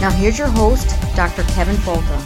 Now, 0.00 0.10
here's 0.10 0.38
your 0.38 0.46
host, 0.46 0.94
Dr. 1.16 1.42
Kevin 1.54 1.74
Folta. 1.74 2.16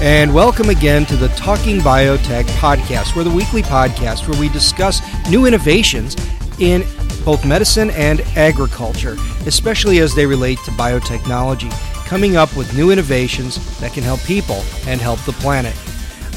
And 0.00 0.34
welcome 0.34 0.70
again 0.70 1.04
to 1.04 1.16
the 1.16 1.28
Talking 1.28 1.80
Biotech 1.80 2.44
podcast. 2.56 3.14
We're 3.14 3.24
the 3.24 3.30
weekly 3.30 3.60
podcast 3.60 4.26
where 4.26 4.40
we 4.40 4.48
discuss 4.48 5.02
new 5.28 5.44
innovations 5.44 6.16
in 6.60 6.82
both 7.26 7.44
medicine 7.44 7.90
and 7.90 8.22
agriculture, 8.36 9.16
especially 9.46 9.98
as 9.98 10.14
they 10.14 10.24
relate 10.24 10.58
to 10.64 10.70
biotechnology, 10.70 11.70
coming 12.06 12.36
up 12.36 12.56
with 12.56 12.74
new 12.74 12.90
innovations 12.90 13.78
that 13.80 13.92
can 13.92 14.02
help 14.02 14.20
people 14.20 14.62
and 14.86 14.98
help 14.98 15.20
the 15.26 15.32
planet. 15.32 15.76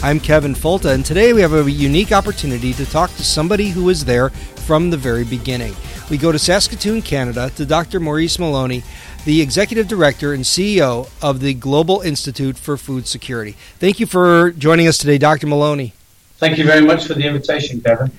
I'm 0.03 0.19
Kevin 0.19 0.53
Folta, 0.53 0.93
and 0.93 1.05
today 1.05 1.31
we 1.31 1.39
have 1.39 1.53
a 1.53 1.71
unique 1.71 2.11
opportunity 2.11 2.73
to 2.73 2.85
talk 2.85 3.09
to 3.15 3.23
somebody 3.23 3.69
who 3.69 3.85
was 3.85 4.03
there 4.03 4.31
from 4.67 4.89
the 4.89 4.97
very 4.97 5.23
beginning. 5.23 5.73
We 6.09 6.17
go 6.17 6.31
to 6.31 6.39
Saskatoon, 6.39 7.01
Canada, 7.01 7.51
to 7.57 7.65
Dr. 7.65 7.99
Maurice 7.99 8.39
Moloney, 8.39 8.83
the 9.25 9.41
Executive 9.41 9.89
Director 9.89 10.31
and 10.31 10.45
CEO 10.45 11.09
of 11.21 11.41
the 11.41 11.53
Global 11.53 11.99
Institute 11.99 12.57
for 12.57 12.77
Food 12.77 13.07
Security. 13.07 13.57
Thank 13.77 13.99
you 13.99 14.05
for 14.05 14.51
joining 14.51 14.87
us 14.87 14.97
today, 14.97 15.17
Dr. 15.17 15.47
Moloney. 15.47 15.91
Thank 16.37 16.57
you 16.57 16.63
very 16.63 16.85
much 16.85 17.05
for 17.05 17.13
the 17.13 17.25
invitation, 17.25 17.81
Kevin. 17.81 18.13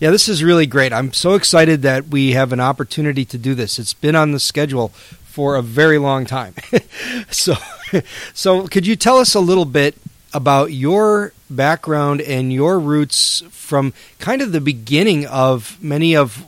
Yeah, 0.00 0.10
this 0.10 0.28
is 0.28 0.44
really 0.44 0.66
great. 0.66 0.92
I'm 0.92 1.14
so 1.14 1.32
excited 1.32 1.80
that 1.80 2.08
we 2.08 2.32
have 2.32 2.52
an 2.52 2.60
opportunity 2.60 3.24
to 3.24 3.38
do 3.38 3.54
this. 3.54 3.78
It's 3.78 3.94
been 3.94 4.14
on 4.14 4.32
the 4.32 4.40
schedule 4.40 4.88
for 5.24 5.56
a 5.56 5.62
very 5.62 5.96
long 5.96 6.26
time. 6.26 6.54
so, 7.30 7.54
so 8.34 8.68
could 8.68 8.86
you 8.86 8.96
tell 8.96 9.16
us 9.16 9.34
a 9.34 9.40
little 9.40 9.64
bit 9.64 9.94
about 10.34 10.72
your 10.72 11.32
background 11.48 12.20
and 12.20 12.52
your 12.52 12.78
roots 12.78 13.42
from 13.48 13.94
kind 14.18 14.42
of 14.42 14.52
the 14.52 14.60
beginning 14.60 15.26
of 15.26 15.82
many 15.82 16.14
of 16.14 16.44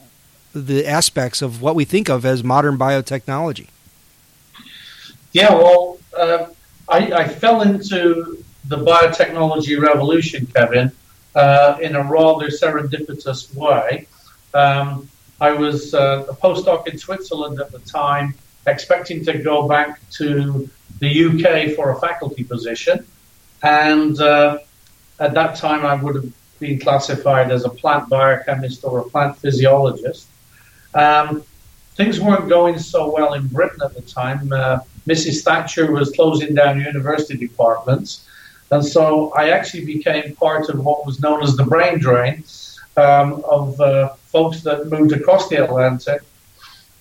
the 0.55 0.87
aspects 0.87 1.43
of 1.43 1.63
what 1.63 1.75
we 1.75 1.85
think 1.85 2.09
of 2.09 2.25
as 2.25 2.45
modern 2.45 2.77
biotechnology? 2.77 3.69
Yeah, 5.33 5.55
well, 5.55 5.99
uh, 6.17 6.47
I, 6.89 7.13
I, 7.13 7.29
fell 7.29 7.63
into 7.63 8.45
the 8.67 8.77
biotechnology 8.77 9.81
revolution, 9.81 10.47
Kevin, 10.47 10.93
uh, 11.35 11.79
in 11.81 11.97
a 11.97 12.03
rather 12.03 12.49
serendipitous 12.49 13.55
way. 13.55 14.07
Um, 14.53 15.09
I 15.41 15.53
was 15.53 15.95
uh, 15.95 16.27
a 16.29 16.35
postdoc 16.35 16.87
in 16.87 16.99
Switzerland 16.99 17.61
at 17.61 17.73
the 17.73 17.79
time, 17.81 18.35
expecting 18.67 19.25
to 19.25 19.39
go 19.39 19.67
back 19.67 20.01
to 20.11 20.69
the 21.01 21.25
UK 21.25 21.75
for 21.75 21.91
a 21.91 21.99
faculty 21.99 22.45
position. 22.45 23.05
And 23.62 24.21
uh, 24.21 24.59
at 25.19 25.35
that 25.35 25.57
time, 25.57 25.87
I 25.87 25.95
would 25.95 26.15
have 26.17 26.33
been 26.61 26.79
classified 26.79 27.51
as 27.51 27.65
a 27.65 27.71
plant 27.71 28.09
biochemist 28.09 28.85
or 28.85 29.01
a 29.01 29.05
plant 29.05 29.37
physiologist. 29.39 30.29
Um, 30.95 31.45
things 31.95 32.21
weren't 32.21 32.49
going 32.49 32.79
so 32.79 33.13
well 33.13 33.35
in 33.35 33.47
Britain 33.49 33.81
at 33.85 33.95
the 33.95 34.03
time. 34.03 34.53
Uh, 34.53 34.81
Mrs. 35.07 35.43
Thatcher 35.43 35.91
was 35.91 36.11
closing 36.13 36.55
down 36.55 36.81
university 36.81 37.37
departments. 37.37 38.29
And 38.71 38.85
so 38.85 39.33
I 39.35 39.51
actually 39.51 39.85
became 39.85 40.35
part 40.37 40.69
of 40.69 40.83
what 40.85 41.05
was 41.05 41.21
known 41.21 41.43
as 41.43 41.57
the 41.57 41.65
brain 41.65 41.99
drain 41.99 42.45
um, 42.97 43.45
of 43.45 43.81
uh, 43.81 44.15
folks 44.27 44.63
that 44.63 44.91
moved 44.91 45.13
across 45.13 45.49
the 45.49 45.63
Atlantic 45.63 46.23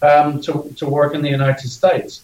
um, 0.01 0.41
to, 0.41 0.73
to 0.77 0.85
work 0.85 1.13
in 1.13 1.21
the 1.21 1.29
United 1.29 1.69
States. 1.69 2.23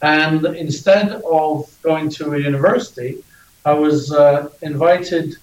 And 0.00 0.46
instead 0.46 1.10
of 1.30 1.76
going 1.82 2.08
to 2.10 2.34
a 2.34 2.38
university, 2.38 3.22
I 3.64 3.72
was 3.72 4.12
uh, 4.12 4.48
invited 4.62 5.34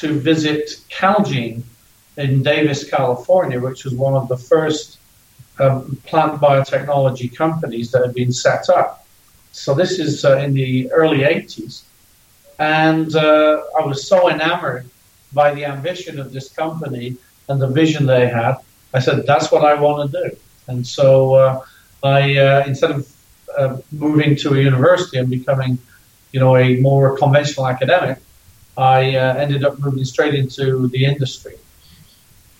to 0.00 0.18
visit 0.18 0.80
Calgene 0.90 1.62
in 2.16 2.42
Davis, 2.42 2.88
California, 2.88 3.60
which 3.60 3.84
was 3.84 3.94
one 3.94 4.14
of 4.14 4.28
the 4.28 4.36
first 4.36 4.98
um, 5.58 5.96
plant 6.06 6.40
biotechnology 6.40 7.34
companies 7.34 7.90
that 7.92 8.04
had 8.04 8.14
been 8.14 8.32
set 8.32 8.68
up. 8.68 9.06
So 9.52 9.74
this 9.74 9.98
is 9.98 10.24
uh, 10.24 10.38
in 10.38 10.54
the 10.54 10.90
early 10.92 11.20
80s. 11.20 11.82
And 12.58 13.14
uh, 13.14 13.62
I 13.78 13.84
was 13.84 14.06
so 14.06 14.30
enamored 14.30 14.88
by 15.32 15.54
the 15.54 15.64
ambition 15.64 16.18
of 16.18 16.32
this 16.32 16.48
company 16.50 17.16
and 17.48 17.60
the 17.60 17.68
vision 17.68 18.06
they 18.06 18.28
had. 18.28 18.56
I 18.94 19.00
said, 19.00 19.26
that's 19.26 19.50
what 19.50 19.64
I 19.64 19.74
want 19.74 20.12
to 20.12 20.28
do. 20.28 20.36
And 20.68 20.86
so 20.86 21.34
uh, 21.34 21.64
I, 22.02 22.36
uh, 22.36 22.64
instead 22.66 22.90
of 22.90 23.12
uh, 23.58 23.78
moving 23.90 24.36
to 24.36 24.54
a 24.54 24.58
university 24.58 25.18
and 25.18 25.28
becoming, 25.28 25.78
you 26.32 26.40
know, 26.40 26.56
a 26.56 26.80
more 26.80 27.16
conventional 27.18 27.66
academic, 27.66 28.18
I 28.76 29.16
uh, 29.16 29.34
ended 29.34 29.64
up 29.64 29.78
moving 29.78 30.04
straight 30.04 30.34
into 30.34 30.88
the 30.88 31.04
industry 31.04 31.56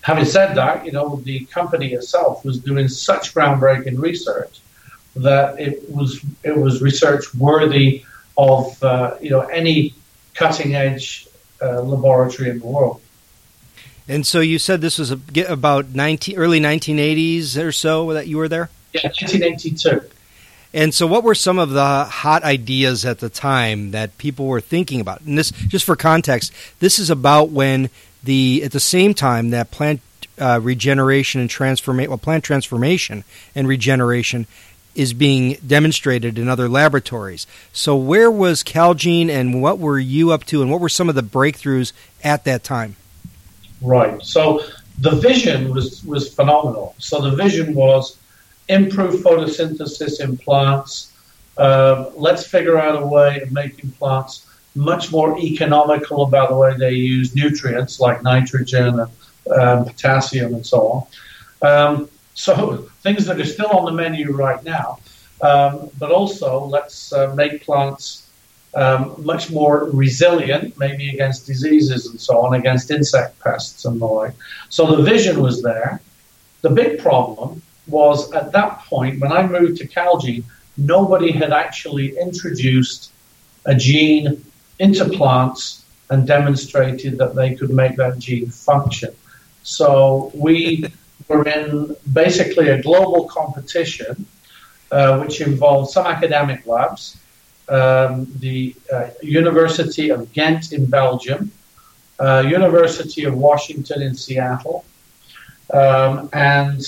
having 0.03 0.25
said 0.25 0.53
that, 0.55 0.85
you 0.85 0.91
know, 0.91 1.15
the 1.23 1.45
company 1.45 1.93
itself 1.93 2.45
was 2.45 2.59
doing 2.59 2.87
such 2.87 3.33
groundbreaking 3.33 3.99
research 3.99 4.59
that 5.15 5.59
it 5.59 5.89
was 5.89 6.23
it 6.43 6.55
was 6.55 6.81
research 6.81 7.33
worthy 7.35 8.03
of 8.37 8.81
uh, 8.83 9.15
you 9.21 9.29
know 9.29 9.41
any 9.41 9.93
cutting 10.33 10.75
edge 10.75 11.27
uh, 11.61 11.81
laboratory 11.81 12.49
in 12.49 12.59
the 12.59 12.65
world. 12.65 13.01
And 14.07 14.27
so 14.27 14.41
you 14.41 14.59
said 14.59 14.81
this 14.81 14.99
was 14.99 15.11
a, 15.11 15.19
about 15.47 15.89
19, 15.89 16.35
early 16.35 16.59
1980s 16.59 17.57
or 17.57 17.71
so 17.71 18.11
that 18.11 18.27
you 18.27 18.35
were 18.35 18.49
there? 18.49 18.69
Yeah, 18.91 19.03
1982. 19.03 20.01
And 20.73 20.93
so, 20.93 21.07
what 21.07 21.23
were 21.23 21.35
some 21.35 21.59
of 21.59 21.69
the 21.69 22.03
hot 22.03 22.43
ideas 22.43 23.05
at 23.05 23.19
the 23.19 23.29
time 23.29 23.91
that 23.91 24.17
people 24.17 24.47
were 24.47 24.59
thinking 24.59 24.99
about? 24.99 25.21
And 25.21 25.37
this, 25.37 25.51
just 25.51 25.85
for 25.85 25.95
context, 25.95 26.51
this 26.79 26.97
is 26.99 27.09
about 27.11 27.51
when 27.51 27.89
the 28.23 28.63
at 28.63 28.71
the 28.71 28.79
same 28.79 29.13
time 29.13 29.49
that 29.49 29.71
plant 29.71 30.01
uh, 30.39 30.59
regeneration 30.61 31.41
and 31.41 31.49
transformation, 31.49 32.09
well, 32.09 32.17
plant 32.17 32.43
transformation 32.43 33.23
and 33.55 33.67
regeneration 33.67 34.47
is 34.95 35.13
being 35.13 35.53
demonstrated 35.65 36.37
in 36.37 36.47
other 36.47 36.69
laboratories. 36.69 37.47
So, 37.71 37.95
where 37.95 38.29
was 38.29 38.63
Calgene, 38.63 39.29
and 39.29 39.61
what 39.61 39.79
were 39.79 39.99
you 39.99 40.31
up 40.31 40.45
to, 40.45 40.61
and 40.61 40.71
what 40.71 40.79
were 40.79 40.89
some 40.89 41.09
of 41.09 41.15
the 41.15 41.23
breakthroughs 41.23 41.93
at 42.23 42.43
that 42.45 42.63
time? 42.63 42.95
Right. 43.81 44.21
So, 44.23 44.63
the 44.99 45.11
vision 45.11 45.73
was 45.73 46.03
was 46.03 46.33
phenomenal. 46.33 46.95
So, 46.99 47.21
the 47.21 47.35
vision 47.35 47.73
was 47.73 48.17
improve 48.69 49.21
photosynthesis 49.21 50.21
in 50.21 50.37
plants. 50.37 51.11
Uh, 51.57 52.09
let's 52.15 52.45
figure 52.45 52.77
out 52.77 53.01
a 53.01 53.05
way 53.05 53.39
of 53.41 53.51
making 53.51 53.91
plants 53.91 54.47
much 54.75 55.11
more 55.11 55.37
economical 55.37 56.23
about 56.23 56.49
the 56.49 56.55
way 56.55 56.75
they 56.77 56.91
use 56.91 57.35
nutrients 57.35 57.99
like 57.99 58.23
nitrogen 58.23 58.99
and 58.99 59.11
um, 59.59 59.85
potassium 59.85 60.53
and 60.53 60.65
so 60.65 61.07
on. 61.61 61.69
Um, 61.69 62.09
so 62.33 62.77
things 63.01 63.25
that 63.25 63.39
are 63.39 63.45
still 63.45 63.69
on 63.69 63.85
the 63.85 63.91
menu 63.91 64.31
right 64.31 64.63
now. 64.63 64.99
um, 65.41 65.89
but 65.99 66.11
also 66.11 66.65
let's 66.65 67.11
uh, 67.13 67.33
make 67.35 67.63
plants 67.65 68.23
um, 68.75 69.13
much 69.19 69.51
more 69.51 69.89
resilient, 69.91 70.77
maybe 70.79 71.09
against 71.09 71.45
diseases 71.45 72.07
and 72.07 72.19
so 72.19 72.39
on, 72.39 72.55
against 72.55 72.89
insect 72.89 73.39
pests 73.39 73.85
and 73.85 74.01
the 74.01 74.05
like. 74.05 74.33
So 74.69 74.95
the 74.95 75.03
vision 75.03 75.41
was 75.41 75.61
there. 75.61 76.01
The 76.61 76.69
big 76.69 76.99
problem 76.99 77.61
was 77.87 78.31
at 78.31 78.51
that 78.53 78.79
point, 78.85 79.19
when 79.19 79.31
I 79.31 79.45
moved 79.45 79.77
to 79.77 79.87
Calgene, 79.87 80.43
nobody 80.77 81.31
had 81.31 81.51
actually 81.51 82.17
introduced 82.17 83.11
a 83.65 83.75
gene 83.75 84.43
into 84.85 85.05
plants 85.17 85.63
and 86.09 86.27
demonstrated 86.27 87.17
that 87.17 87.31
they 87.39 87.49
could 87.57 87.71
make 87.81 87.95
that 88.03 88.19
gene 88.19 88.49
function. 88.49 89.11
So 89.63 90.31
we 90.47 90.85
were 91.27 91.47
in 91.47 91.95
basically 92.11 92.67
a 92.69 92.81
global 92.81 93.21
competition, 93.39 94.25
uh, 94.91 95.11
which 95.21 95.35
involved 95.41 95.91
some 95.91 96.05
academic 96.05 96.59
labs, 96.67 97.03
um, 97.69 98.27
the 98.39 98.75
uh, 98.93 99.07
University 99.21 100.09
of 100.15 100.19
Ghent 100.33 100.73
in 100.73 100.85
Belgium, 100.85 101.51
uh, 102.19 102.43
University 102.59 103.23
of 103.23 103.33
Washington 103.35 104.01
in 104.01 104.13
Seattle, 104.15 104.83
um, 105.81 106.29
and 106.33 106.81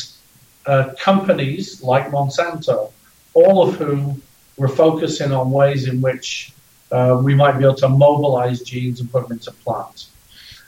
uh, 0.66 0.92
companies 1.00 1.82
like 1.82 2.06
Monsanto, 2.12 2.92
all 3.34 3.58
of 3.68 3.76
whom 3.76 4.22
were 4.58 4.74
focusing 4.84 5.32
on 5.32 5.50
ways 5.50 5.88
in 5.88 6.02
which 6.02 6.52
uh, 6.92 7.20
we 7.24 7.34
might 7.34 7.58
be 7.58 7.64
able 7.64 7.76
to 7.76 7.90
mobilize 7.90 8.62
genes 8.62 9.00
and 9.00 9.12
put 9.12 9.28
them 9.28 9.38
into 9.38 9.52
plants. 9.52 10.12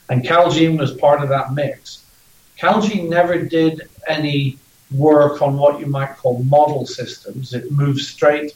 And 0.08 0.24
Calgene 0.24 0.78
was 0.78 0.92
part 0.92 1.22
of 1.22 1.28
that 1.28 1.52
mix. 1.52 2.04
Calgene 2.58 3.08
never 3.08 3.44
did 3.44 3.88
any 4.06 4.58
work 4.90 5.42
on 5.42 5.56
what 5.58 5.78
you 5.80 5.86
might 5.86 6.16
call 6.16 6.42
model 6.44 6.86
systems. 6.86 7.52
It 7.52 7.70
moved 7.70 8.00
straight 8.00 8.54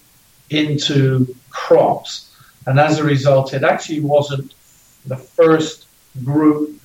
into 0.50 1.34
crops. 1.50 2.34
And 2.66 2.78
as 2.80 2.98
a 2.98 3.04
result, 3.04 3.54
it 3.54 3.64
actually 3.64 4.00
wasn't 4.00 4.54
the 5.06 5.16
first 5.16 5.86
group 6.24 6.80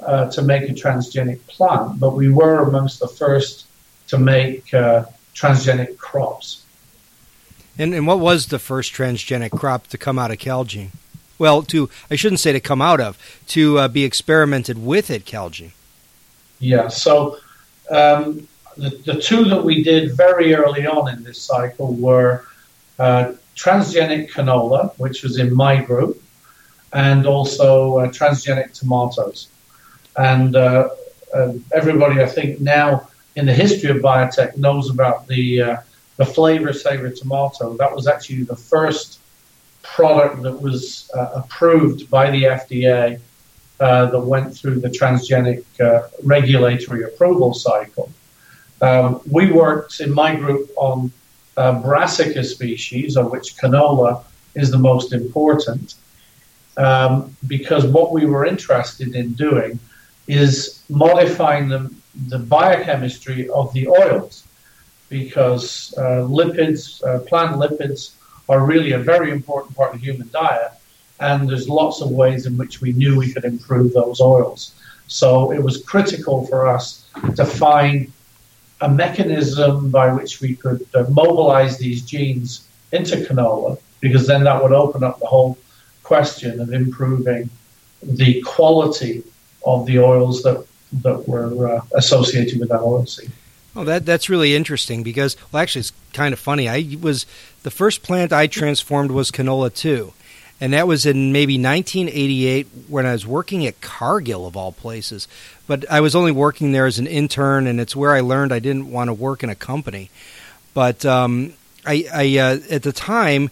uh, 0.00 0.30
to 0.30 0.42
make 0.42 0.68
a 0.68 0.72
transgenic 0.72 1.46
plant, 1.46 2.00
but 2.00 2.10
we 2.10 2.30
were 2.30 2.62
amongst 2.68 3.00
the 3.00 3.08
first 3.08 3.66
to 4.08 4.18
make 4.18 4.72
uh, 4.72 5.04
transgenic 5.34 5.96
crops. 5.98 6.64
And, 7.80 7.94
and 7.94 8.06
what 8.06 8.20
was 8.20 8.48
the 8.48 8.58
first 8.58 8.92
transgenic 8.92 9.52
crop 9.52 9.86
to 9.86 9.96
come 9.96 10.18
out 10.18 10.30
of 10.30 10.36
Calgene? 10.36 10.90
Well, 11.38 11.62
to 11.62 11.88
I 12.10 12.14
shouldn't 12.14 12.40
say 12.40 12.52
to 12.52 12.60
come 12.60 12.82
out 12.82 13.00
of, 13.00 13.16
to 13.48 13.78
uh, 13.78 13.88
be 13.88 14.04
experimented 14.04 14.84
with 14.84 15.10
at 15.10 15.24
Calgene. 15.24 15.70
Yeah, 16.58 16.88
so 16.88 17.38
um, 17.90 18.46
the, 18.76 18.90
the 19.06 19.18
two 19.18 19.44
that 19.44 19.64
we 19.64 19.82
did 19.82 20.14
very 20.14 20.54
early 20.54 20.86
on 20.86 21.08
in 21.08 21.24
this 21.24 21.40
cycle 21.40 21.94
were 21.94 22.44
uh, 22.98 23.32
transgenic 23.56 24.30
canola, 24.30 24.92
which 24.98 25.22
was 25.22 25.38
in 25.38 25.54
my 25.54 25.82
group, 25.82 26.22
and 26.92 27.26
also 27.26 27.96
uh, 27.96 28.08
transgenic 28.08 28.78
tomatoes. 28.78 29.48
And 30.18 30.54
uh, 30.54 30.90
uh 31.32 31.54
everybody, 31.72 32.20
I 32.20 32.26
think, 32.26 32.60
now 32.60 33.08
in 33.36 33.46
the 33.46 33.54
history 33.54 33.90
of 33.90 34.02
biotech 34.02 34.58
knows 34.58 34.90
about 34.90 35.26
the 35.28 35.62
uh, 35.62 35.76
the 36.20 36.26
Flavr 36.26 36.72
Savr 36.82 37.18
tomato. 37.18 37.74
That 37.78 37.96
was 37.96 38.06
actually 38.06 38.42
the 38.42 38.60
first 38.72 39.20
product 39.80 40.42
that 40.42 40.60
was 40.60 41.10
uh, 41.16 41.30
approved 41.40 42.10
by 42.10 42.30
the 42.30 42.42
FDA 42.42 43.18
uh, 43.80 44.04
that 44.12 44.20
went 44.20 44.54
through 44.54 44.80
the 44.80 44.90
transgenic 44.90 45.64
uh, 45.80 46.08
regulatory 46.22 47.04
approval 47.04 47.54
cycle. 47.54 48.12
Um, 48.82 49.22
we 49.30 49.50
worked 49.50 50.00
in 50.00 50.12
my 50.12 50.36
group 50.36 50.68
on 50.76 51.10
uh, 51.56 51.80
brassica 51.80 52.44
species, 52.44 53.16
of 53.16 53.30
which 53.30 53.56
canola 53.56 54.22
is 54.54 54.70
the 54.70 54.82
most 54.90 55.14
important, 55.14 55.94
um, 56.76 57.34
because 57.46 57.86
what 57.86 58.12
we 58.12 58.26
were 58.26 58.44
interested 58.44 59.14
in 59.14 59.32
doing 59.32 59.78
is 60.26 60.82
modifying 60.90 61.70
the, 61.70 61.90
the 62.28 62.38
biochemistry 62.38 63.48
of 63.48 63.72
the 63.72 63.88
oils 63.88 64.44
because 65.10 65.92
uh, 65.98 66.24
lipids, 66.40 67.04
uh, 67.04 67.18
plant 67.28 67.56
lipids, 67.56 68.14
are 68.48 68.64
really 68.64 68.92
a 68.92 68.98
very 68.98 69.30
important 69.30 69.76
part 69.76 69.94
of 69.94 70.00
human 70.00 70.28
diet. 70.32 70.72
And 71.20 71.48
there's 71.48 71.68
lots 71.68 72.00
of 72.00 72.10
ways 72.10 72.46
in 72.46 72.56
which 72.56 72.80
we 72.80 72.92
knew 72.94 73.18
we 73.18 73.32
could 73.32 73.44
improve 73.44 73.92
those 73.92 74.20
oils. 74.20 74.74
So 75.06 75.52
it 75.52 75.62
was 75.62 75.84
critical 75.84 76.46
for 76.46 76.66
us 76.66 77.06
to 77.36 77.44
find 77.44 78.10
a 78.80 78.88
mechanism 78.88 79.90
by 79.90 80.10
which 80.12 80.40
we 80.40 80.56
could 80.56 80.86
uh, 80.94 81.04
mobilize 81.10 81.76
these 81.76 82.00
genes 82.02 82.66
into 82.92 83.16
canola, 83.16 83.78
because 84.00 84.26
then 84.26 84.44
that 84.44 84.62
would 84.62 84.72
open 84.72 85.04
up 85.04 85.20
the 85.20 85.26
whole 85.26 85.58
question 86.02 86.60
of 86.60 86.72
improving 86.72 87.50
the 88.02 88.40
quality 88.42 89.22
of 89.66 89.84
the 89.86 89.98
oils 89.98 90.42
that 90.42 90.64
that 91.04 91.28
were 91.28 91.68
uh, 91.68 91.80
associated 91.94 92.58
with 92.58 92.68
that 92.70 92.80
oilseed. 92.80 93.30
Oh, 93.76 93.84
that 93.84 94.04
that's 94.04 94.28
really 94.28 94.54
interesting 94.54 95.02
because 95.02 95.36
well, 95.52 95.62
actually, 95.62 95.80
it's 95.80 95.92
kind 96.12 96.32
of 96.32 96.38
funny. 96.38 96.68
I 96.68 96.96
was 97.00 97.26
the 97.62 97.70
first 97.70 98.02
plant 98.02 98.32
I 98.32 98.46
transformed 98.46 99.10
was 99.10 99.30
canola 99.30 99.72
too, 99.72 100.12
and 100.60 100.72
that 100.72 100.88
was 100.88 101.06
in 101.06 101.32
maybe 101.32 101.54
1988 101.54 102.66
when 102.88 103.06
I 103.06 103.12
was 103.12 103.26
working 103.26 103.66
at 103.66 103.80
Cargill 103.80 104.46
of 104.46 104.56
all 104.56 104.72
places. 104.72 105.28
But 105.68 105.88
I 105.90 106.00
was 106.00 106.16
only 106.16 106.32
working 106.32 106.72
there 106.72 106.86
as 106.86 106.98
an 106.98 107.06
intern, 107.06 107.68
and 107.68 107.80
it's 107.80 107.94
where 107.94 108.12
I 108.12 108.20
learned 108.20 108.52
I 108.52 108.58
didn't 108.58 108.90
want 108.90 109.08
to 109.08 109.14
work 109.14 109.44
in 109.44 109.50
a 109.50 109.54
company. 109.54 110.10
But 110.74 111.04
um, 111.04 111.52
I, 111.86 112.06
I 112.12 112.38
uh, 112.38 112.58
at 112.70 112.82
the 112.82 112.92
time, 112.92 113.50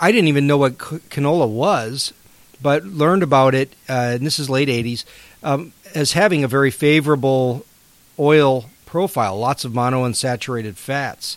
I 0.00 0.12
didn't 0.12 0.28
even 0.28 0.46
know 0.46 0.58
what 0.58 0.76
canola 0.76 1.48
was, 1.48 2.12
but 2.60 2.84
learned 2.84 3.22
about 3.22 3.54
it. 3.54 3.72
Uh, 3.88 4.16
and 4.16 4.26
this 4.26 4.38
is 4.38 4.50
late 4.50 4.68
80s 4.68 5.04
um, 5.42 5.72
as 5.94 6.12
having 6.12 6.44
a 6.44 6.48
very 6.48 6.70
favorable 6.70 7.64
oil 8.18 8.66
profile, 8.86 9.38
lots 9.38 9.64
of 9.64 9.72
monounsaturated 9.72 10.76
fats. 10.76 11.36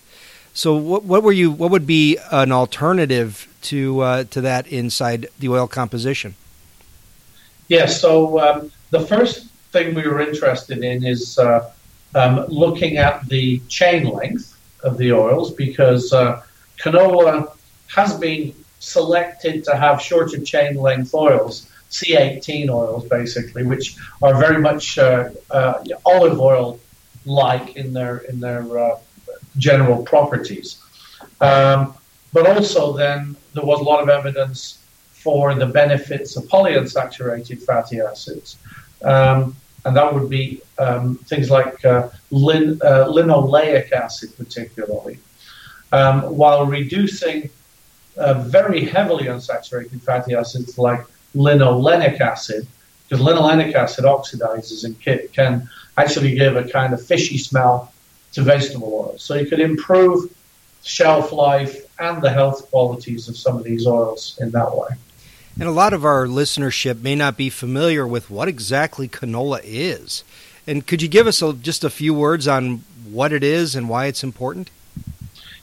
So, 0.54 0.76
what, 0.76 1.04
what 1.04 1.24
were 1.24 1.32
you? 1.32 1.52
What 1.52 1.72
would 1.72 1.86
be 1.86 2.18
an 2.32 2.52
alternative 2.52 3.48
to 3.64 4.02
uh, 4.02 4.24
to 4.26 4.42
that 4.42 4.68
inside 4.68 5.28
the 5.40 5.50
oil 5.50 5.68
composition? 5.68 6.36
Yes. 7.68 8.02
so 8.02 8.40
um, 8.40 8.72
the 8.90 9.00
first 9.02 9.48
thing 9.72 9.94
we 9.94 10.02
were 10.08 10.22
interested 10.22 10.84
in 10.84 11.06
is 11.06 11.38
uh, 11.38 11.72
um, 12.16 12.46
looking 12.48 12.98
at 12.98 13.28
the 13.30 13.60
chain 13.68 14.06
length 14.06 14.58
of 14.84 14.98
the 14.98 15.12
oils 15.14 15.54
because 15.54 16.12
uh, 16.12 16.42
canola 16.80 17.56
has 17.88 18.18
been 18.18 18.54
selected 18.80 19.64
to 19.66 19.76
have 19.76 20.02
shorter 20.02 20.40
chain 20.40 20.76
length 20.76 21.14
oils, 21.14 21.70
C18 21.92 22.70
oils 22.70 23.08
basically, 23.08 23.64
which 23.64 23.96
are 24.22 24.40
very 24.40 24.60
much 24.60 24.98
uh, 24.98 25.30
uh, 25.52 25.84
olive 26.06 26.40
oil 26.40 26.80
like 27.26 27.76
in 27.76 27.94
their 27.94 28.18
in 28.30 28.40
their 28.40 28.78
uh, 28.78 29.00
general 29.58 30.04
properties. 30.04 30.82
Um, 31.42 31.94
but 32.34 32.48
also, 32.48 32.96
then 32.96 33.36
there 33.54 33.66
was 33.66 33.80
a 33.80 33.84
lot 33.84 34.02
of 34.02 34.10
evidence 34.10 34.80
for 35.12 35.54
the 35.56 35.66
benefits 35.66 36.36
of 36.38 36.44
polyunsaturated 36.46 37.62
fatty 37.64 38.00
acids, 38.00 38.58
um, 39.04 39.56
and 39.86 39.96
that 39.96 40.14
would 40.14 40.30
be 40.30 40.62
um, 40.78 41.16
things 41.26 41.50
like 41.50 41.84
uh, 41.86 42.10
lin, 42.32 42.80
uh, 42.84 43.06
linoleic 43.06 43.92
acid, 43.92 44.30
particularly, 44.38 45.20
um, 45.92 46.22
while 46.36 46.66
reducing 46.66 47.50
uh, 48.18 48.36
very 48.44 48.86
heavily 48.86 49.26
unsaturated 49.26 50.02
fatty 50.02 50.36
acids 50.36 50.78
like 50.78 51.04
linolenic 51.36 52.20
acid, 52.22 52.68
because 53.08 53.24
linolenic 53.26 53.74
acid 53.74 54.06
oxidizes 54.06 54.84
and 54.86 55.00
can 55.34 55.70
actually 56.02 56.36
give 56.36 56.56
a 56.56 56.68
kind 56.68 56.94
of 56.94 57.06
fishy 57.06 57.38
smell 57.38 57.92
to 58.34 58.42
vegetable 58.42 58.94
oils. 58.94 59.24
So 59.24 59.36
you 59.36 59.46
could 59.46 59.60
improve 59.60 60.34
shelf 60.84 61.32
life 61.32 61.76
and 62.00 62.22
the 62.22 62.32
health 62.32 62.70
qualities 62.70 63.28
of 63.28 63.38
some 63.38 63.58
of 63.58 63.64
these 63.64 63.86
oils 63.86 64.38
in 64.40 64.52
that 64.52 64.76
way. 64.76 64.90
And 65.60 65.68
a 65.68 65.72
lot 65.72 65.92
of 65.94 66.06
our 66.06 66.26
listenership 66.26 67.02
may 67.02 67.16
not 67.16 67.36
be 67.36 67.50
familiar 67.50 68.08
with 68.08 68.30
what 68.30 68.48
exactly 68.48 69.10
canola 69.10 69.60
is. 69.64 70.24
And 70.66 70.86
could 70.86 71.02
you 71.02 71.08
give 71.08 71.28
us 71.28 71.42
a, 71.42 71.54
just 71.54 71.84
a 71.84 71.90
few 71.90 72.14
words 72.14 72.48
on 72.48 72.84
what 73.12 73.34
it 73.34 73.44
is 73.44 73.76
and 73.76 73.90
why 73.90 74.06
it's 74.06 74.24
important? 74.24 74.70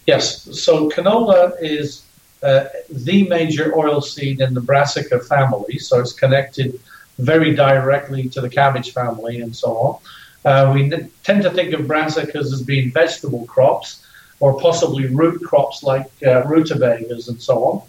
Yes. 0.07 0.43
So 0.61 0.90
canola 0.90 1.52
is 1.61 2.05
uh, 2.43 2.66
the 2.90 3.26
major 3.28 3.76
oil 3.76 4.00
seed 4.00 4.40
in 4.40 4.52
the 4.52 4.61
brassica 4.61 5.21
family. 5.21 5.78
So 5.78 6.00
it's 6.00 6.12
connected 6.12 6.78
very 7.19 7.55
directly 7.55 8.28
to 8.28 8.40
the 8.40 8.50
cabbage 8.50 8.93
family 8.93 9.40
and 9.40 9.57
so 9.57 9.76
on. 9.76 9.99
Uh, 10.46 10.70
we 10.72 10.88
tend 11.24 11.42
to 11.42 11.50
think 11.50 11.74
of 11.74 11.80
brassicas 11.86 12.52
as 12.54 12.62
being 12.62 12.92
vegetable 12.92 13.44
crops 13.46 14.06
or 14.38 14.60
possibly 14.60 15.06
root 15.06 15.42
crops 15.42 15.82
like 15.82 16.08
uh, 16.24 16.44
rutabagas 16.44 17.28
and 17.28 17.42
so 17.42 17.64
on. 17.64 17.82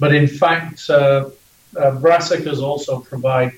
But 0.00 0.14
in 0.14 0.26
fact, 0.26 0.88
uh, 0.88 1.28
uh 1.76 1.92
brassicas 2.04 2.60
also 2.62 3.00
provide 3.00 3.52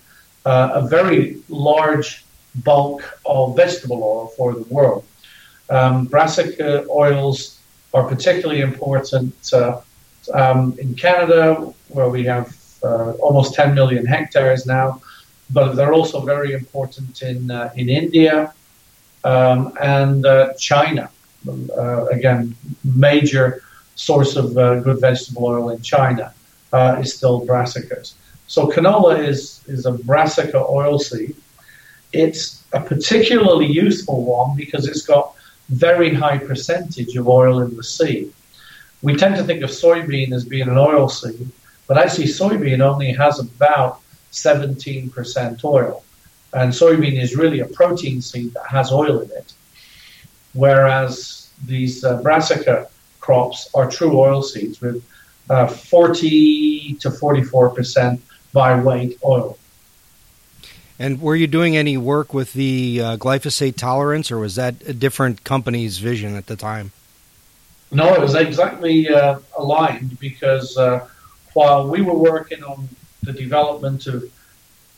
uh, 0.44 0.70
a 0.74 0.82
very 0.88 1.40
large 1.48 2.24
bulk 2.64 3.00
of 3.24 3.54
vegetable 3.54 4.02
oil 4.02 4.26
for 4.36 4.52
the 4.52 4.64
world. 4.64 5.04
Um, 5.70 6.06
brassica 6.06 6.84
oils 6.90 7.60
are 7.92 8.02
particularly 8.02 8.62
important 8.62 9.34
uh, 9.52 9.80
um, 10.32 10.76
in 10.78 10.96
Canada, 10.96 11.72
where 11.88 12.08
we 12.08 12.24
have 12.24 12.48
almost 13.20 13.54
10 13.54 13.74
million 13.74 14.04
hectares 14.04 14.66
now, 14.66 15.00
but 15.54 15.74
they're 15.76 15.94
also 15.94 16.20
very 16.20 16.52
important 16.52 17.22
in 17.22 17.50
uh, 17.50 17.70
in 17.76 17.88
India 17.88 18.52
um, 19.22 19.72
and 19.80 20.26
uh, 20.26 20.52
China. 20.58 21.08
Uh, 21.48 22.06
again, 22.06 22.56
major 22.82 23.62
source 23.94 24.34
of 24.36 24.46
uh, 24.58 24.80
good 24.80 25.00
vegetable 25.00 25.44
oil 25.46 25.70
in 25.70 25.80
China 25.82 26.32
is 27.02 27.14
still 27.16 27.46
brassicas. 27.46 28.14
So 28.48 28.66
canola 28.74 29.14
is 29.32 29.40
is 29.74 29.86
a 29.86 29.92
brassica 30.08 30.60
oilseed. 30.80 31.34
It's 32.12 32.44
a 32.72 32.80
particularly 32.80 33.70
useful 33.86 34.18
one 34.38 34.50
because 34.56 34.84
it's 34.90 35.06
got 35.14 35.34
very 35.68 36.10
high 36.22 36.38
percentage 36.38 37.12
of 37.16 37.28
oil 37.28 37.60
in 37.64 37.70
the 37.76 37.84
seed. 37.96 38.32
We 39.02 39.12
tend 39.22 39.36
to 39.36 39.44
think 39.44 39.62
of 39.62 39.70
soybean 39.70 40.32
as 40.32 40.44
being 40.44 40.68
an 40.74 40.78
oil 40.78 41.08
seed, 41.08 41.46
but 41.86 41.98
actually 42.02 42.28
soybean 42.40 42.80
only 42.80 43.12
has 43.12 43.38
about 43.38 44.00
17% 44.34 45.64
oil. 45.64 46.04
And 46.52 46.72
soybean 46.72 47.20
is 47.20 47.36
really 47.36 47.60
a 47.60 47.66
protein 47.66 48.22
seed 48.22 48.54
that 48.54 48.66
has 48.66 48.92
oil 48.92 49.20
in 49.20 49.30
it, 49.30 49.52
whereas 50.52 51.50
these 51.64 52.04
uh, 52.04 52.22
brassica 52.22 52.88
crops 53.20 53.70
are 53.74 53.90
true 53.90 54.18
oil 54.18 54.42
seeds 54.42 54.80
with 54.80 55.04
uh, 55.50 55.66
40 55.66 56.94
to 57.00 57.10
44% 57.10 58.20
by 58.52 58.80
weight 58.80 59.18
oil. 59.24 59.58
And 60.98 61.20
were 61.20 61.34
you 61.34 61.48
doing 61.48 61.76
any 61.76 61.96
work 61.96 62.32
with 62.32 62.52
the 62.52 63.00
uh, 63.02 63.16
glyphosate 63.16 63.76
tolerance, 63.76 64.30
or 64.30 64.38
was 64.38 64.54
that 64.54 64.76
a 64.86 64.94
different 64.94 65.42
company's 65.42 65.98
vision 65.98 66.36
at 66.36 66.46
the 66.46 66.54
time? 66.54 66.92
No, 67.90 68.14
it 68.14 68.20
was 68.20 68.34
exactly 68.34 69.08
uh, 69.08 69.38
aligned 69.58 70.18
because 70.20 70.76
uh, 70.76 71.06
while 71.54 71.88
we 71.88 72.00
were 72.00 72.14
working 72.14 72.62
on 72.62 72.88
the 73.24 73.32
development 73.32 74.06
of 74.06 74.24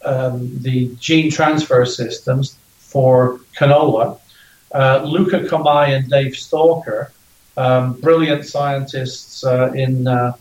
um, 0.05 0.51
the 0.63 0.95
gene 0.99 1.31
transfer 1.31 1.85
systems 1.85 2.57
for 2.79 3.41
canola, 3.57 4.19
uh, 4.75 5.03
Luca 5.05 5.41
Comai 5.41 5.97
and 5.97 6.09
Dave 6.09 6.37
Stalker, 6.37 7.13
um, 7.57 7.95
brilliant 8.01 8.45
scientists 8.45 9.45
uh, 9.45 9.73
in 9.73 10.07
uh, 10.07 10.33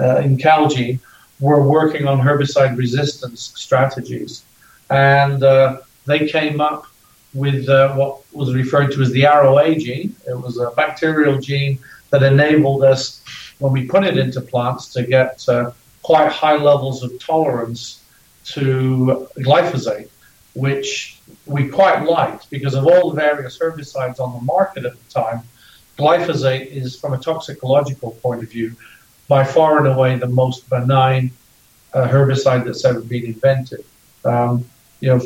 uh, 0.00 0.16
in 0.16 0.36
Calgene, 0.36 0.98
were 1.40 1.66
working 1.66 2.06
on 2.08 2.20
herbicide 2.20 2.76
resistance 2.76 3.52
strategies, 3.54 4.44
and 4.90 5.42
uh, 5.42 5.80
they 6.06 6.26
came 6.26 6.60
up 6.60 6.86
with 7.32 7.68
uh, 7.68 7.94
what 7.94 8.22
was 8.32 8.54
referred 8.54 8.92
to 8.92 9.02
as 9.02 9.10
the 9.12 9.24
aroA 9.26 9.76
gene. 9.76 10.14
It 10.26 10.38
was 10.38 10.58
a 10.58 10.70
bacterial 10.70 11.40
gene 11.40 11.78
that 12.10 12.22
enabled 12.22 12.84
us, 12.84 13.22
when 13.58 13.72
we 13.72 13.86
put 13.86 14.04
it 14.04 14.16
into 14.18 14.40
plants, 14.40 14.92
to 14.94 15.02
get 15.04 15.44
quite 16.04 16.30
high 16.30 16.56
levels 16.56 17.02
of 17.02 17.18
tolerance 17.18 18.04
to 18.44 19.26
glyphosate, 19.38 20.10
which 20.54 21.18
we 21.46 21.66
quite 21.68 22.04
liked 22.04 22.48
because 22.50 22.74
of 22.74 22.86
all 22.86 23.10
the 23.10 23.16
various 23.16 23.58
herbicides 23.58 24.20
on 24.20 24.32
the 24.34 24.40
market 24.42 24.84
at 24.84 24.92
the 24.92 25.10
time. 25.10 25.42
Glyphosate 25.98 26.66
is, 26.66 27.00
from 27.00 27.14
a 27.14 27.18
toxicological 27.18 28.12
point 28.22 28.42
of 28.42 28.50
view, 28.50 28.76
by 29.28 29.42
far 29.42 29.78
and 29.78 29.88
away 29.88 30.16
the 30.18 30.28
most 30.28 30.68
benign 30.68 31.30
uh, 31.94 32.06
herbicide 32.06 32.64
that's 32.64 32.84
ever 32.84 33.00
been 33.00 33.24
invented. 33.24 33.84
Um, 34.24 34.68
you 35.00 35.08
know, 35.08 35.20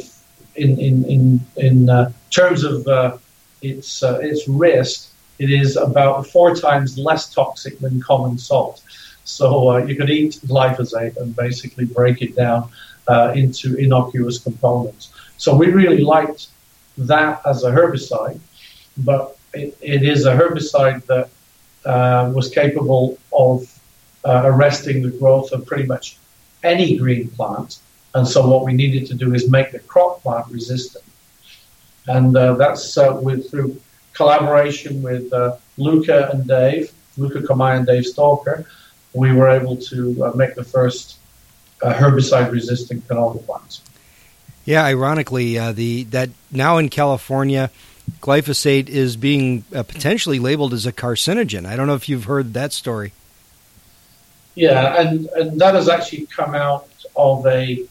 in 0.54 0.78
in 0.78 1.04
in 1.04 1.40
in 1.56 1.90
uh, 1.90 2.12
terms 2.30 2.62
of 2.62 2.86
uh, 2.86 3.18
its 3.62 4.02
uh, 4.02 4.20
its 4.22 4.46
risk, 4.46 5.10
it 5.38 5.50
is 5.50 5.76
about 5.76 6.26
four 6.26 6.54
times 6.54 6.98
less 6.98 7.32
toxic 7.32 7.78
than 7.80 8.00
common 8.00 8.38
salt. 8.38 8.82
So 9.28 9.70
uh, 9.70 9.76
you 9.84 9.94
could 9.94 10.10
eat 10.10 10.40
glyphosate 10.46 11.16
and 11.18 11.36
basically 11.36 11.84
break 11.84 12.22
it 12.22 12.34
down 12.34 12.70
uh, 13.06 13.32
into 13.36 13.76
innocuous 13.76 14.38
components. 14.38 15.12
So 15.36 15.54
we 15.54 15.66
really 15.66 16.00
liked 16.00 16.48
that 16.96 17.42
as 17.46 17.62
a 17.62 17.70
herbicide, 17.70 18.40
but 18.96 19.36
it, 19.52 19.76
it 19.82 20.02
is 20.02 20.24
a 20.24 20.34
herbicide 20.34 21.04
that 21.06 21.28
uh, 21.84 22.32
was 22.34 22.48
capable 22.48 23.18
of 23.32 23.56
uh, 24.24 24.42
arresting 24.46 25.02
the 25.02 25.10
growth 25.10 25.52
of 25.52 25.66
pretty 25.66 25.84
much 25.84 26.16
any 26.64 26.96
green 26.96 27.28
plant. 27.28 27.80
And 28.14 28.26
so 28.26 28.48
what 28.48 28.64
we 28.64 28.72
needed 28.72 29.06
to 29.08 29.14
do 29.14 29.34
is 29.34 29.48
make 29.50 29.72
the 29.72 29.80
crop 29.80 30.22
plant 30.22 30.46
resistant. 30.50 31.04
And 32.06 32.34
uh, 32.34 32.54
that's 32.54 32.96
uh, 32.96 33.20
with 33.22 33.50
through 33.50 33.78
collaboration 34.14 35.02
with 35.02 35.30
Luca 35.76 36.30
and 36.32 36.48
Dave, 36.48 36.90
Luca 37.18 37.40
Comai 37.40 37.76
and 37.76 37.86
Dave 37.86 38.06
Stalker, 38.06 38.66
we 39.18 39.32
were 39.32 39.48
able 39.48 39.76
to 39.76 40.32
make 40.36 40.54
the 40.54 40.64
first 40.64 41.16
uh, 41.82 41.92
herbicide-resistant 41.92 43.06
canola 43.08 43.44
plants. 43.44 43.82
Yeah, 44.64 44.84
ironically, 44.84 45.58
uh, 45.58 45.72
the 45.72 46.04
that 46.04 46.30
now 46.50 46.78
in 46.78 46.88
California, 46.88 47.70
glyphosate 48.20 48.88
is 48.88 49.16
being 49.16 49.64
uh, 49.74 49.82
potentially 49.82 50.38
labeled 50.38 50.72
as 50.74 50.86
a 50.86 50.92
carcinogen. 50.92 51.66
I 51.66 51.74
don't 51.76 51.86
know 51.86 51.94
if 51.94 52.08
you've 52.08 52.24
heard 52.24 52.54
that 52.54 52.72
story. 52.72 53.12
Yeah, 54.54 55.00
and, 55.00 55.26
and 55.36 55.60
that 55.60 55.74
has 55.74 55.88
actually 55.88 56.26
come 56.26 56.54
out 56.54 56.88
of 57.16 57.46
a 57.46 57.84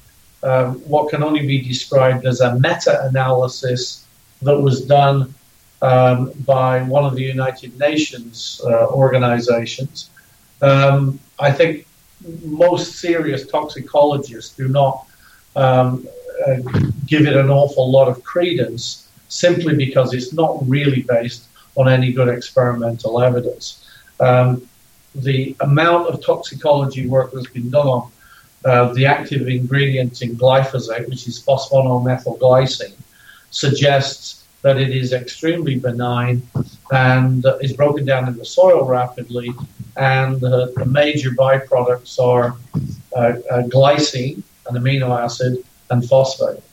um, 0.43 0.75
what 0.81 1.09
can 1.09 1.23
only 1.23 1.47
be 1.47 1.61
described 1.61 2.25
as 2.25 2.41
a 2.41 2.53
meta-analysis 2.59 4.05
that 4.43 4.59
was 4.59 4.85
done 4.85 5.33
um, 5.81 6.31
by 6.45 6.83
one 6.83 7.05
of 7.05 7.15
the 7.15 7.23
United 7.23 7.77
Nations 7.79 8.61
uh, 8.63 8.87
organizations. 8.87 10.09
Um, 10.61 11.19
I 11.39 11.51
think 11.51 11.85
most 12.43 12.95
serious 12.95 13.47
toxicologists 13.47 14.55
do 14.55 14.67
not 14.67 15.05
um, 15.55 16.07
uh, 16.47 16.55
give 17.05 17.25
it 17.27 17.35
an 17.35 17.49
awful 17.49 17.89
lot 17.91 18.07
of 18.07 18.23
credence 18.23 19.09
simply 19.29 19.75
because 19.75 20.13
it's 20.13 20.33
not 20.33 20.57
really 20.67 21.01
based 21.03 21.47
on 21.75 21.87
any 21.87 22.11
good 22.11 22.27
experimental 22.27 23.21
evidence. 23.21 23.85
Um, 24.19 24.67
the 25.13 25.55
amount 25.61 26.09
of 26.09 26.23
toxicology 26.23 27.07
work 27.07 27.31
that's 27.31 27.49
been 27.49 27.69
done 27.69 27.87
on 27.87 28.11
uh, 28.65 28.93
the 28.93 29.05
active 29.05 29.47
ingredient 29.47 30.21
in 30.21 30.35
glyphosate, 30.35 31.07
which 31.07 31.27
is 31.27 31.43
phosphonomethylglycine, 31.43 32.93
suggests 33.51 34.46
that 34.61 34.77
it 34.77 34.89
is 34.89 35.13
extremely 35.13 35.77
benign 35.77 36.41
and 36.91 37.45
uh, 37.45 37.57
is 37.57 37.73
broken 37.73 38.05
down 38.05 38.27
in 38.27 38.37
the 38.37 38.45
soil 38.45 38.85
rapidly. 38.85 39.53
And 39.95 40.43
uh, 40.43 40.67
the 40.75 40.85
major 40.85 41.31
byproducts 41.31 42.19
are 42.19 42.55
uh, 43.15 43.19
uh, 43.19 43.63
glycine, 43.63 44.43
an 44.67 44.75
amino 44.75 45.17
acid, 45.17 45.63
and 45.89 46.07
phosphate. 46.07 46.63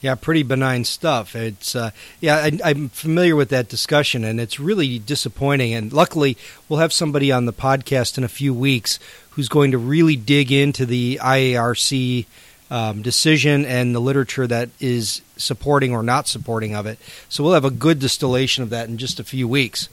Yeah, 0.00 0.14
pretty 0.14 0.44
benign 0.44 0.84
stuff. 0.84 1.34
It's 1.34 1.74
uh, 1.74 1.90
yeah, 2.20 2.48
I, 2.64 2.70
am 2.70 2.88
familiar 2.90 3.34
with 3.34 3.48
that 3.48 3.68
discussion, 3.68 4.22
and 4.22 4.38
it's 4.38 4.60
really 4.60 5.00
disappointing. 5.00 5.74
And 5.74 5.92
luckily, 5.92 6.36
we'll 6.68 6.78
have 6.78 6.92
somebody 6.92 7.32
on 7.32 7.46
the 7.46 7.52
podcast 7.52 8.16
in 8.16 8.22
a 8.22 8.28
few 8.28 8.54
weeks 8.54 9.00
who's 9.30 9.48
going 9.48 9.72
to 9.72 9.78
really 9.78 10.14
dig 10.14 10.52
into 10.52 10.86
the 10.86 11.18
IARC 11.20 12.26
um, 12.70 13.02
decision 13.02 13.64
and 13.64 13.92
the 13.92 14.00
literature 14.00 14.46
that 14.46 14.68
is 14.78 15.20
supporting 15.38 15.92
or 15.92 16.02
not 16.02 16.28
supporting 16.28 16.74
of 16.74 16.86
it. 16.86 16.98
So 17.28 17.42
we'll 17.42 17.54
have 17.54 17.64
a 17.64 17.70
good 17.70 17.98
distillation 17.98 18.62
of 18.62 18.70
that 18.70 18.88
in 18.88 18.98
just 18.98 19.18
a 19.18 19.24
few 19.24 19.48
weeks. 19.48 19.88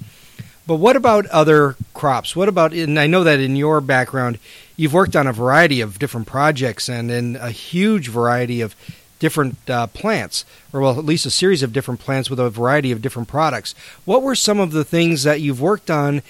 But 0.68 0.76
what 0.76 0.96
about 0.96 1.28
other 1.28 1.76
crops? 1.94 2.36
What 2.36 2.50
about, 2.50 2.74
and 2.74 3.00
I 3.00 3.08
know 3.08 3.24
that 3.24 3.40
in 3.40 3.56
your 3.56 3.82
background, 3.82 4.40
you've 4.76 4.94
worked 4.94 5.16
on 5.16 5.28
a 5.28 5.34
variety 5.34 5.82
of 5.82 6.00
different 6.00 6.28
projects 6.28 6.90
and 6.90 7.12
in 7.12 7.36
a 7.36 7.52
huge 7.52 8.08
variety 8.08 8.62
of 8.62 8.76
different 9.20 9.58
uh, 9.70 9.88
plants, 9.88 10.44
or 10.74 10.82
well, 10.82 11.00
at 11.00 11.06
least 11.06 11.26
a 11.26 11.32
series 11.32 11.64
of 11.64 11.72
different 11.72 12.00
plants 12.00 12.30
with 12.30 12.40
a 12.40 12.50
variety 12.50 12.92
of 12.92 13.02
different 13.02 13.28
products. 13.28 13.76
What 14.06 14.24
were 14.24 14.36
some 14.36 14.60
of 14.60 14.72
the 14.72 14.84
things 14.84 15.24
that 15.24 15.40
you've 15.40 15.62
worked 15.62 15.90
on 15.90 16.22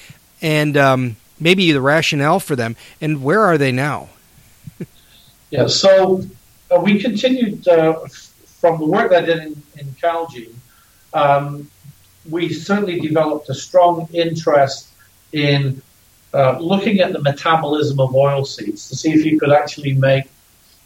and 0.41 0.77
um, 0.77 1.15
maybe 1.39 1.71
the 1.71 1.81
rationale 1.81 2.39
for 2.39 2.55
them, 2.55 2.75
and 3.01 3.23
where 3.23 3.41
are 3.41 3.57
they 3.57 3.71
now? 3.71 4.09
Yeah, 5.51 5.67
so 5.67 6.23
uh, 6.71 6.79
we 6.79 6.99
continued 6.99 7.65
uh, 7.67 7.99
from 8.65 8.79
the 8.79 8.85
work 8.87 9.11
that 9.11 9.23
I 9.23 9.25
did 9.27 9.39
in, 9.47 9.63
in 9.77 9.87
Calgene. 10.01 10.55
Um, 11.13 11.69
we 12.27 12.51
certainly 12.51 12.99
developed 12.99 13.47
a 13.49 13.53
strong 13.53 14.09
interest 14.11 14.89
in 15.33 15.81
uh, 16.33 16.57
looking 16.57 16.99
at 16.99 17.13
the 17.13 17.21
metabolism 17.21 17.99
of 17.99 18.15
oil 18.15 18.43
seeds 18.43 18.89
to 18.89 18.95
see 18.95 19.11
if 19.11 19.23
you 19.23 19.39
could 19.39 19.51
actually 19.51 19.93
make 19.93 20.25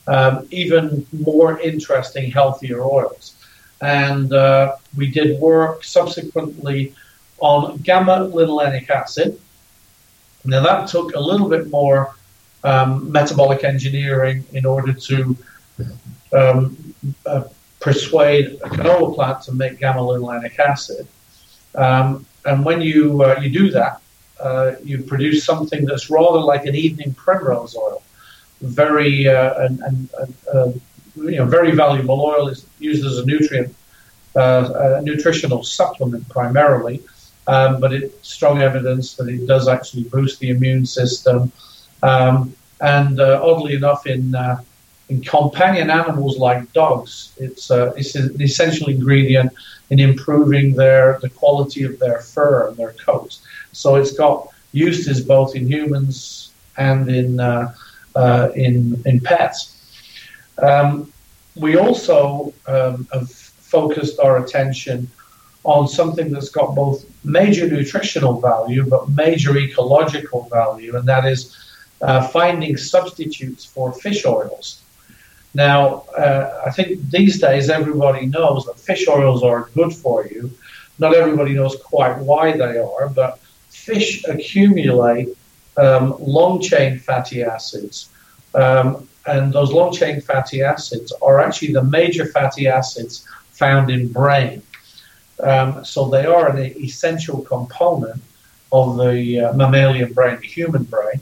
um, 0.08 0.46
even 0.52 1.06
more 1.14 1.58
interesting, 1.62 2.30
healthier 2.30 2.82
oils. 2.84 3.36
And 3.80 4.34
uh, 4.34 4.76
we 4.98 5.10
did 5.10 5.40
work 5.40 5.86
subsequently 5.86 6.94
on 7.40 7.78
gamma 7.78 8.30
linolenic 8.36 8.90
acid. 8.90 9.40
Now, 10.44 10.62
that 10.64 10.90
took 10.90 11.16
a 11.16 11.20
little 11.20 11.48
bit 11.48 11.70
more 11.70 12.14
um, 12.66 13.10
metabolic 13.10 13.64
engineering 13.64 14.44
in 14.52 14.66
order 14.66 14.92
to 14.92 15.38
um, 16.34 16.94
uh, 17.26 17.44
persuade 17.90 18.48
a 18.66 18.70
canola 18.76 19.10
plant 19.16 19.38
to 19.48 19.52
make 19.62 19.74
gamma 19.84 20.02
linolenic 20.10 20.58
acid. 20.60 21.06
Um, 21.76 22.26
and 22.46 22.58
when 22.68 22.80
you 22.90 23.04
uh, 23.28 23.36
you 23.44 23.50
do 23.62 23.66
that, 23.80 23.96
uh, 24.48 24.68
you 24.84 24.96
produce 25.14 25.40
something 25.50 25.82
that's 25.88 26.06
rather 26.10 26.42
like 26.54 26.64
an 26.72 26.76
evening 26.86 27.14
primrose 27.14 27.76
oil, 27.76 28.02
very 28.62 29.28
uh, 29.28 29.64
and, 29.64 29.74
and 29.88 29.98
uh, 30.54 30.72
you 31.32 31.38
know 31.40 31.48
very 31.58 31.72
valuable 31.84 32.20
oil 32.32 32.44
is 32.54 32.60
used 32.80 33.04
as 33.10 33.16
a 33.22 33.26
nutrient, 33.26 33.72
uh, 34.36 34.98
a 34.98 35.02
nutritional 35.10 35.62
supplement 35.64 36.24
primarily, 36.38 36.98
um, 37.54 37.72
but 37.82 37.90
it's 37.98 38.30
strong 38.36 38.62
evidence 38.70 39.16
that 39.18 39.28
it 39.36 39.46
does 39.54 39.66
actually 39.76 40.04
boost 40.16 40.40
the 40.40 40.50
immune 40.56 40.86
system, 40.86 41.52
um, 42.04 42.56
and 42.98 43.20
uh, 43.20 43.42
oddly 43.44 43.74
enough 43.82 44.08
in 44.08 44.24
in 45.10 45.22
companion 45.22 45.90
animals 45.90 46.38
like 46.38 46.72
dogs, 46.74 47.34
it's, 47.38 47.72
uh, 47.72 47.92
it's 47.98 48.16
an 48.16 48.40
essential 48.42 48.90
ingredient 48.90 49.52
in 49.90 50.00
improving 50.00 50.76
their 50.76 51.20
the 51.22 51.30
quality 51.30 51.84
of 51.84 51.98
their 52.00 52.20
fur 52.20 52.68
and 52.68 52.78
their 52.78 52.94
coats. 52.94 53.42
So 53.72 53.96
it's 53.96 54.12
got 54.12 54.48
uses 54.72 55.22
both 55.22 55.56
in 55.56 55.68
humans 55.68 56.52
and 56.78 57.10
in 57.10 57.40
uh, 57.40 57.74
uh, 58.16 58.50
in 58.56 59.02
in 59.06 59.20
pets. 59.20 59.76
Um, 60.62 61.12
we 61.56 61.78
also 61.78 62.54
um, 62.68 63.08
have 63.12 63.32
focused 63.32 64.20
our 64.20 64.44
attention 64.44 65.10
on 65.64 65.88
something 65.88 66.32
that's 66.32 66.50
got 66.50 66.74
both 66.76 67.06
major 67.24 67.68
nutritional 67.68 68.40
value 68.40 68.86
but 68.88 69.10
major 69.10 69.58
ecological 69.58 70.48
value, 70.50 70.96
and 70.98 71.08
that 71.08 71.26
is 71.26 71.58
uh, 72.02 72.28
finding 72.28 72.78
substitutes 72.78 73.66
for 73.66 73.92
fish 73.92 74.26
oils. 74.26 74.82
Now, 75.54 76.04
uh, 76.18 76.64
I 76.66 76.72
think 76.72 77.10
these 77.10 77.40
days 77.40 77.70
everybody 77.70 78.26
knows 78.28 78.66
that 78.66 78.80
fish 78.80 79.08
oils 79.08 79.44
are 79.44 79.70
good 79.74 79.94
for 79.94 80.26
you. 80.26 80.52
Not 81.00 81.16
everybody 81.16 81.54
knows 81.54 81.76
quite 81.78 82.18
why 82.20 82.52
they 82.56 82.78
are, 82.78 83.10
but 83.10 83.40
fish 83.70 84.24
accumulate 84.26 85.30
um, 85.78 86.16
long 86.20 86.62
chain 86.62 87.00
fatty 87.00 87.44
acids. 87.44 88.10
Um, 88.54 89.08
and 89.26 89.54
those 89.54 89.72
long 89.72 89.94
chain 89.94 90.22
fatty 90.22 90.62
acids 90.62 91.12
are 91.22 91.40
actually 91.40 91.74
the 91.74 91.84
major 91.84 92.26
fatty 92.26 92.68
acids 92.68 93.28
found 93.52 93.90
in 93.90 94.12
brain. 94.12 94.62
Um, 95.42 95.86
so 95.86 96.10
they 96.10 96.26
are 96.26 96.50
an 96.50 96.60
essential 96.84 97.42
component 97.42 98.22
of 98.72 98.98
the 98.98 99.40
uh, 99.40 99.54
mammalian 99.54 100.14
brain, 100.14 100.38
the 100.42 100.48
human 100.48 100.84
brain. 100.84 101.20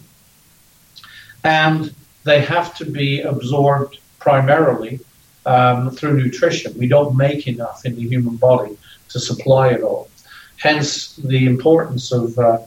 And 1.44 1.94
they 2.24 2.42
have 2.42 2.76
to 2.78 2.86
be 2.86 3.22
absorbed 3.22 4.00
primarily 4.28 5.00
um, 5.46 5.90
through 5.92 6.16
nutrition. 6.24 6.70
We 6.78 6.90
don't 6.96 7.16
make 7.16 7.48
enough 7.48 7.80
in 7.88 7.96
the 7.96 8.06
human 8.14 8.36
body 8.36 8.74
to 9.12 9.18
supply 9.30 9.66
it 9.76 9.82
all. 9.90 10.10
Hence, 10.58 11.16
the 11.34 11.42
importance 11.54 12.06
of 12.12 12.38
uh, 12.38 12.60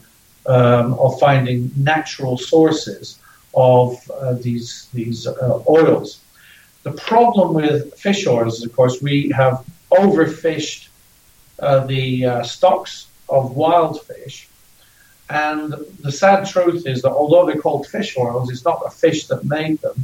um, 0.54 0.86
of 1.04 1.10
finding 1.26 1.60
natural 1.92 2.36
sources 2.52 3.04
of 3.72 3.88
uh, 4.10 4.34
these 4.46 4.70
these 4.98 5.20
uh, 5.26 5.78
oils. 5.78 6.08
The 6.86 6.94
problem 7.10 7.48
with 7.60 7.78
fish 8.06 8.22
oils 8.26 8.54
is, 8.58 8.62
of 8.68 8.72
course, 8.78 8.96
we 9.10 9.16
have 9.40 9.56
overfished 10.02 10.82
uh, 11.66 11.80
the 11.94 12.04
uh, 12.24 12.42
stocks 12.54 12.92
of 13.28 13.42
wild 13.62 13.94
fish. 14.08 14.36
And 15.28 15.66
the 16.06 16.14
sad 16.22 16.40
truth 16.54 16.82
is 16.92 16.98
that 17.02 17.14
although 17.20 17.44
they're 17.46 17.64
called 17.66 17.86
fish 17.96 18.10
oils, 18.24 18.46
it's 18.52 18.64
not 18.70 18.78
the 18.82 18.94
fish 19.04 19.20
that 19.30 19.40
made 19.44 19.76
them 19.84 19.98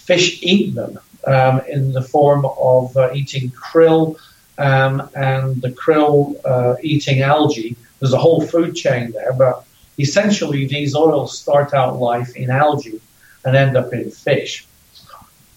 fish 0.00 0.42
eat 0.42 0.74
them 0.74 0.98
um, 1.26 1.60
in 1.68 1.92
the 1.92 2.02
form 2.02 2.46
of 2.58 2.96
uh, 2.96 3.10
eating 3.12 3.50
krill 3.50 4.18
um, 4.58 5.08
and 5.14 5.60
the 5.62 5.70
krill 5.70 6.34
uh, 6.44 6.76
eating 6.82 7.22
algae. 7.22 7.76
There's 7.98 8.12
a 8.12 8.18
whole 8.18 8.42
food 8.42 8.74
chain 8.74 9.12
there, 9.12 9.32
but 9.32 9.64
essentially 9.98 10.66
these 10.66 10.94
oils 10.94 11.38
start 11.38 11.74
out 11.74 11.98
life 11.98 12.34
in 12.36 12.50
algae 12.50 13.00
and 13.44 13.56
end 13.56 13.76
up 13.76 13.92
in 13.92 14.10
fish. 14.10 14.66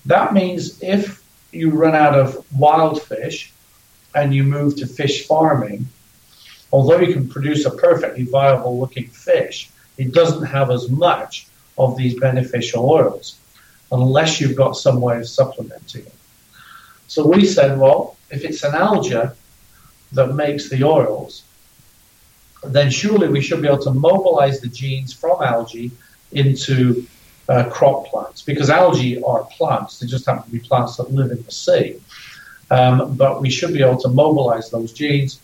That 0.05 0.33
means 0.33 0.81
if 0.83 1.23
you 1.51 1.71
run 1.71 1.95
out 1.95 2.15
of 2.15 2.45
wild 2.57 3.01
fish 3.01 3.53
and 4.15 4.33
you 4.35 4.43
move 4.43 4.75
to 4.77 4.87
fish 4.87 5.25
farming, 5.27 5.87
although 6.71 6.99
you 6.99 7.13
can 7.13 7.27
produce 7.29 7.65
a 7.65 7.71
perfectly 7.71 8.23
viable 8.23 8.79
looking 8.79 9.07
fish, 9.07 9.69
it 9.97 10.11
doesn't 10.11 10.45
have 10.45 10.71
as 10.71 10.89
much 10.89 11.47
of 11.77 11.95
these 11.97 12.19
beneficial 12.19 12.89
oils 12.89 13.37
unless 13.93 14.41
you've 14.41 14.55
got 14.55 14.73
some 14.73 14.99
way 14.99 15.17
of 15.19 15.27
supplementing 15.27 16.01
it. 16.05 16.15
So 17.07 17.25
we 17.27 17.45
said, 17.45 17.79
well, 17.79 18.17
if 18.31 18.43
it's 18.43 18.63
an 18.63 18.73
alga 18.73 19.35
that 20.13 20.33
makes 20.33 20.69
the 20.69 20.83
oils, 20.83 21.43
then 22.63 22.89
surely 22.89 23.27
we 23.27 23.41
should 23.41 23.61
be 23.61 23.67
able 23.67 23.83
to 23.83 23.91
mobilize 23.91 24.61
the 24.61 24.67
genes 24.67 25.13
from 25.13 25.41
algae 25.43 25.91
into 26.31 27.05
uh, 27.49 27.69
crop 27.69 28.07
plants 28.07 28.41
because 28.41 28.69
algae 28.69 29.21
are 29.23 29.43
plants. 29.45 29.99
They 29.99 30.07
just 30.07 30.25
happen 30.25 30.43
to 30.43 30.49
be 30.49 30.59
plants 30.59 30.97
that 30.97 31.11
live 31.11 31.31
in 31.31 31.43
the 31.43 31.51
sea. 31.51 32.01
Um, 32.71 33.15
but 33.15 33.41
we 33.41 33.49
should 33.49 33.73
be 33.73 33.83
able 33.83 34.01
to 34.01 34.07
mobilize 34.07 34.71
those 34.71 34.93
genes 34.93 35.39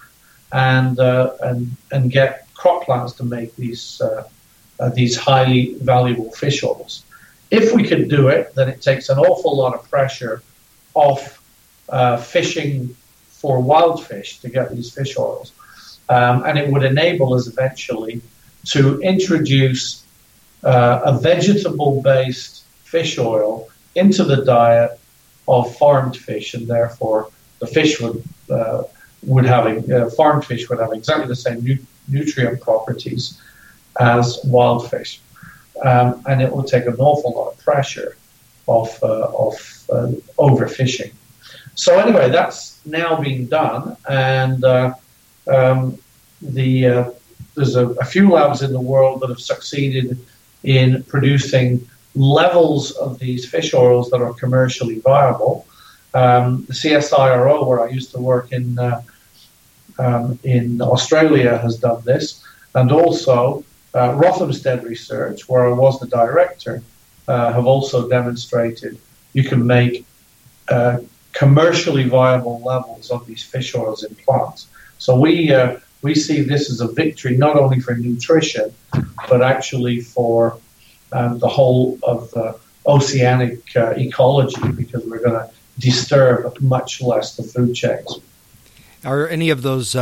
and 0.52 0.98
uh, 1.00 1.34
and 1.42 1.76
and 1.92 2.10
get 2.10 2.48
crop 2.56 2.86
plants 2.86 3.14
to 3.14 3.24
make 3.24 3.56
these 3.56 4.02
uh, 4.02 4.28
uh 4.80 4.90
these 4.90 5.16
highly 5.16 5.76
valuable 5.76 6.32
fish 6.32 6.64
oils. 6.64 7.04
If 7.52 7.74
we 7.74 7.88
could 7.88 8.10
do 8.10 8.28
it, 8.28 8.54
then 8.56 8.70
it 8.70 8.82
takes 8.82 9.10
an 9.10 9.18
awful 9.18 9.58
lot 9.58 9.74
of 9.74 9.90
pressure 9.90 10.44
off 10.94 11.42
uh, 11.90 12.18
fishing 12.18 12.96
for 13.30 13.60
wild 13.60 14.06
fish 14.06 14.40
to 14.40 14.50
get 14.50 14.74
these 14.76 14.94
fish 14.94 15.18
oils. 15.18 15.52
Um, 16.10 16.44
and 16.46 16.58
it 16.58 16.72
would 16.72 16.84
enable 16.84 17.34
us 17.34 17.48
eventually 17.48 18.22
to 18.66 19.00
introduce 19.02 20.04
uh, 20.64 21.02
a 21.06 21.20
vegetable 21.20 22.02
based 22.02 22.66
fish 22.84 23.18
oil 23.18 23.70
into 23.96 24.24
the 24.24 24.44
diet 24.44 25.00
of 25.48 25.76
farmed 25.78 26.18
fish, 26.18 26.54
and 26.54 26.68
therefore 26.68 27.30
the 27.60 27.68
fish 27.68 28.00
would 28.00 28.24
uh, 28.50 28.84
would 29.24 29.46
have 29.46 29.90
uh, 29.90 30.10
farmed 30.12 30.46
fish 30.46 30.70
would 30.70 30.80
have 30.80 30.94
exactly 30.94 31.28
the 31.28 31.36
same 31.36 31.64
nu- 31.64 31.86
nutrient 32.08 32.62
properties 32.62 33.40
as 34.00 34.40
wild 34.46 34.90
fish 34.90 35.20
um, 35.84 36.22
and 36.28 36.42
it 36.42 36.52
will 36.52 36.64
take 36.64 36.86
an 36.86 36.96
awful 37.00 37.32
lot 37.32 37.54
of 37.54 37.60
pressure 37.60 38.18
off 38.68 39.02
uh, 39.04 39.24
uh, 39.92 40.12
overfishing. 40.38 41.12
So 41.76 41.98
anyway, 41.98 42.30
that's 42.30 42.86
now 42.86 43.20
being 43.20 43.48
done, 43.48 43.96
and 44.08 44.64
uh, 44.64 44.94
um, 45.48 45.98
the 46.42 46.86
uh, 46.86 47.12
there's 47.56 47.76
a, 47.76 47.88
a, 47.92 48.06
few 48.06 48.30
labs 48.30 48.62
in 48.62 48.72
the 48.74 48.82
world 48.82 49.22
that 49.22 49.30
have 49.30 49.40
succeeded 49.40 50.18
in 50.64 51.04
producing 51.04 51.88
levels 52.16 52.92
of 52.92 53.18
these 53.20 53.50
fish 53.50 53.74
oils 53.74 54.10
that 54.12 54.22
are 54.22 54.34
commercially 54.34 55.00
viable. 55.00 55.66
Um, 56.14 56.66
the 56.66 56.74
CSIRO, 56.74 57.66
where 57.66 57.82
I 57.82 57.90
used 57.90 58.12
to 58.12 58.20
work 58.20 58.52
in 58.52 58.78
uh, 58.78 59.02
um, 59.98 60.40
in 60.44 60.82
Australia, 60.82 61.58
has 61.58 61.78
done 61.78 62.02
this, 62.06 62.44
and 62.76 62.92
also 62.92 63.64
uh, 63.94 64.14
Rothamsted 64.16 64.84
Research, 64.84 65.48
where 65.50 65.68
I 65.68 65.74
was 65.74 66.00
the 66.00 66.08
director, 66.08 66.84
uh, 67.28 67.54
have 67.54 67.66
also 67.66 68.10
demonstrated 68.10 68.98
you 69.34 69.44
can 69.44 69.66
make 69.66 70.06
uh, 70.70 71.00
commercially 71.34 72.06
viable 72.06 72.62
levels 72.62 73.12
of 73.12 73.26
these 73.26 73.44
fish 73.44 73.76
oils 73.76 74.04
in 74.04 74.16
plants. 74.16 74.68
So 74.98 75.20
we 75.20 75.54
uh, 75.54 75.78
we 76.02 76.16
see 76.16 76.42
this 76.42 76.70
as 76.72 76.82
a 76.82 76.88
victory 76.88 77.38
not 77.38 77.56
only 77.56 77.80
for 77.80 77.96
nutrition, 77.96 78.74
but 79.30 79.42
actually 79.42 80.02
for 80.02 80.58
um, 81.12 81.40
the 81.40 81.48
whole 81.48 82.00
of 82.04 82.32
the 82.32 82.60
oceanic 82.86 83.76
uh, 83.76 83.92
ecology 83.92 84.72
because 84.72 85.06
we're 85.06 85.20
going 85.20 85.34
to 85.34 85.50
disturb 85.78 86.60
much 86.62 87.02
less 87.02 87.36
the 87.36 87.44
food 87.44 87.76
chains. 87.76 88.20
Are 89.06 89.28
any 89.28 89.50
of 89.50 89.62
those 89.62 89.96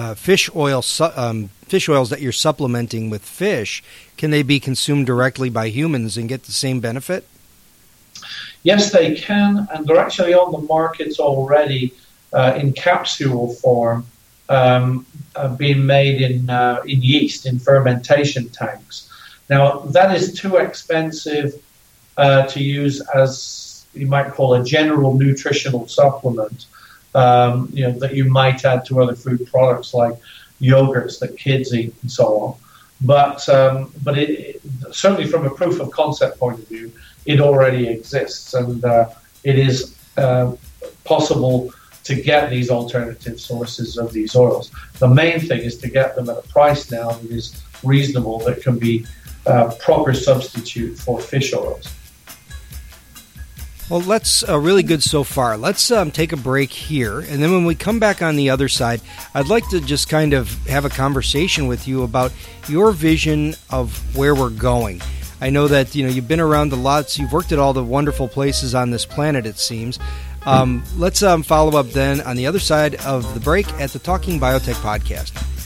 uh, 0.00 0.14
fish 0.14 0.48
oil 0.56 0.80
su- 0.80 1.12
um, 1.14 1.50
fish 1.66 1.88
oils 1.88 2.08
that 2.10 2.20
you're 2.22 2.32
supplementing 2.48 3.10
with 3.10 3.22
fish 3.22 3.82
can 4.16 4.30
they 4.30 4.42
be 4.42 4.58
consumed 4.60 5.06
directly 5.06 5.50
by 5.50 5.68
humans 5.68 6.16
and 6.16 6.28
get 6.28 6.44
the 6.44 6.52
same 6.52 6.80
benefit? 6.80 7.26
Yes, 8.62 8.92
they 8.92 9.14
can, 9.14 9.66
and 9.72 9.86
they're 9.86 10.04
actually 10.06 10.34
on 10.34 10.52
the 10.52 10.62
markets 10.76 11.18
already 11.18 11.94
uh, 12.32 12.58
in 12.60 12.74
capsule 12.74 13.54
form, 13.54 14.06
um, 14.50 15.06
uh, 15.36 15.48
being 15.56 15.86
made 15.86 16.20
in 16.20 16.50
uh, 16.50 16.82
in 16.84 17.00
yeast 17.02 17.46
in 17.46 17.58
fermentation 17.58 18.48
tanks. 18.50 19.08
Now 19.48 19.80
that 19.96 20.14
is 20.14 20.34
too 20.34 20.56
expensive 20.56 21.48
uh, 22.16 22.42
to 22.52 22.62
use 22.62 23.00
as 23.22 23.86
you 23.94 24.06
might 24.06 24.30
call 24.32 24.54
a 24.54 24.62
general 24.64 25.14
nutritional 25.14 25.88
supplement 25.88 26.66
um, 27.14 27.68
you 27.72 27.84
know, 27.84 27.98
that 27.98 28.14
you 28.14 28.24
might 28.24 28.64
add 28.64 28.84
to 28.86 29.02
other 29.02 29.14
food 29.14 29.46
products 29.46 29.94
like 29.94 30.14
yogurts 30.60 31.18
that 31.20 31.36
kids 31.36 31.74
eat 31.74 31.94
and 32.02 32.10
so 32.10 32.40
on. 32.40 32.56
But 33.02 33.48
um, 33.48 33.92
but 34.02 34.18
it, 34.18 34.60
certainly 34.92 35.26
from 35.26 35.46
a 35.46 35.50
proof 35.50 35.80
of 35.80 35.90
concept 35.90 36.38
point 36.38 36.58
of 36.58 36.68
view, 36.68 36.92
it 37.24 37.40
already 37.40 37.88
exists, 37.88 38.52
and 38.52 38.84
uh, 38.84 39.08
it 39.42 39.58
is 39.58 39.96
uh, 40.18 40.52
possible 41.04 41.72
to 42.04 42.14
get 42.14 42.50
these 42.50 42.70
alternative 42.70 43.40
sources 43.40 43.96
of 43.96 44.12
these 44.12 44.36
oils. 44.36 44.70
The 44.98 45.08
main 45.08 45.40
thing 45.40 45.60
is 45.60 45.78
to 45.78 45.88
get 45.88 46.14
them 46.14 46.28
at 46.28 46.38
a 46.38 46.48
price 46.48 46.90
now 46.90 47.12
that 47.12 47.30
is 47.30 47.62
reasonable 47.82 48.38
that 48.40 48.62
can 48.62 48.78
be 48.78 49.06
a 49.46 49.72
proper 49.80 50.12
substitute 50.12 50.98
for 50.98 51.20
fish 51.20 51.54
oils. 51.54 51.94
Well, 53.90 53.98
that's 53.98 54.48
uh, 54.48 54.56
really 54.56 54.84
good 54.84 55.02
so 55.02 55.24
far. 55.24 55.56
Let's 55.56 55.90
um, 55.90 56.12
take 56.12 56.30
a 56.30 56.36
break 56.36 56.70
here, 56.70 57.18
and 57.18 57.42
then 57.42 57.50
when 57.50 57.64
we 57.64 57.74
come 57.74 57.98
back 57.98 58.22
on 58.22 58.36
the 58.36 58.50
other 58.50 58.68
side, 58.68 59.00
I'd 59.34 59.48
like 59.48 59.68
to 59.70 59.80
just 59.80 60.08
kind 60.08 60.32
of 60.32 60.48
have 60.68 60.84
a 60.84 60.88
conversation 60.88 61.66
with 61.66 61.88
you 61.88 62.04
about 62.04 62.32
your 62.68 62.92
vision 62.92 63.56
of 63.68 64.16
where 64.16 64.32
we're 64.32 64.50
going. 64.50 65.00
I 65.40 65.50
know 65.50 65.66
that 65.66 65.96
you 65.96 66.04
know 66.04 66.08
you've 66.08 66.28
been 66.28 66.38
around 66.38 66.68
the 66.68 66.76
lots, 66.76 67.18
you've 67.18 67.32
worked 67.32 67.50
at 67.50 67.58
all 67.58 67.72
the 67.72 67.82
wonderful 67.82 68.28
places 68.28 68.76
on 68.76 68.92
this 68.92 69.04
planet. 69.04 69.44
It 69.44 69.58
seems. 69.58 69.98
Um, 70.46 70.84
let's 70.96 71.24
um, 71.24 71.42
follow 71.42 71.76
up 71.76 71.88
then 71.88 72.20
on 72.20 72.36
the 72.36 72.46
other 72.46 72.60
side 72.60 72.94
of 73.04 73.34
the 73.34 73.40
break 73.40 73.68
at 73.80 73.90
the 73.90 73.98
Talking 73.98 74.38
Biotech 74.38 74.74
podcast. 74.74 75.59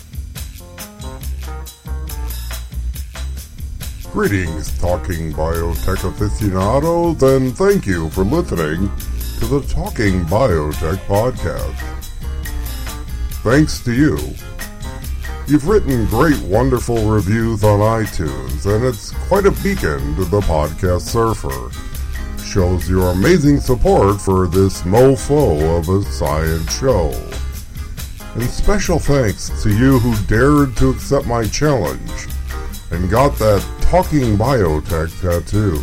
Greetings, 4.15 4.79
Talking 4.79 5.33
Biotech 5.33 6.09
aficionados, 6.09 7.21
and 7.21 7.53
thank 7.59 7.85
you 7.85 8.09
for 8.11 8.23
listening 8.23 8.89
to 9.41 9.47
the 9.47 9.61
Talking 9.63 10.25
Biotech 10.27 10.99
podcast. 11.09 11.75
Thanks 13.43 13.83
to 13.83 13.93
you, 13.93 14.17
you've 15.49 15.67
written 15.67 16.07
great, 16.07 16.41
wonderful 16.43 17.11
reviews 17.11 17.65
on 17.65 17.81
iTunes, 17.81 18.73
and 18.73 18.85
it's 18.85 19.11
quite 19.27 19.47
a 19.47 19.51
beacon 19.65 20.15
to 20.15 20.25
the 20.27 20.41
podcast 20.43 21.01
surfer. 21.01 21.73
Shows 22.45 22.89
your 22.89 23.11
amazing 23.11 23.59
support 23.59 24.21
for 24.21 24.47
this 24.47 24.83
mofo 24.83 25.81
of 25.81 25.89
a 25.89 26.09
science 26.13 26.79
show. 26.79 27.11
And 28.37 28.45
special 28.45 29.01
thanks 29.01 29.51
to 29.65 29.71
you 29.71 29.99
who 29.99 30.15
dared 30.27 30.77
to 30.77 30.91
accept 30.91 31.27
my 31.27 31.49
challenge 31.49 32.29
and 32.93 33.11
got 33.11 33.37
that 33.41 33.84
talking 33.85 34.37
biotech 34.37 35.11
tattoo. 35.21 35.83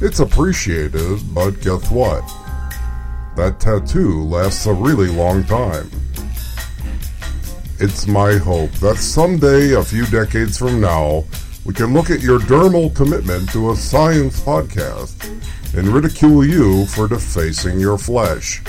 It's 0.00 0.20
appreciated, 0.20 1.20
but 1.34 1.60
guess 1.60 1.90
what? 1.90 2.22
That 3.36 3.60
tattoo 3.60 4.22
lasts 4.24 4.66
a 4.66 4.72
really 4.72 5.08
long 5.08 5.44
time. 5.44 5.90
It's 7.78 8.06
my 8.06 8.36
hope 8.36 8.72
that 8.80 8.96
someday, 8.96 9.74
a 9.74 9.84
few 9.84 10.06
decades 10.06 10.58
from 10.58 10.80
now, 10.80 11.24
we 11.64 11.74
can 11.74 11.92
look 11.92 12.10
at 12.10 12.22
your 12.22 12.40
dermal 12.40 12.94
commitment 12.96 13.52
to 13.52 13.70
a 13.70 13.76
science 13.76 14.40
podcast 14.40 15.28
and 15.76 15.88
ridicule 15.88 16.44
you 16.44 16.86
for 16.86 17.06
defacing 17.06 17.78
your 17.78 17.98
flesh. 17.98 18.62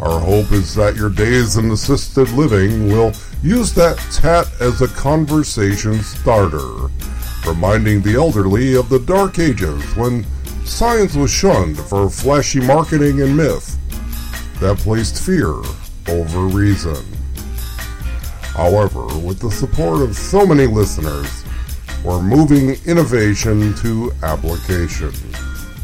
Our 0.00 0.20
hope 0.20 0.52
is 0.52 0.74
that 0.76 0.96
your 0.96 1.10
days 1.10 1.56
in 1.56 1.70
assisted 1.70 2.30
living 2.30 2.86
will 2.86 3.12
use 3.42 3.72
that 3.74 3.98
tat 4.12 4.46
as 4.60 4.82
a 4.82 4.88
conversation 4.88 6.00
starter, 6.02 6.88
reminding 7.46 8.02
the 8.02 8.14
elderly 8.14 8.74
of 8.76 8.88
the 8.88 9.00
dark 9.00 9.38
ages 9.38 9.82
when 9.96 10.24
science 10.64 11.14
was 11.14 11.30
shunned 11.30 11.78
for 11.78 12.08
flashy 12.08 12.60
marketing 12.60 13.22
and 13.22 13.36
myth 13.36 13.78
that 14.60 14.78
placed 14.78 15.24
fear 15.24 15.54
over 16.08 16.40
reason. 16.46 17.04
However, 18.54 19.04
with 19.18 19.40
the 19.40 19.50
support 19.50 20.02
of 20.02 20.16
so 20.16 20.46
many 20.46 20.66
listeners, 20.66 21.44
we're 22.04 22.22
moving 22.22 22.76
innovation 22.86 23.74
to 23.76 24.12
application 24.22 25.12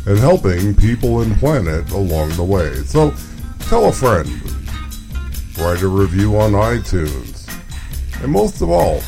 and 0.07 0.19
helping 0.19 0.75
people 0.75 1.23
and 1.23 1.37
planet 1.39 1.91
along 1.93 2.31
the 2.31 2.45
way. 2.45 2.75
So 2.85 3.13
Tell 3.69 3.85
a 3.85 3.93
friend. 3.93 4.31
Write 5.59 5.83
a 5.83 5.89
review 5.89 6.39
on 6.39 6.53
iTunes. 6.53 7.38
And 8.23 8.33
most 8.33 8.63
of 8.63 8.71
all, 8.71 9.01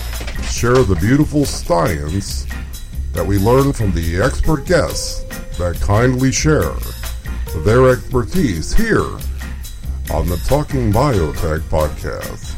share 0.43 0.83
the 0.85 0.99
beautiful 1.01 1.45
science 1.45 2.47
that 3.13 3.27
we 3.27 3.39
learn 3.39 3.73
from 3.73 3.93
the 3.93 4.21
expert 4.21 4.67
guests 4.67 5.25
that 5.59 5.81
kindly 5.81 6.31
share 6.31 6.73
their 7.65 7.91
expertise 7.91 8.73
here 8.73 9.05
on 10.13 10.29
the 10.29 10.41
Talking 10.47 10.93
Biotech 10.93 11.61
podcast. 11.63 12.50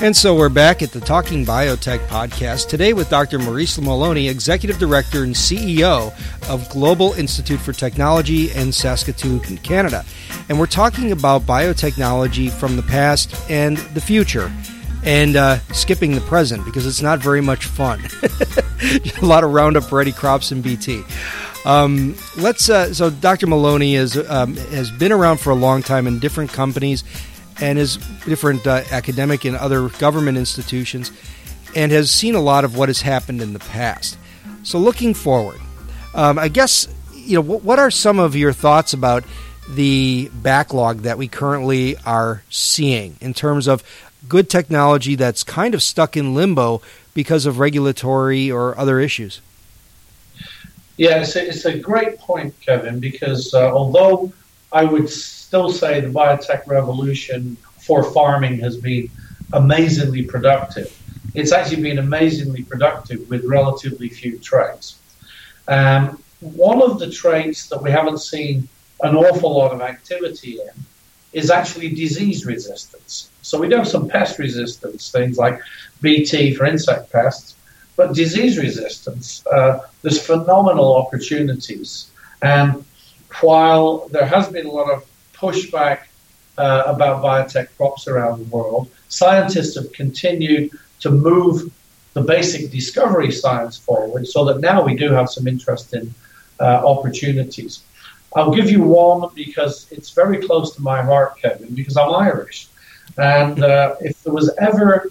And 0.00 0.16
so 0.16 0.32
we're 0.32 0.48
back 0.48 0.80
at 0.80 0.92
the 0.92 1.00
Talking 1.00 1.44
Biotech 1.44 1.98
podcast 2.06 2.68
today 2.68 2.92
with 2.92 3.10
Dr. 3.10 3.40
Maurice 3.40 3.80
Moloney, 3.80 4.28
Executive 4.28 4.78
Director 4.78 5.24
and 5.24 5.34
CEO 5.34 6.14
of 6.48 6.68
Global 6.68 7.14
Institute 7.14 7.58
for 7.58 7.72
Technology 7.72 8.52
in 8.52 8.70
Saskatoon, 8.70 9.40
Canada. 9.58 10.04
And 10.48 10.60
we're 10.60 10.66
talking 10.66 11.10
about 11.10 11.42
biotechnology 11.42 12.48
from 12.48 12.76
the 12.76 12.82
past 12.84 13.34
and 13.50 13.76
the 13.76 14.00
future. 14.00 14.52
And 15.02 15.34
uh, 15.34 15.58
skipping 15.72 16.12
the 16.12 16.20
present 16.20 16.64
because 16.64 16.86
it's 16.86 17.02
not 17.02 17.18
very 17.18 17.40
much 17.40 17.64
fun. 17.64 18.00
a 19.20 19.26
lot 19.26 19.42
of 19.42 19.52
Roundup 19.52 19.90
Ready 19.90 20.12
crops 20.12 20.52
and 20.52 20.62
BT. 20.62 21.02
Um, 21.64 22.14
let's. 22.36 22.70
Uh, 22.70 22.94
so, 22.94 23.10
Dr. 23.10 23.48
Moloney 23.48 23.96
is, 23.96 24.16
um, 24.16 24.56
has 24.56 24.92
been 24.92 25.10
around 25.10 25.38
for 25.38 25.50
a 25.50 25.56
long 25.56 25.82
time 25.82 26.06
in 26.06 26.20
different 26.20 26.52
companies 26.52 27.02
and 27.60 27.78
is 27.78 27.96
different 28.24 28.66
uh, 28.66 28.82
academic 28.90 29.44
and 29.44 29.56
other 29.56 29.88
government 29.88 30.38
institutions 30.38 31.10
and 31.74 31.92
has 31.92 32.10
seen 32.10 32.34
a 32.34 32.40
lot 32.40 32.64
of 32.64 32.76
what 32.76 32.88
has 32.88 33.02
happened 33.02 33.42
in 33.42 33.52
the 33.52 33.58
past. 33.58 34.18
So, 34.62 34.78
looking 34.78 35.14
forward, 35.14 35.60
um, 36.14 36.38
I 36.38 36.48
guess, 36.48 36.88
you 37.14 37.36
know, 37.36 37.40
what, 37.40 37.62
what 37.62 37.78
are 37.78 37.90
some 37.90 38.18
of 38.18 38.34
your 38.36 38.52
thoughts 38.52 38.92
about 38.92 39.24
the 39.68 40.30
backlog 40.34 41.00
that 41.00 41.18
we 41.18 41.28
currently 41.28 41.96
are 41.98 42.42
seeing 42.48 43.16
in 43.20 43.34
terms 43.34 43.68
of 43.68 43.82
good 44.28 44.48
technology 44.48 45.14
that's 45.14 45.42
kind 45.42 45.74
of 45.74 45.82
stuck 45.82 46.16
in 46.16 46.34
limbo 46.34 46.80
because 47.14 47.46
of 47.46 47.58
regulatory 47.58 48.50
or 48.50 48.78
other 48.78 48.98
issues? 48.98 49.40
Yeah, 50.96 51.20
it's 51.20 51.36
a, 51.36 51.46
it's 51.48 51.64
a 51.64 51.78
great 51.78 52.18
point, 52.18 52.58
Kevin, 52.60 52.98
because 52.98 53.54
uh, 53.54 53.70
although 53.70 54.32
I 54.72 54.84
would 54.84 55.08
still 55.48 55.72
say 55.72 55.98
the 55.98 56.08
biotech 56.08 56.66
revolution 56.66 57.56
for 57.78 58.04
farming 58.12 58.58
has 58.58 58.76
been 58.76 59.08
amazingly 59.54 60.22
productive. 60.22 60.88
It's 61.34 61.52
actually 61.52 61.80
been 61.80 61.98
amazingly 61.98 62.64
productive 62.64 63.20
with 63.30 63.46
relatively 63.46 64.10
few 64.10 64.36
traits. 64.38 64.98
Um, 65.66 66.22
one 66.40 66.82
of 66.82 66.98
the 66.98 67.10
traits 67.10 67.66
that 67.70 67.82
we 67.82 67.90
haven't 67.90 68.18
seen 68.18 68.68
an 69.00 69.16
awful 69.16 69.56
lot 69.56 69.72
of 69.72 69.80
activity 69.80 70.60
in 70.60 70.74
is 71.32 71.50
actually 71.50 71.88
disease 71.94 72.44
resistance. 72.44 73.30
So 73.40 73.58
we 73.58 73.70
do 73.70 73.76
have 73.76 73.88
some 73.88 74.06
pest 74.06 74.38
resistance, 74.38 75.10
things 75.10 75.38
like 75.38 75.58
BT 76.02 76.56
for 76.56 76.66
insect 76.66 77.10
pests, 77.10 77.56
but 77.96 78.12
disease 78.12 78.58
resistance, 78.58 79.46
uh, 79.46 79.78
there's 80.02 80.20
phenomenal 80.20 80.94
opportunities. 80.96 82.10
And 82.42 82.84
while 83.40 84.08
there 84.08 84.26
has 84.26 84.50
been 84.50 84.66
a 84.66 84.70
lot 84.70 84.90
of 84.90 85.06
pushback 85.40 86.06
uh, 86.58 86.82
about 86.86 87.22
biotech 87.22 87.68
crops 87.76 88.08
around 88.08 88.38
the 88.38 88.56
world. 88.56 88.90
Scientists 89.08 89.74
have 89.76 89.92
continued 89.92 90.70
to 91.00 91.10
move 91.10 91.72
the 92.14 92.20
basic 92.20 92.70
discovery 92.70 93.30
science 93.30 93.78
forward 93.78 94.26
so 94.26 94.44
that 94.44 94.60
now 94.60 94.84
we 94.84 94.94
do 94.96 95.12
have 95.12 95.30
some 95.30 95.46
interesting 95.46 96.12
uh, 96.60 96.82
opportunities. 96.84 97.82
I'll 98.34 98.50
give 98.50 98.70
you 98.70 98.82
one 98.82 99.30
because 99.34 99.90
it's 99.90 100.10
very 100.10 100.38
close 100.46 100.74
to 100.76 100.82
my 100.82 101.00
heart, 101.02 101.40
Kevin, 101.40 101.74
because 101.74 101.96
I'm 101.96 102.14
Irish. 102.14 102.68
And 103.16 103.62
uh, 103.62 103.94
if 104.00 104.22
there 104.22 104.32
was 104.32 104.50
ever 104.58 105.08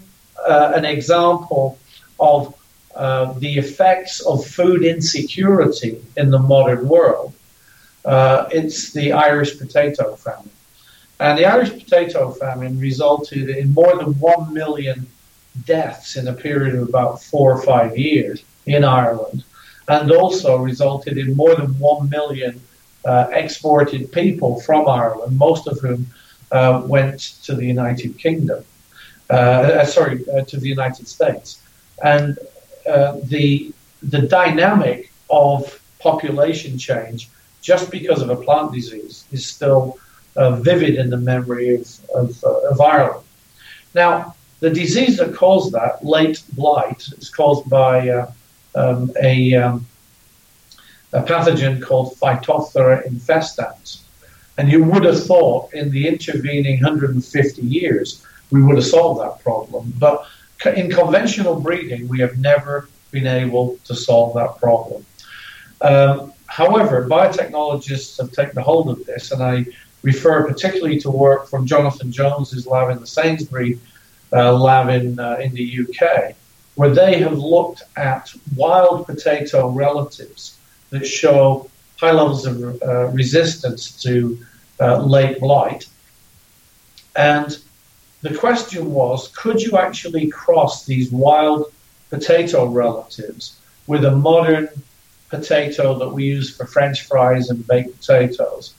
uh, 0.48 0.74
an 0.76 0.86
example 0.86 1.80
of 2.20 2.54
uh, 2.96 3.34
the 3.34 3.58
effects 3.58 4.22
of 4.22 4.46
food 4.46 4.84
insecurity 4.84 6.02
in 6.16 6.30
the 6.30 6.40
modern 6.40 6.88
world, 6.88 7.34
uh, 8.08 8.48
it's 8.52 8.94
the 8.94 9.12
Irish 9.12 9.60
potato 9.60 10.16
famine. 10.16 10.50
And 11.20 11.38
the 11.38 11.46
Irish 11.46 11.72
potato 11.72 12.32
famine 12.32 12.80
resulted 12.80 13.50
in 13.50 13.74
more 13.74 13.98
than 13.98 14.14
1 14.14 14.54
million 14.54 15.06
deaths 15.66 16.16
in 16.16 16.28
a 16.28 16.34
period 16.34 16.76
of 16.76 16.88
about 16.88 17.22
four 17.22 17.52
or 17.52 17.62
five 17.62 17.98
years 17.98 18.44
in 18.66 18.86
Ireland, 18.86 19.44
and 19.90 20.12
also 20.12 20.58
resulted 20.58 21.18
in 21.18 21.36
more 21.36 21.56
than 21.56 21.78
1 21.80 22.10
million 22.10 22.62
uh, 23.04 23.28
exported 23.32 24.12
people 24.12 24.62
from 24.62 24.88
Ireland, 24.88 25.38
most 25.38 25.68
of 25.68 25.80
whom 25.80 26.08
uh, 26.52 26.84
went 26.86 27.20
to 27.44 27.56
the 27.56 27.66
United 27.66 28.18
Kingdom, 28.18 28.64
uh, 29.30 29.34
uh 29.34 29.86
sorry, 29.86 30.24
uh, 30.30 30.46
to 30.46 30.58
the 30.58 30.70
United 30.70 31.08
States. 31.08 31.62
And 32.04 32.38
uh, 32.90 33.18
the, 33.24 33.74
the 34.02 34.22
dynamic 34.22 35.12
of 35.30 35.82
population 36.00 36.78
change 36.78 37.30
just 37.68 37.92
because 37.92 38.22
of 38.22 38.30
a 38.30 38.36
plant 38.38 38.72
disease 38.72 39.26
is 39.34 39.46
still 39.46 40.00
uh, 40.38 40.52
vivid 40.52 40.96
in 40.96 41.10
the 41.10 41.18
memory 41.18 41.76
of, 41.76 41.82
of, 42.16 42.42
uh, 42.46 42.72
of, 42.72 42.80
Ireland. 42.80 43.26
Now, 43.94 44.36
the 44.62 44.70
disease 44.70 45.18
that 45.18 45.36
caused 45.36 45.74
that, 45.74 45.94
late 46.06 46.42
blight, 46.54 47.02
is 47.18 47.30
caused 47.30 47.70
by 47.70 48.08
uh, 48.08 48.32
um, 48.74 49.12
a, 49.22 49.54
um, 49.56 49.86
a 51.12 51.22
pathogen 51.22 51.82
called 51.82 52.16
Phytophthora 52.22 53.06
infestans. 53.06 54.00
And 54.58 54.72
you 54.72 54.82
would 54.86 55.04
have 55.04 55.22
thought 55.22 55.74
in 55.74 55.92
the 55.92 56.08
intervening 56.08 56.82
150 56.82 57.62
years 57.62 58.26
we 58.50 58.64
would 58.64 58.78
have 58.78 58.86
solved 58.86 59.20
that 59.20 59.44
problem. 59.44 59.94
But 60.00 60.26
in 60.74 60.90
conventional 60.90 61.60
breeding, 61.60 62.08
we 62.08 62.20
have 62.22 62.38
never 62.38 62.88
been 63.12 63.28
able 63.28 63.78
to 63.84 63.94
solve 63.94 64.36
that 64.36 64.58
problem. 64.58 65.06
Um, 65.82 66.32
however, 66.58 67.08
biotechnologists 67.08 68.18
have 68.20 68.32
taken 68.32 68.62
hold 68.62 68.90
of 68.90 69.06
this, 69.06 69.32
and 69.32 69.44
I 69.44 69.66
refer 70.02 70.48
particularly 70.48 71.00
to 71.02 71.12
work 71.12 71.48
from 71.48 71.68
Jonathan 71.68 72.12
Jones's 72.12 72.66
lab 72.66 72.90
in 72.90 73.00
the 73.00 73.06
Sainsbury 73.06 73.80
uh, 74.34 74.54
lab 74.54 74.90
in, 74.90 75.20
uh, 75.20 75.38
in 75.40 75.54
the 75.54 75.68
UK, 75.82 76.36
where 76.74 76.90
they 76.90 77.20
have 77.20 77.38
looked 77.38 77.84
at 77.96 78.34
wild 78.56 79.06
potato 79.06 79.70
relatives 79.70 80.58
that 80.90 81.06
show 81.06 81.70
high 81.98 82.12
levels 82.12 82.48
of 82.48 82.82
uh, 82.82 83.08
resistance 83.22 84.02
to 84.02 84.40
uh, 84.80 84.98
late 85.04 85.40
blight. 85.40 85.86
And 87.16 87.56
the 88.24 88.36
question 88.36 88.92
was 88.92 89.28
could 89.30 89.62
you 89.62 89.78
actually 89.78 90.28
cross 90.28 90.86
these 90.86 91.12
wild 91.12 91.72
potato 92.10 92.66
relatives 92.66 93.60
with 93.86 94.06
a 94.06 94.16
modern 94.16 94.70
potato 95.30 95.98
that 96.00 96.10
we 96.10 96.26
use 96.26 96.56
for 96.56 96.66
French 96.66 97.04
fries 97.08 97.50
and 97.50 97.66
baked 97.68 98.00
potatoes? 98.00 98.74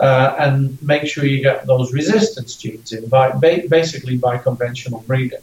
Uh, 0.00 0.34
and 0.40 0.82
make 0.82 1.06
sure 1.06 1.24
you 1.24 1.40
get 1.40 1.66
those 1.66 1.92
resistance 1.92 2.56
genes 2.56 2.92
in 2.92 3.08
by 3.08 3.30
basically 3.30 4.16
by 4.16 4.36
conventional 4.36 5.00
breeding. 5.06 5.38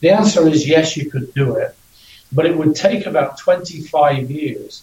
The 0.00 0.10
answer 0.10 0.48
is 0.48 0.68
yes, 0.68 0.96
you 0.96 1.10
could 1.10 1.32
do 1.32 1.56
it, 1.56 1.76
but 2.32 2.44
it 2.44 2.56
would 2.56 2.74
take 2.74 3.06
about 3.06 3.38
25 3.38 4.30
years 4.30 4.82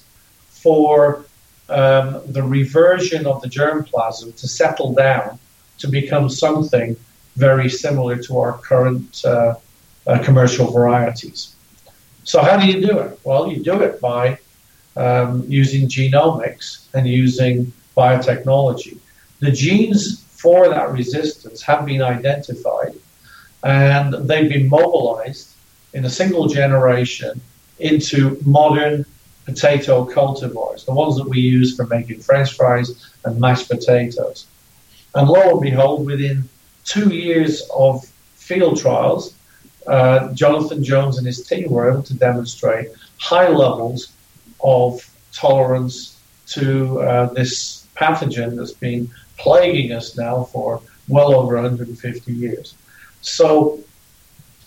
for 0.50 1.26
um, 1.70 2.22
the 2.26 2.44
reversion 2.44 3.26
of 3.26 3.42
the 3.42 3.48
germplasm 3.48 4.36
to 4.38 4.48
settle 4.48 4.94
down 4.94 5.40
to 5.80 5.88
become 5.88 6.30
something 6.30 6.96
very 7.36 7.70
similar 7.70 8.18
to 8.18 8.40
our 8.40 8.58
current 8.60 9.24
uh, 9.26 9.56
uh, 10.08 10.20
commercial 10.24 10.72
varieties. 10.72 11.56
So, 12.24 12.42
how 12.42 12.58
do 12.58 12.66
you 12.66 12.86
do 12.86 13.00
it? 13.00 13.20
Well, 13.24 13.52
you 13.52 13.64
do 13.64 13.82
it 13.82 14.00
by 14.00 14.40
um, 14.96 15.44
using 15.48 15.88
genomics 15.88 16.88
and 16.94 17.08
using 17.08 17.72
biotechnology. 17.96 18.98
The 19.40 19.52
genes 19.52 20.24
for 20.30 20.70
that 20.70 20.92
resistance 20.92 21.62
have 21.64 21.86
been 21.86 22.02
identified 22.02 22.96
and 23.64 24.14
they've 24.28 24.50
been 24.50 24.70
mobilized 24.70 25.50
in 25.94 26.06
a 26.06 26.10
single 26.10 26.48
generation 26.48 27.42
into 27.80 28.38
modern 28.46 29.06
potato 29.46 30.06
cultivars, 30.06 30.86
the 30.86 30.94
ones 30.94 31.16
that 31.18 31.28
we 31.28 31.40
use 31.40 31.76
for 31.76 31.86
making 31.88 32.20
french 32.20 32.54
fries 32.54 33.12
and 33.24 33.40
mashed 33.40 33.70
potatoes. 33.70 34.48
And 35.14 35.28
lo 35.28 35.52
and 35.52 35.62
behold, 35.62 36.06
within 36.06 36.48
two 36.84 37.10
years 37.10 37.68
of 37.76 38.06
field 38.36 38.80
trials, 38.80 39.36
uh, 39.88 40.34
Jonathan 40.34 40.84
Jones 40.84 41.18
and 41.18 41.26
his 41.26 41.46
team 41.46 41.70
were 41.70 41.90
able 41.90 42.04
to 42.04 42.14
demonstrate 42.14 42.90
high 43.18 43.48
levels 43.48 44.12
of 44.66 45.00
tolerance 45.32 46.20
to 46.48 47.00
uh, 47.02 47.34
this 47.34 47.88
pathogen 47.96 48.58
that's 48.58 48.74
been 48.74 49.10
plaguing 49.38 49.92
us 49.92 50.18
now 50.18 50.44
for 50.46 50.82
well 51.08 51.34
over 51.36 51.56
150 51.56 52.34
years. 52.34 52.74
So, 53.22 53.80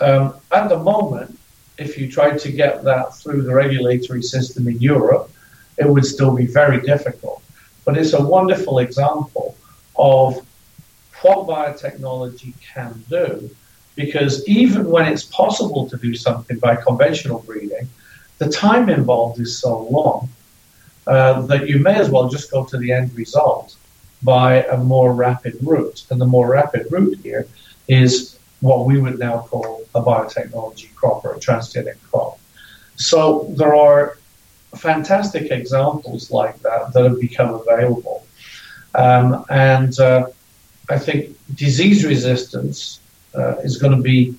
um, 0.00 0.34
at 0.52 0.68
the 0.68 0.78
moment, 0.78 1.37
if 1.78 1.98
you 1.98 2.11
tried 2.11 2.38
to 2.40 2.52
get 2.52 2.84
that 2.84 3.16
through 3.16 3.42
the 3.42 3.54
regulatory 3.54 4.22
system 4.22 4.68
in 4.68 4.78
Europe, 4.80 5.30
it 5.78 5.88
would 5.88 6.04
still 6.04 6.34
be 6.34 6.46
very 6.46 6.80
difficult. 6.80 7.42
But 7.84 7.98
it's 7.98 8.12
a 8.12 8.22
wonderful 8.22 8.78
example 8.78 9.56
of 9.96 10.46
what 11.22 11.46
biotechnology 11.48 12.54
can 12.72 13.04
do 13.08 13.50
because 13.96 14.46
even 14.46 14.88
when 14.88 15.06
it's 15.06 15.24
possible 15.24 15.88
to 15.90 15.96
do 15.96 16.14
something 16.14 16.58
by 16.61 16.76
conventional 16.76 17.40
breeding, 17.40 17.88
the 18.38 18.48
time 18.48 18.88
involved 18.88 19.40
is 19.40 19.59
so 19.59 19.83
long 19.90 20.29
uh, 21.07 21.42
that 21.42 21.68
you 21.68 21.79
may 21.79 21.96
as 21.96 22.11
well 22.11 22.29
just 22.29 22.51
go 22.51 22.64
to 22.64 22.79
the 22.79 22.92
end 22.92 23.14
result 23.14 23.77
by 24.22 24.64
a 24.64 24.77
more 24.77 25.12
rapid 25.12 25.57
route. 25.62 26.05
And 26.11 26.20
the 26.20 26.27
more 26.27 26.48
rapid 26.51 26.87
route 26.90 27.18
here 27.22 27.46
is 27.88 28.38
what 28.61 28.87
we 28.87 29.01
would 29.01 29.18
now 29.18 29.46
call 29.48 29.85
a 29.94 30.03
biotechnology 30.03 30.94
crop 30.94 31.24
or 31.24 31.35
a 31.35 31.38
transgenic 31.38 31.96
crop. 32.11 32.38
So 32.96 33.46
there 33.57 33.74
are 33.74 34.18
fantastic 34.77 35.51
examples 35.51 36.31
like 36.31 36.61
that 36.62 36.92
that 36.92 37.05
have 37.05 37.20
become 37.20 37.55
available. 37.55 38.27
Um, 38.94 39.44
and 39.48 39.98
uh, 39.98 40.27
I 40.90 40.98
think 40.98 41.37
disease 41.55 42.05
resistance 42.05 43.01
uh, 43.35 43.57
is 43.59 43.77
going 43.79 43.96
to 43.96 44.03
be 44.03 44.35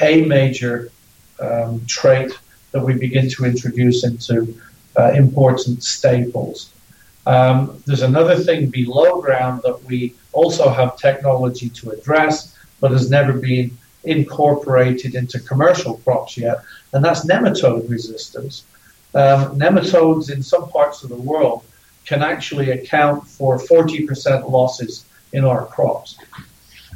a 0.00 0.22
major 0.22 0.90
um, 1.38 1.82
trait 1.86 2.32
that 2.72 2.82
we 2.82 2.94
begin 2.94 3.28
to 3.30 3.44
introduce 3.44 4.04
into 4.04 4.54
uh, 4.98 5.12
important 5.12 5.82
staples. 5.82 6.72
Um, 7.26 7.82
there's 7.86 8.02
another 8.02 8.36
thing 8.36 8.70
below 8.70 9.20
ground 9.20 9.62
that 9.62 9.82
we 9.84 10.14
also 10.32 10.68
have 10.70 10.96
technology 10.96 11.68
to 11.70 11.90
address, 11.90 12.56
but 12.80 12.90
has 12.92 13.10
never 13.10 13.32
been 13.32 13.76
incorporated 14.04 15.14
into 15.14 15.38
commercial 15.40 15.98
crops 15.98 16.36
yet, 16.36 16.62
and 16.92 17.04
that's 17.04 17.26
nematode 17.26 17.88
resistance. 17.90 18.64
Um, 19.14 19.58
nematodes 19.58 20.30
in 20.30 20.42
some 20.42 20.68
parts 20.70 21.02
of 21.02 21.10
the 21.10 21.16
world 21.16 21.64
can 22.06 22.22
actually 22.22 22.70
account 22.70 23.26
for 23.26 23.58
40% 23.58 24.48
losses 24.48 25.04
in 25.32 25.44
our 25.44 25.66
crops. 25.66 26.16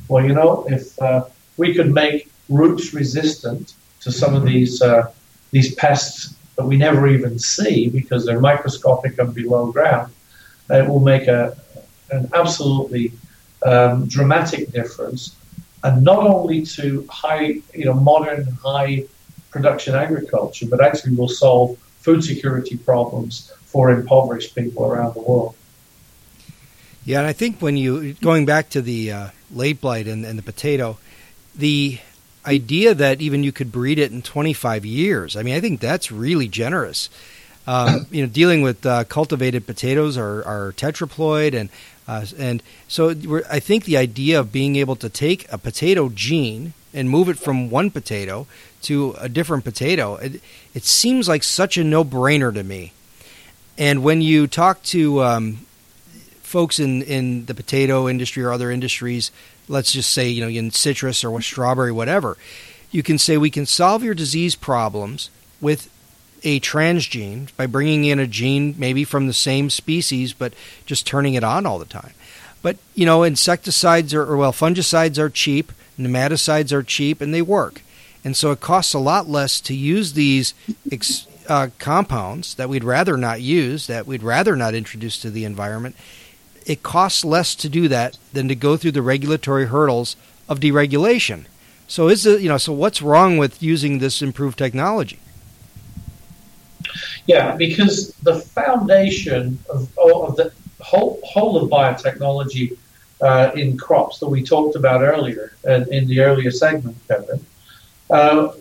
Well, 0.08 0.24
you 0.24 0.32
know, 0.32 0.66
if 0.68 1.00
uh, 1.00 1.26
we 1.56 1.74
could 1.74 1.92
make 1.92 2.30
roots 2.48 2.94
resistant 2.94 3.74
to 4.00 4.12
some 4.12 4.34
of 4.34 4.44
these 4.44 4.82
uh, 4.82 5.10
these 5.54 5.72
pests 5.76 6.34
that 6.56 6.64
we 6.64 6.76
never 6.76 7.06
even 7.06 7.38
see 7.38 7.88
because 7.88 8.26
they're 8.26 8.40
microscopic 8.40 9.16
and 9.20 9.32
below 9.32 9.70
ground, 9.70 10.12
it 10.68 10.88
will 10.88 10.98
make 10.98 11.28
a, 11.28 11.56
an 12.10 12.28
absolutely 12.34 13.12
um, 13.64 14.06
dramatic 14.08 14.72
difference, 14.72 15.36
and 15.84 16.02
not 16.02 16.26
only 16.26 16.66
to 16.66 17.06
high, 17.08 17.46
you 17.72 17.84
know, 17.84 17.94
modern 17.94 18.44
high 18.68 19.04
production 19.50 19.94
agriculture, 19.94 20.66
but 20.68 20.82
actually 20.82 21.14
will 21.14 21.28
solve 21.28 21.78
food 22.00 22.24
security 22.24 22.76
problems 22.76 23.52
for 23.66 23.92
impoverished 23.92 24.56
people 24.56 24.84
around 24.84 25.14
the 25.14 25.20
world. 25.20 25.54
Yeah, 27.04 27.18
and 27.20 27.28
I 27.28 27.32
think 27.32 27.62
when 27.62 27.76
you 27.76 28.14
going 28.14 28.44
back 28.44 28.70
to 28.70 28.82
the 28.82 29.12
uh, 29.12 29.28
late 29.52 29.80
blight 29.80 30.08
and, 30.08 30.24
and 30.24 30.36
the 30.36 30.42
potato, 30.42 30.98
the 31.54 32.00
idea 32.46 32.94
that 32.94 33.20
even 33.20 33.42
you 33.42 33.52
could 33.52 33.72
breed 33.72 33.98
it 33.98 34.12
in 34.12 34.22
25 34.22 34.84
years. 34.84 35.36
I 35.36 35.42
mean, 35.42 35.54
I 35.54 35.60
think 35.60 35.80
that's 35.80 36.12
really 36.12 36.48
generous. 36.48 37.08
Um, 37.66 38.06
you 38.10 38.22
know, 38.22 38.28
dealing 38.28 38.62
with 38.62 38.84
uh, 38.84 39.04
cultivated 39.04 39.66
potatoes 39.66 40.16
are, 40.16 40.44
are 40.44 40.72
tetraploid, 40.72 41.54
and 41.54 41.70
uh, 42.06 42.26
and 42.38 42.62
so 42.86 43.14
I 43.50 43.60
think 43.60 43.84
the 43.84 43.96
idea 43.96 44.38
of 44.38 44.52
being 44.52 44.76
able 44.76 44.96
to 44.96 45.08
take 45.08 45.50
a 45.50 45.56
potato 45.56 46.10
gene 46.10 46.74
and 46.92 47.08
move 47.08 47.28
it 47.28 47.38
from 47.38 47.70
one 47.70 47.90
potato 47.90 48.46
to 48.82 49.16
a 49.18 49.28
different 49.28 49.64
potato, 49.64 50.16
it, 50.16 50.40
it 50.74 50.84
seems 50.84 51.28
like 51.28 51.42
such 51.42 51.78
a 51.78 51.84
no 51.84 52.04
brainer 52.04 52.52
to 52.52 52.62
me. 52.62 52.92
And 53.78 54.04
when 54.04 54.20
you 54.20 54.46
talk 54.46 54.82
to 54.84 55.22
um, 55.22 55.66
folks 56.42 56.78
in, 56.78 57.02
in 57.02 57.46
the 57.46 57.54
potato 57.54 58.08
industry 58.08 58.44
or 58.44 58.52
other 58.52 58.70
industries, 58.70 59.32
let's 59.68 59.92
just 59.92 60.12
say, 60.12 60.28
you 60.28 60.42
know, 60.42 60.48
in 60.48 60.70
citrus 60.70 61.24
or 61.24 61.40
strawberry, 61.40 61.92
whatever, 61.92 62.36
you 62.90 63.02
can 63.02 63.18
say 63.18 63.36
we 63.36 63.50
can 63.50 63.66
solve 63.66 64.02
your 64.02 64.14
disease 64.14 64.54
problems 64.54 65.30
with 65.60 65.90
a 66.42 66.60
transgene 66.60 67.48
by 67.56 67.66
bringing 67.66 68.04
in 68.04 68.18
a 68.18 68.26
gene 68.26 68.74
maybe 68.78 69.02
from 69.02 69.26
the 69.26 69.32
same 69.32 69.70
species, 69.70 70.32
but 70.32 70.52
just 70.84 71.06
turning 71.06 71.34
it 71.34 71.42
on 71.42 71.66
all 71.66 71.78
the 71.78 71.84
time. 71.86 72.12
But, 72.62 72.76
you 72.94 73.06
know, 73.06 73.24
insecticides 73.24 74.14
are, 74.14 74.22
or 74.22 74.36
well, 74.36 74.52
fungicides 74.52 75.18
are 75.18 75.30
cheap, 75.30 75.72
nematicides 75.98 76.72
are 76.72 76.82
cheap, 76.82 77.20
and 77.20 77.32
they 77.32 77.42
work. 77.42 77.82
And 78.24 78.36
so 78.36 78.52
it 78.52 78.60
costs 78.60 78.94
a 78.94 78.98
lot 78.98 79.28
less 79.28 79.60
to 79.62 79.74
use 79.74 80.14
these 80.14 80.54
ex, 80.90 81.26
uh, 81.48 81.68
compounds 81.78 82.54
that 82.54 82.68
we'd 82.68 82.84
rather 82.84 83.16
not 83.16 83.42
use, 83.42 83.86
that 83.86 84.06
we'd 84.06 84.22
rather 84.22 84.56
not 84.56 84.74
introduce 84.74 85.18
to 85.20 85.30
the 85.30 85.44
environment, 85.44 85.94
it 86.66 86.82
costs 86.82 87.24
less 87.24 87.54
to 87.56 87.68
do 87.68 87.88
that 87.88 88.18
than 88.32 88.48
to 88.48 88.54
go 88.54 88.76
through 88.76 88.92
the 88.92 89.02
regulatory 89.02 89.66
hurdles 89.66 90.16
of 90.48 90.60
deregulation. 90.60 91.44
So 91.86 92.08
is 92.08 92.24
it, 92.26 92.40
you 92.40 92.48
know, 92.48 92.58
so 92.58 92.72
what's 92.72 93.02
wrong 93.02 93.36
with 93.36 93.62
using 93.62 93.98
this 93.98 94.22
improved 94.22 94.58
technology? 94.58 95.18
Yeah, 97.26 97.56
because 97.56 98.10
the 98.22 98.40
foundation 98.40 99.58
of, 99.68 99.96
of 99.98 100.36
the 100.36 100.52
whole, 100.80 101.20
whole 101.24 101.62
of 101.62 101.70
biotechnology 101.70 102.76
uh, 103.20 103.52
in 103.54 103.76
crops 103.76 104.18
that 104.18 104.28
we 104.28 104.42
talked 104.42 104.76
about 104.76 105.02
earlier 105.02 105.52
uh, 105.66 105.84
in 105.90 106.06
the 106.06 106.20
earlier 106.20 106.50
segment, 106.50 106.96
Kevin, 107.08 107.44
uh, 108.10 108.52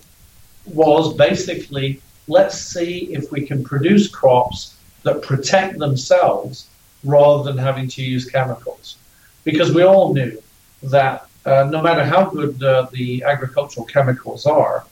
was 0.65 1.13
basically 1.15 2.01
let's 2.27 2.57
see 2.57 3.13
if 3.13 3.31
we 3.31 3.45
can 3.45 3.63
produce 3.63 4.07
crops 4.07 4.77
that 5.03 5.21
protect 5.21 5.77
themselves 5.77 6.69
rather 7.03 7.43
than 7.43 7.57
having 7.57 7.87
to 7.89 8.03
use 8.03 8.29
chemicals. 8.29 8.97
Because 9.43 9.73
we 9.73 9.83
all 9.83 10.13
knew 10.13 10.41
that 10.83 11.27
uh, 11.45 11.67
no 11.69 11.81
matter 11.81 12.03
how 12.03 12.29
good 12.29 12.61
uh, 12.63 12.87
the 12.91 13.23
agricultural 13.23 13.85
chemicals 13.85 14.45
are, 14.45 14.85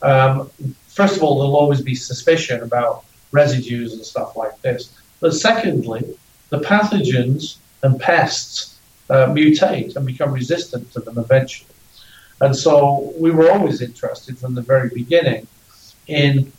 um, 0.00 0.50
first 0.88 1.16
of 1.16 1.22
all, 1.22 1.38
there'll 1.38 1.56
always 1.56 1.80
be 1.80 1.94
suspicion 1.94 2.62
about 2.62 3.04
residues 3.30 3.92
and 3.94 4.04
stuff 4.04 4.36
like 4.36 4.60
this. 4.62 4.98
But 5.20 5.34
secondly, 5.34 6.16
the 6.50 6.60
pathogens 6.60 7.56
and 7.82 7.98
pests 8.00 8.78
uh, 9.10 9.26
mutate 9.26 9.96
and 9.96 10.06
become 10.06 10.32
resistant 10.32 10.92
to 10.92 11.00
them 11.00 11.18
eventually. 11.18 11.68
And 12.40 12.56
so 12.56 13.12
we 13.16 13.30
were 13.30 13.50
always 13.50 13.80
interested 13.80 14.38
from 14.38 14.54
the 14.54 14.62
very 14.62 14.88
beginning 14.88 15.46
in 16.08 16.52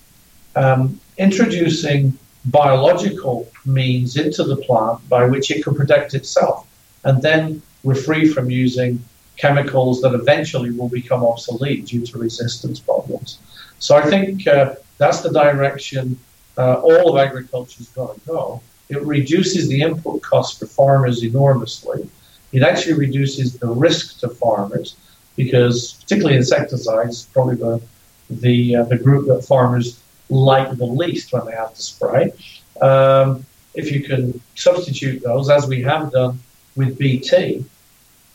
um, 0.56 1.00
introducing 1.18 2.18
biological 2.46 3.50
means 3.66 4.18
into 4.18 4.44
the 4.44 4.58
plant 4.58 5.08
by 5.10 5.26
which 5.26 5.52
it 5.52 5.64
can 5.64 5.76
protect 5.76 6.14
itself. 6.14 6.68
And 7.04 7.22
then 7.22 7.62
we're 7.84 7.96
free 7.96 8.28
from 8.28 8.50
using 8.50 9.04
chemicals 9.38 10.02
that 10.02 10.14
eventually 10.14 10.72
will 10.72 10.90
become 10.90 11.24
obsolete 11.24 11.86
due 11.86 12.06
to 12.06 12.18
resistance 12.18 12.80
problems. 12.80 13.40
So 13.80 13.96
I 13.96 14.10
think 14.10 14.48
uh, 14.48 14.76
that's 14.98 15.22
the 15.22 15.32
direction 15.32 16.18
uh, 16.58 16.76
all 16.76 17.10
of 17.12 17.18
agriculture 17.18 17.82
is 17.82 17.90
going 17.90 18.20
to 18.20 18.26
go. 18.26 18.62
It 18.90 19.02
reduces 19.02 19.68
the 19.68 19.82
input 19.82 20.22
cost 20.22 20.60
for 20.60 20.68
farmers 20.68 21.24
enormously. 21.24 22.08
It 22.52 22.62
actually 22.62 22.94
reduces 22.94 23.58
the 23.58 23.68
risk 23.68 24.20
to 24.20 24.30
farmers 24.30 24.96
because, 25.36 25.94
particularly 25.94 26.38
insecticides, 26.38 27.26
probably 27.34 27.56
the 27.56 27.82
the 28.30 28.76
uh, 28.78 28.84
the 28.84 28.98
group 28.98 29.28
that 29.28 29.44
farmers 29.44 30.00
like 30.34 30.78
the 30.78 30.86
least 30.86 31.32
when 31.32 31.46
they 31.46 31.54
have 31.54 31.74
to 31.74 31.82
spray. 31.82 32.34
Um, 32.82 33.46
if 33.74 33.92
you 33.92 34.04
can 34.04 34.42
substitute 34.56 35.24
those, 35.24 35.50
as 35.50 35.68
we 35.68 35.82
have 35.84 36.12
done 36.12 36.40
with 36.76 36.98
BT, 36.98 37.66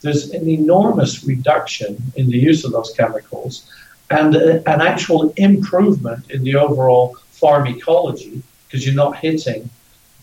there's 0.01 0.31
an 0.31 0.49
enormous 0.49 1.23
reduction 1.23 2.01
in 2.15 2.29
the 2.29 2.37
use 2.37 2.63
of 2.63 2.71
those 2.71 2.91
chemicals 2.95 3.69
and 4.09 4.35
a, 4.35 4.69
an 4.69 4.81
actual 4.81 5.33
improvement 5.35 6.29
in 6.31 6.43
the 6.43 6.55
overall 6.55 7.15
farm 7.31 7.67
ecology 7.67 8.41
because 8.65 8.85
you're 8.85 8.95
not 8.95 9.17
hitting 9.17 9.69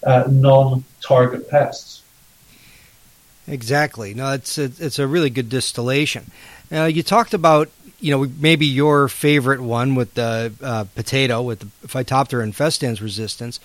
uh, 0.05 0.25
non-target 0.29 1.49
pests. 1.49 2.03
Exactly. 3.49 4.13
No, 4.15 4.33
it's 4.33 4.59
a, 4.59 4.65
it's 4.65 4.99
a 4.99 5.07
really 5.07 5.31
good 5.31 5.49
distillation. 5.49 6.31
Uh, 6.73 6.85
you 6.85 7.03
talked 7.03 7.33
about 7.33 7.71
you 8.01 8.11
know 8.11 8.31
maybe 8.39 8.67
your 8.67 9.09
favorite 9.09 9.61
one 9.61 9.95
with 9.95 10.15
the 10.15 10.53
uh, 10.63 10.85
potato 10.95 11.43
with 11.43 11.61
the 11.61 11.89
Phytophthora 11.89 12.47
infestans 12.51 13.01
resistance, 13.01 13.61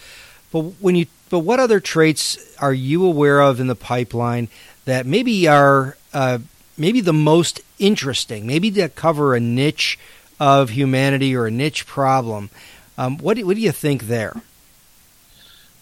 but 0.52 0.62
when 0.80 0.96
you 0.96 1.08
but 1.30 1.40
what 1.40 1.60
other 1.60 1.80
traits 1.80 2.56
are 2.58 2.74
you 2.74 3.06
aware 3.06 3.42
of 3.42 3.60
in 3.60 3.68
the 3.68 3.76
pipeline 3.76 4.50
that 4.86 5.06
maybe 5.06 5.48
are 5.48 5.98
uh, 6.14 6.40
maybe 6.78 7.02
the 7.02 7.14
most 7.14 7.62
interesting, 7.80 8.46
maybe 8.46 8.70
that 8.72 8.96
cover 8.96 9.36
a 9.36 9.40
niche 9.40 9.98
of 10.40 10.72
humanity 10.72 11.36
or 11.36 11.46
a 11.48 11.52
niche 11.52 11.86
problem? 11.86 12.50
Um, 12.98 13.18
what 13.18 13.38
do, 13.38 13.46
what 13.46 13.56
do 13.56 13.62
you 13.62 13.72
think 13.72 14.04
there? 14.04 14.42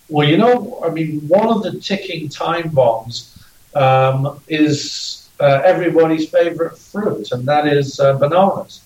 Well, 0.08 0.28
you 0.28 0.38
know, 0.38 0.82
I 0.84 0.90
mean, 0.90 1.22
one 1.28 1.48
of 1.50 1.64
the 1.64 1.80
ticking 1.80 2.30
time 2.30 2.70
bombs 2.70 3.44
um, 3.76 4.40
is 4.48 5.29
uh, 5.40 5.62
everybody's 5.64 6.30
favorite 6.30 6.78
fruit, 6.78 7.32
and 7.32 7.48
that 7.48 7.68
is 7.68 8.00
uh, 8.00 8.14
bananas. 8.18 8.82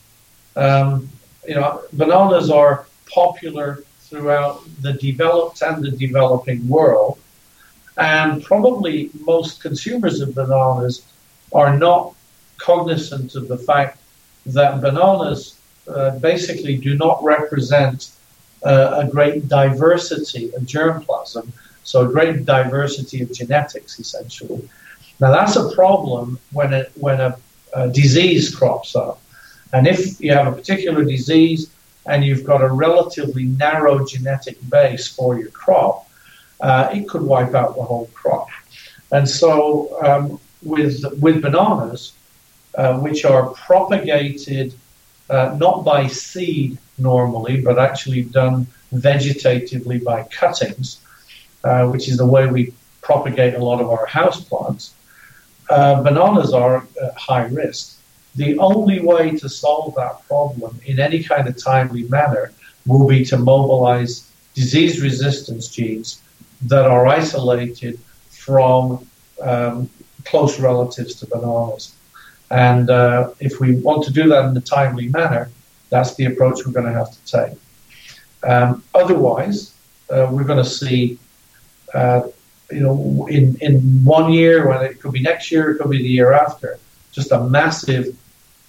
Um, 0.55 1.09
you 1.47 1.55
know, 1.55 1.81
bananas 1.93 2.49
are 2.49 2.85
popular 3.11 3.83
throughout 4.01 4.61
the 4.81 4.93
developed 4.93 5.61
and 5.61 5.83
the 5.83 5.91
developing 5.91 6.67
world, 6.67 7.17
and 7.97 8.43
probably 8.43 9.09
most 9.21 9.61
consumers 9.61 10.21
of 10.21 10.35
bananas 10.35 11.05
are 11.51 11.77
not 11.77 12.13
cognizant 12.57 13.35
of 13.35 13.47
the 13.47 13.57
fact 13.57 13.99
that 14.45 14.81
bananas 14.81 15.59
uh, 15.87 16.11
basically 16.19 16.77
do 16.77 16.95
not 16.95 17.23
represent 17.23 18.11
uh, 18.63 19.01
a 19.03 19.07
great 19.09 19.47
diversity 19.47 20.53
of 20.53 20.63
germplasm, 20.63 21.51
so 21.83 22.07
a 22.07 22.11
great 22.11 22.45
diversity 22.45 23.21
of 23.21 23.33
genetics, 23.33 23.99
essentially. 23.99 24.69
Now 25.23 25.31
that's 25.31 25.55
a 25.55 25.73
problem 25.73 26.37
when 26.51 26.73
it, 26.73 26.91
when 26.95 27.21
a, 27.21 27.37
a 27.73 27.87
disease 27.87 28.53
crops 28.53 28.93
up, 28.93 29.21
and 29.71 29.87
if 29.87 30.19
you 30.19 30.33
have 30.33 30.47
a 30.47 30.51
particular 30.51 31.05
disease 31.05 31.71
and 32.05 32.25
you've 32.25 32.43
got 32.43 32.61
a 32.61 32.67
relatively 32.67 33.45
narrow 33.45 34.05
genetic 34.05 34.57
base 34.69 35.07
for 35.07 35.39
your 35.39 35.47
crop, 35.51 36.09
uh, 36.59 36.89
it 36.91 37.07
could 37.07 37.21
wipe 37.21 37.55
out 37.55 37.77
the 37.77 37.83
whole 37.83 38.07
crop. 38.13 38.49
And 39.13 39.25
so 39.41 39.97
um, 40.05 40.41
with 40.61 41.05
with 41.21 41.41
bananas, 41.41 42.11
uh, 42.75 42.99
which 42.99 43.23
are 43.23 43.43
propagated 43.51 44.73
uh, 45.29 45.55
not 45.57 45.85
by 45.85 46.07
seed 46.07 46.77
normally, 46.97 47.61
but 47.61 47.79
actually 47.79 48.23
done 48.23 48.67
vegetatively 48.93 50.03
by 50.03 50.23
cuttings, 50.23 50.99
uh, 51.63 51.87
which 51.87 52.09
is 52.09 52.17
the 52.17 52.25
way 52.25 52.45
we 52.45 52.73
propagate 53.01 53.53
a 53.53 53.63
lot 53.63 53.79
of 53.79 53.89
our 53.89 54.05
house 54.05 54.43
plants. 54.43 54.93
Uh, 55.69 56.01
bananas 56.03 56.53
are 56.53 56.85
at 57.01 57.15
high 57.15 57.45
risk. 57.45 57.97
The 58.35 58.57
only 58.57 58.99
way 58.99 59.31
to 59.31 59.47
solve 59.47 59.95
that 59.95 60.27
problem 60.27 60.79
in 60.85 60.99
any 60.99 61.23
kind 61.23 61.47
of 61.47 61.57
timely 61.57 62.03
manner 62.03 62.51
will 62.85 63.07
be 63.07 63.23
to 63.25 63.37
mobilize 63.37 64.29
disease 64.53 65.01
resistance 65.01 65.67
genes 65.67 66.21
that 66.63 66.85
are 66.85 67.07
isolated 67.07 67.99
from 68.29 69.07
um, 69.41 69.89
close 70.25 70.59
relatives 70.59 71.15
to 71.15 71.27
bananas. 71.27 71.95
And 72.51 72.89
uh, 72.89 73.31
if 73.39 73.59
we 73.59 73.75
want 73.75 74.03
to 74.05 74.11
do 74.11 74.27
that 74.29 74.45
in 74.45 74.57
a 74.57 74.61
timely 74.61 75.07
manner, 75.07 75.49
that's 75.89 76.15
the 76.15 76.25
approach 76.25 76.65
we're 76.65 76.73
going 76.73 76.85
to 76.85 76.93
have 76.93 77.11
to 77.11 77.25
take. 77.25 77.57
Um, 78.43 78.83
otherwise, 78.93 79.73
uh, 80.09 80.27
we're 80.31 80.43
going 80.43 80.63
to 80.63 80.69
see, 80.69 81.17
uh, 81.93 82.21
you 82.73 82.81
know, 82.81 83.27
in, 83.29 83.57
in 83.61 84.03
one 84.03 84.31
year, 84.31 84.67
when 84.67 84.83
it 84.83 84.99
could 84.99 85.11
be 85.11 85.21
next 85.21 85.51
year, 85.51 85.71
it 85.71 85.77
could 85.77 85.89
be 85.89 85.99
the 85.99 86.09
year 86.09 86.33
after, 86.33 86.79
just 87.11 87.31
a 87.31 87.39
massive 87.43 88.15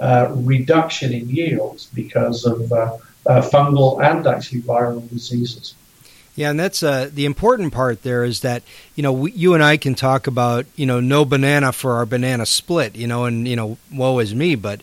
uh, 0.01 0.33
reduction 0.35 1.13
in 1.13 1.29
yields 1.29 1.87
because 1.87 2.45
of 2.45 2.73
uh, 2.73 2.97
uh, 3.27 3.41
fungal 3.43 4.03
and 4.03 4.27
actually 4.27 4.61
viral 4.61 5.09
diseases. 5.09 5.75
Yeah, 6.37 6.51
and 6.51 6.59
that's 6.59 6.83
uh, 6.83 7.11
the 7.13 7.27
important 7.27 7.73
part. 7.73 8.03
There 8.03 8.25
is 8.25 8.41
that 8.41 8.65
you 8.97 9.05
know 9.05 9.13
we, 9.13 9.33
you 9.33 9.55
and 9.55 9.63
I 9.63 9.77
can 9.77 9.95
talk 9.95 10.27
about 10.27 10.67
you 10.75 10.85
know 10.85 10.99
no 10.99 11.25
banana 11.25 11.73
for 11.73 11.93
our 11.93 12.07
banana 12.07 12.45
split, 12.45 12.97
you 12.97 13.07
know, 13.07 13.25
and 13.25 13.47
you 13.47 13.55
know 13.55 13.79
woe 13.93 14.19
is 14.19 14.35
me, 14.35 14.57
but 14.57 14.81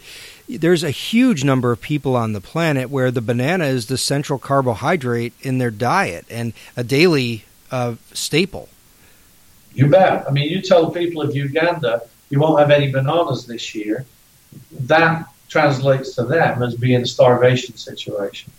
there's 0.47 0.84
a 0.84 0.91
huge 0.91 1.43
number 1.43 1.71
of 1.71 1.81
people 1.81 2.15
on 2.15 2.34
the 2.34 2.41
planet 2.41 2.89
where 2.89 3.12
the 3.12 3.21
banana 3.21 3.65
is 3.65 3.88
the 3.88 3.97
central 3.97 4.39
carbohydrate 4.39 5.34
in 5.41 5.57
their 5.57 5.71
diet 5.71 6.25
and 6.29 6.53
a 6.75 6.84
daily 6.84 7.45
uh, 7.69 7.95
staple. 8.13 8.69
You 9.73 9.88
bet. 9.88 10.27
I 10.27 10.31
mean, 10.31 10.49
you 10.49 10.62
tell 10.62 10.91
people 10.91 11.21
of 11.21 11.36
Uganda 11.36 12.01
you 12.29 12.39
won't 12.39 12.60
have 12.60 12.71
any 12.71 12.91
bananas 12.91 13.45
this 13.45 13.75
year. 13.75 14.05
That 14.71 15.27
translates 15.49 16.15
to 16.15 16.23
them 16.23 16.63
as 16.63 16.75
being 16.75 17.01
a 17.01 17.05
starvation 17.05 17.75
situation. 17.75 18.51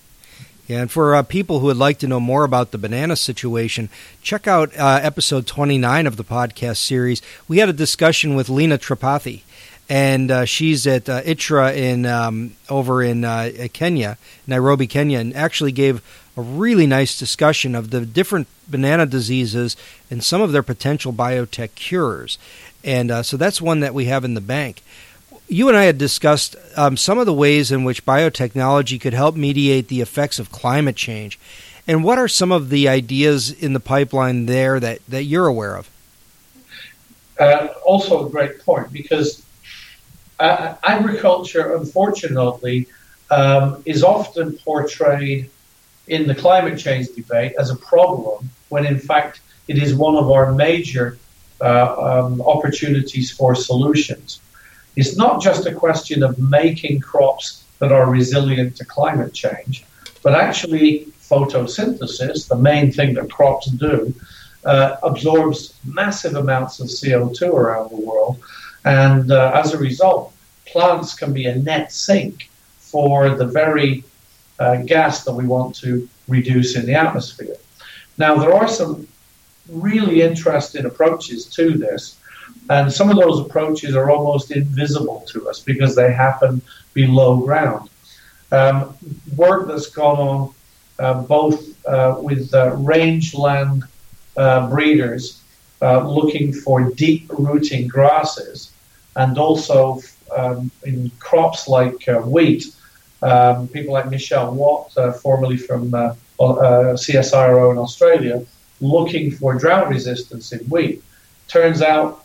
Yeah, 0.68 0.82
and 0.82 0.90
for 0.90 1.14
uh, 1.14 1.22
people 1.22 1.58
who 1.58 1.66
would 1.66 1.76
like 1.76 1.98
to 1.98 2.06
know 2.06 2.20
more 2.20 2.44
about 2.44 2.70
the 2.70 2.78
banana 2.78 3.16
situation, 3.16 3.88
check 4.22 4.46
out 4.46 4.76
uh, 4.78 5.00
episode 5.02 5.46
29 5.46 6.06
of 6.06 6.16
the 6.16 6.24
podcast 6.24 6.76
series. 6.76 7.20
We 7.48 7.58
had 7.58 7.68
a 7.68 7.72
discussion 7.72 8.36
with 8.36 8.48
Leena 8.48 8.78
Tripathi, 8.78 9.42
and 9.88 10.30
uh, 10.30 10.44
she's 10.44 10.86
at 10.86 11.08
uh, 11.08 11.22
IITA 11.22 11.76
in 11.76 12.06
um, 12.06 12.56
over 12.68 13.02
in 13.02 13.24
uh, 13.24 13.50
Kenya, 13.72 14.18
Nairobi, 14.46 14.86
Kenya, 14.86 15.18
and 15.18 15.34
actually 15.34 15.72
gave 15.72 16.00
a 16.36 16.42
really 16.42 16.86
nice 16.86 17.18
discussion 17.18 17.74
of 17.74 17.90
the 17.90 18.06
different 18.06 18.48
banana 18.68 19.06
diseases 19.06 19.76
and 20.10 20.24
some 20.24 20.40
of 20.40 20.52
their 20.52 20.62
potential 20.62 21.12
biotech 21.12 21.74
cures. 21.74 22.38
And 22.84 23.10
uh, 23.10 23.22
so 23.22 23.36
that's 23.36 23.60
one 23.60 23.80
that 23.80 23.94
we 23.94 24.06
have 24.06 24.24
in 24.24 24.34
the 24.34 24.40
bank 24.40 24.82
you 25.52 25.68
and 25.68 25.76
I 25.76 25.84
had 25.84 25.98
discussed 25.98 26.56
um, 26.76 26.96
some 26.96 27.18
of 27.18 27.26
the 27.26 27.34
ways 27.34 27.70
in 27.70 27.84
which 27.84 28.06
biotechnology 28.06 28.98
could 29.00 29.12
help 29.12 29.36
mediate 29.36 29.88
the 29.88 30.00
effects 30.00 30.38
of 30.38 30.50
climate 30.50 30.96
change. 30.96 31.38
And 31.86 32.02
what 32.02 32.18
are 32.18 32.28
some 32.28 32.50
of 32.52 32.70
the 32.70 32.88
ideas 32.88 33.50
in 33.50 33.74
the 33.74 33.80
pipeline 33.80 34.46
there 34.46 34.80
that, 34.80 35.00
that 35.08 35.24
you're 35.24 35.46
aware 35.46 35.76
of? 35.76 35.90
Uh, 37.38 37.68
also, 37.84 38.26
a 38.26 38.30
great 38.30 38.60
point 38.60 38.92
because 38.92 39.44
uh, 40.40 40.76
agriculture, 40.84 41.74
unfortunately, 41.74 42.86
um, 43.30 43.82
is 43.84 44.02
often 44.02 44.52
portrayed 44.58 45.50
in 46.08 46.26
the 46.26 46.34
climate 46.34 46.78
change 46.78 47.08
debate 47.14 47.52
as 47.58 47.70
a 47.70 47.76
problem 47.76 48.50
when, 48.68 48.86
in 48.86 48.98
fact, 48.98 49.40
it 49.68 49.78
is 49.78 49.94
one 49.94 50.16
of 50.16 50.30
our 50.30 50.52
major 50.52 51.18
uh, 51.60 52.24
um, 52.24 52.40
opportunities 52.42 53.30
for 53.30 53.54
solutions. 53.54 54.40
It's 54.96 55.16
not 55.16 55.40
just 55.40 55.66
a 55.66 55.72
question 55.72 56.22
of 56.22 56.38
making 56.38 57.00
crops 57.00 57.64
that 57.78 57.92
are 57.92 58.10
resilient 58.10 58.76
to 58.76 58.84
climate 58.84 59.32
change, 59.32 59.84
but 60.22 60.34
actually 60.34 61.06
photosynthesis, 61.20 62.48
the 62.48 62.56
main 62.56 62.92
thing 62.92 63.14
that 63.14 63.30
crops 63.30 63.66
do, 63.66 64.14
uh, 64.64 64.96
absorbs 65.02 65.74
massive 65.84 66.34
amounts 66.36 66.78
of 66.80 66.86
CO2 66.88 67.52
around 67.52 67.90
the 67.90 67.96
world. 67.96 68.38
And 68.84 69.30
uh, 69.30 69.52
as 69.54 69.72
a 69.72 69.78
result, 69.78 70.34
plants 70.66 71.14
can 71.14 71.32
be 71.32 71.46
a 71.46 71.56
net 71.56 71.92
sink 71.92 72.50
for 72.78 73.30
the 73.30 73.46
very 73.46 74.04
uh, 74.58 74.76
gas 74.82 75.24
that 75.24 75.32
we 75.32 75.46
want 75.46 75.74
to 75.76 76.08
reduce 76.28 76.76
in 76.76 76.86
the 76.86 76.94
atmosphere. 76.94 77.56
Now, 78.18 78.36
there 78.36 78.52
are 78.52 78.68
some 78.68 79.08
really 79.68 80.22
interesting 80.22 80.84
approaches 80.84 81.46
to 81.46 81.76
this, 81.76 82.18
and 82.70 82.92
some 82.92 83.10
of 83.10 83.16
those 83.16 83.40
approaches 83.40 83.96
are 83.96 84.10
almost 84.10 84.50
invisible 84.50 85.24
to 85.28 85.48
us 85.48 85.60
because 85.60 85.94
they 85.94 86.12
happen 86.12 86.62
below 86.94 87.38
ground. 87.38 87.88
Um, 88.50 88.94
work 89.36 89.66
that's 89.66 89.86
gone 89.86 90.18
on 90.18 90.54
uh, 90.98 91.22
both 91.22 91.86
uh, 91.86 92.16
with 92.20 92.52
uh, 92.54 92.76
rangeland 92.76 93.84
uh, 94.36 94.68
breeders 94.68 95.42
uh, 95.80 96.06
looking 96.06 96.52
for 96.52 96.90
deep 96.92 97.30
rooting 97.38 97.88
grasses 97.88 98.72
and 99.16 99.36
also 99.36 100.00
um, 100.36 100.70
in 100.84 101.10
crops 101.18 101.68
like 101.68 102.06
uh, 102.08 102.20
wheat. 102.20 102.66
Um, 103.22 103.68
people 103.68 103.92
like 103.94 104.10
Michelle 104.10 104.52
Watt, 104.52 104.92
formerly 105.22 105.56
from 105.56 105.90
CSIRO 106.40 107.70
in 107.72 107.78
Australia, 107.78 108.44
looking 108.80 109.30
for 109.30 109.54
drought 109.54 109.88
resistance 109.88 110.52
in 110.52 110.60
wheat. 110.66 111.02
Turns 111.48 111.82
out 111.82 112.24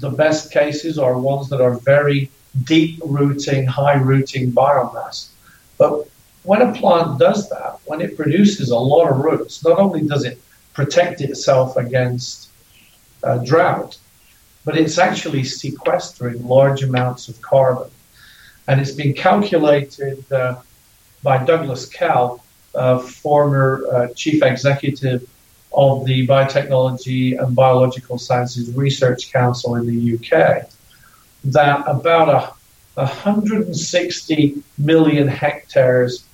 the 0.00 0.10
best 0.10 0.50
cases 0.50 0.98
are 0.98 1.18
ones 1.18 1.48
that 1.50 1.60
are 1.60 1.74
very 1.74 2.30
deep 2.64 3.00
rooting, 3.04 3.66
high 3.66 3.96
rooting 3.96 4.52
biomass. 4.52 5.28
But 5.78 6.08
when 6.44 6.62
a 6.62 6.72
plant 6.72 7.18
does 7.18 7.48
that, 7.50 7.78
when 7.84 8.00
it 8.00 8.16
produces 8.16 8.70
a 8.70 8.78
lot 8.78 9.10
of 9.10 9.18
roots, 9.18 9.64
not 9.64 9.78
only 9.78 10.02
does 10.02 10.24
it 10.24 10.40
protect 10.72 11.20
itself 11.20 11.76
against 11.76 12.50
uh, 13.22 13.38
drought, 13.38 13.98
but 14.64 14.76
it's 14.76 14.98
actually 14.98 15.44
sequestering 15.44 16.46
large 16.46 16.82
amounts 16.82 17.28
of 17.28 17.40
carbon. 17.42 17.90
And 18.68 18.80
it's 18.80 18.92
been 18.92 19.14
calculated 19.14 20.30
uh, 20.32 20.56
by 21.22 21.44
Douglas 21.44 21.86
Kell, 21.86 22.42
uh, 22.74 22.98
former 22.98 24.10
chief 24.14 24.42
executive 24.42 25.28
of 25.72 26.04
the 26.06 26.26
Biotechnology 26.26 27.38
and 27.38 27.54
Biological 27.54 28.18
Sciences 28.18 28.74
Research 28.74 29.32
Council 29.32 29.76
in 29.76 29.86
the 29.86 30.14
UK, 30.14 30.68
that 31.44 31.84
about 31.86 32.28
a 32.28 32.56
160 32.96 34.62
million 34.78 35.28
hectares 35.28 36.24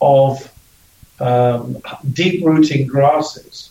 of 0.00 0.52
um, 1.20 1.80
deep 2.12 2.44
rooting 2.44 2.86
grasses 2.86 3.70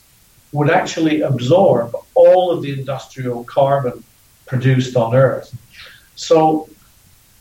would 0.52 0.70
actually 0.70 1.22
absorb 1.22 1.96
all 2.16 2.52
of 2.52 2.64
the 2.64 2.74
industrial 2.74 3.44
carbon 3.44 4.04
produced 4.48 4.96
on 4.96 5.16
Earth. 5.16 5.56
So, 6.16 6.68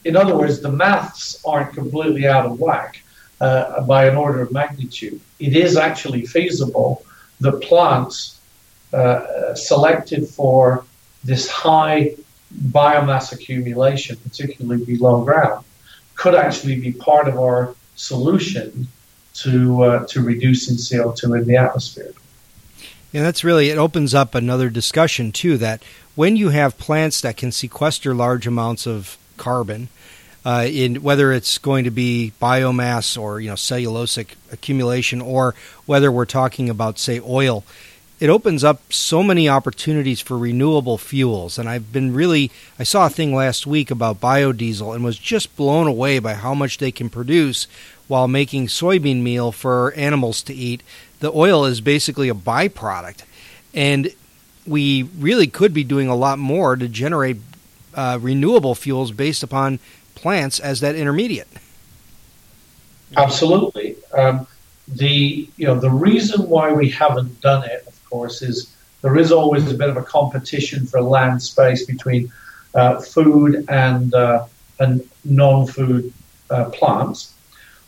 in 0.04 0.16
other 0.16 0.36
words, 0.36 0.60
the 0.60 0.70
maths 0.70 1.42
aren't 1.44 1.74
completely 1.74 2.26
out 2.26 2.46
of 2.46 2.58
whack 2.58 3.02
uh, 3.40 3.82
by 3.82 4.06
an 4.06 4.16
order 4.16 4.40
of 4.40 4.52
magnitude. 4.52 5.20
It 5.38 5.56
is 5.56 5.76
actually 5.76 6.26
feasible 6.26 7.04
that 7.40 7.60
plants 7.62 8.40
uh, 8.92 9.54
selected 9.54 10.28
for 10.28 10.84
this 11.24 11.48
high 11.48 12.16
biomass 12.68 13.32
accumulation, 13.32 14.16
particularly 14.16 14.84
below 14.84 15.24
ground, 15.24 15.64
could 16.14 16.34
actually 16.34 16.80
be 16.80 16.92
part 16.92 17.28
of 17.28 17.38
our 17.38 17.74
solution 17.94 18.88
to 19.32 19.82
uh, 19.84 20.06
to 20.06 20.22
reducing 20.22 20.76
CO2 20.76 21.38
in 21.38 21.46
the 21.46 21.56
atmosphere. 21.56 22.12
Yeah, 23.12 23.22
that's 23.22 23.44
really 23.44 23.70
it 23.70 23.78
opens 23.78 24.14
up 24.14 24.34
another 24.34 24.70
discussion 24.70 25.32
too. 25.32 25.56
That 25.56 25.82
when 26.14 26.36
you 26.36 26.48
have 26.50 26.78
plants 26.78 27.20
that 27.20 27.36
can 27.36 27.52
sequester 27.52 28.14
large 28.14 28.46
amounts 28.46 28.86
of 28.86 29.16
carbon, 29.40 29.88
uh, 30.44 30.68
in 30.70 31.02
whether 31.02 31.32
it's 31.32 31.58
going 31.58 31.84
to 31.84 31.90
be 31.90 32.32
biomass 32.40 33.20
or 33.20 33.40
you 33.40 33.48
know 33.48 33.56
cellulosic 33.56 34.34
accumulation, 34.52 35.20
or 35.20 35.56
whether 35.86 36.12
we're 36.12 36.24
talking 36.24 36.70
about 36.70 37.00
say 37.00 37.20
oil, 37.20 37.64
it 38.20 38.28
opens 38.28 38.62
up 38.62 38.92
so 38.92 39.22
many 39.22 39.48
opportunities 39.48 40.20
for 40.20 40.36
renewable 40.36 40.98
fuels. 40.98 41.58
And 41.58 41.68
I've 41.68 41.90
been 41.90 42.12
really, 42.12 42.50
I 42.78 42.82
saw 42.82 43.06
a 43.06 43.10
thing 43.10 43.34
last 43.34 43.66
week 43.66 43.90
about 43.90 44.20
biodiesel 44.20 44.94
and 44.94 45.02
was 45.02 45.18
just 45.18 45.56
blown 45.56 45.86
away 45.86 46.18
by 46.18 46.34
how 46.34 46.54
much 46.54 46.78
they 46.78 46.92
can 46.92 47.08
produce 47.08 47.66
while 48.08 48.28
making 48.28 48.66
soybean 48.66 49.22
meal 49.22 49.52
for 49.52 49.94
animals 49.94 50.42
to 50.42 50.54
eat. 50.54 50.82
The 51.20 51.32
oil 51.32 51.64
is 51.64 51.80
basically 51.80 52.28
a 52.28 52.34
byproduct. 52.34 53.22
And 53.72 54.12
we 54.66 55.04
really 55.18 55.46
could 55.46 55.72
be 55.72 55.84
doing 55.84 56.08
a 56.08 56.14
lot 56.14 56.38
more 56.38 56.76
to 56.76 56.88
generate 56.88 57.38
uh, 57.94 58.18
renewable 58.20 58.74
fuels 58.74 59.12
based 59.12 59.42
upon 59.42 59.78
plants 60.14 60.58
as 60.58 60.80
that 60.80 60.94
intermediate. 60.94 61.48
Absolutely. 63.16 63.96
Um, 64.12 64.46
the 64.88 65.48
you 65.56 65.66
know 65.66 65.78
the 65.78 65.90
reason 65.90 66.48
why 66.48 66.72
we 66.72 66.90
haven't 66.90 67.40
done 67.40 67.64
it 67.64 67.86
of 68.10 68.18
course, 68.18 68.42
is 68.42 68.74
there 69.02 69.16
is 69.16 69.32
always 69.32 69.70
a 69.70 69.74
bit 69.74 69.88
of 69.88 69.96
a 69.96 70.02
competition 70.02 70.84
for 70.84 71.00
land 71.00 71.42
space 71.42 71.86
between 71.86 72.30
uh, 72.74 73.00
food 73.00 73.64
and 73.68 74.12
uh, 74.12 74.46
and 74.80 75.08
non-food 75.24 76.12
uh, 76.50 76.64
plants. 76.70 77.34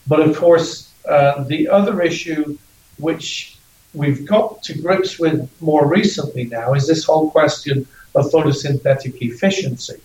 But 0.06 0.20
of 0.20 0.36
course, 0.36 0.92
uh, 1.08 1.44
the 1.44 1.68
other 1.68 2.00
issue 2.00 2.56
which 2.98 3.58
we've 3.94 4.24
got 4.24 4.62
to 4.62 4.78
grips 4.80 5.18
with 5.18 5.50
more 5.60 5.86
recently 5.86 6.44
now 6.44 6.74
is 6.74 6.86
this 6.86 7.04
whole 7.04 7.30
question 7.30 7.86
of 8.14 8.30
photosynthetic 8.30 9.20
efficiency. 9.20 10.00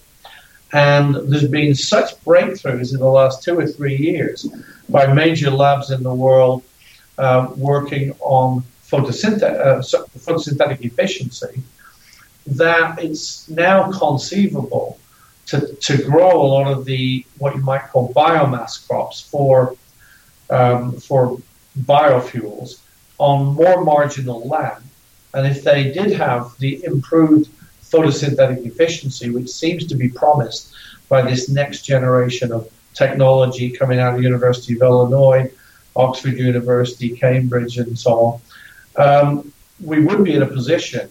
And 0.74 1.16
there's 1.16 1.48
been 1.48 1.76
such 1.76 2.22
breakthroughs 2.26 2.94
in 2.94 3.00
the 3.00 3.08
last 3.10 3.44
two 3.44 3.58
or 3.58 3.68
three 3.68 3.96
years 3.96 4.48
by 4.90 5.12
major 5.14 5.50
labs 5.50 5.92
in 5.92 6.04
the 6.04 6.14
world 6.14 6.64
uh, 7.18 7.52
working 7.56 8.14
on 8.20 8.64
photosynthetic, 8.84 9.60
uh, 9.66 9.80
photosynthetic 9.80 10.84
efficiency, 10.84 11.62
that 12.46 13.00
it's 13.04 13.50
now 13.50 13.92
conceivable 13.92 15.00
to, 15.48 15.74
to 15.76 16.04
grow 16.04 16.42
a 16.42 16.48
lot 16.48 16.72
of 16.72 16.86
the 16.86 17.26
what 17.38 17.56
you 17.56 17.62
might 17.62 17.88
call 17.90 18.14
biomass 18.14 18.86
crops 18.88 19.22
for 19.22 19.76
um, 20.50 20.94
for 20.94 21.38
biofuels 21.82 22.80
on 23.18 23.56
more 23.56 23.84
marginal 23.84 24.48
land. 24.48 24.84
And 25.34 25.46
if 25.48 25.64
they 25.64 25.92
did 25.92 26.12
have 26.14 26.58
the 26.60 26.84
improved 26.84 27.50
photosynthetic 27.92 28.66
efficiency, 28.66 29.30
which 29.30 29.50
seems 29.50 29.86
to 29.88 29.96
be 29.96 30.10
promised 30.10 30.74
by 31.10 31.22
this 31.22 31.50
next 31.50 31.84
generation 31.84 32.52
of 32.52 32.70
technology 32.94 33.70
coming 33.70 34.00
out 34.00 34.14
of 34.14 34.18
the 34.18 34.24
University 34.24 34.76
of 34.76 34.82
Illinois, 34.82 35.50
Oxford 35.96 36.38
University, 36.38 37.10
Cambridge, 37.10 37.78
and 37.78 37.98
so 37.98 38.42
on, 38.96 39.06
um, 39.06 39.54
we 39.80 40.00
would 40.00 40.24
be 40.24 40.34
in 40.34 40.42
a 40.42 40.48
position 40.48 41.10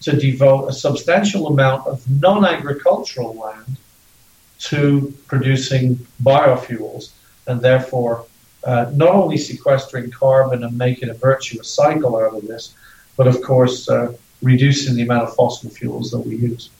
to 0.00 0.16
devote 0.16 0.68
a 0.68 0.72
substantial 0.72 1.46
amount 1.46 1.86
of 1.86 2.08
non 2.20 2.44
agricultural 2.44 3.34
land 3.34 3.76
to 4.58 5.12
producing 5.26 5.94
biofuels 6.22 7.10
and 7.46 7.60
therefore 7.60 8.26
uh, 8.64 8.90
not 8.94 9.14
only 9.14 9.36
sequestering 9.36 10.10
carbon 10.10 10.62
and 10.62 10.76
making 10.76 11.08
a 11.08 11.14
virtuous 11.14 11.68
cycle 11.68 12.16
out 12.16 12.34
of 12.34 12.46
this, 12.46 12.74
but 13.16 13.26
of 13.26 13.42
course 13.42 13.88
uh, 13.88 14.12
reducing 14.42 14.96
the 14.96 15.02
amount 15.02 15.28
of 15.28 15.34
fossil 15.34 15.70
fuels 15.70 16.10
that 16.10 16.20
we 16.20 16.36
use. 16.36 16.70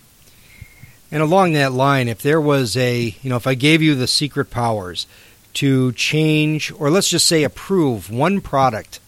And 1.10 1.22
along 1.22 1.52
that 1.52 1.72
line, 1.72 2.08
if 2.08 2.22
there 2.22 2.40
was 2.40 2.76
a, 2.76 3.14
you 3.22 3.30
know, 3.30 3.36
if 3.36 3.46
I 3.46 3.54
gave 3.54 3.82
you 3.82 3.94
the 3.94 4.06
secret 4.06 4.50
powers 4.50 5.06
to 5.54 5.92
change, 5.92 6.72
or 6.72 6.90
let's 6.90 7.08
just 7.08 7.26
say 7.26 7.42
approve 7.42 8.10
one 8.10 8.40
product 8.40 8.98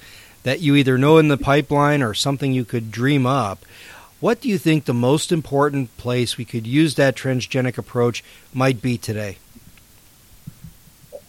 that 0.43 0.61
you 0.61 0.75
either 0.77 0.99
know 0.99 1.19
in 1.19 1.29
the 1.29 1.39
pipeline 1.39 2.03
or 2.03 2.15
something 2.15 2.53
you 2.53 2.65
could 2.65 2.91
dream 2.91 3.27
up. 3.27 3.65
What 4.21 4.41
do 4.41 4.49
you 4.49 4.59
think 4.59 4.85
the 4.85 4.95
most 4.95 5.33
important 5.33 5.95
place 5.97 6.37
we 6.37 6.45
could 6.45 6.67
use 6.67 6.95
that 6.95 7.17
transgenic 7.17 7.77
approach 7.79 8.23
might 8.53 8.81
be 8.81 8.97
today? 8.97 9.39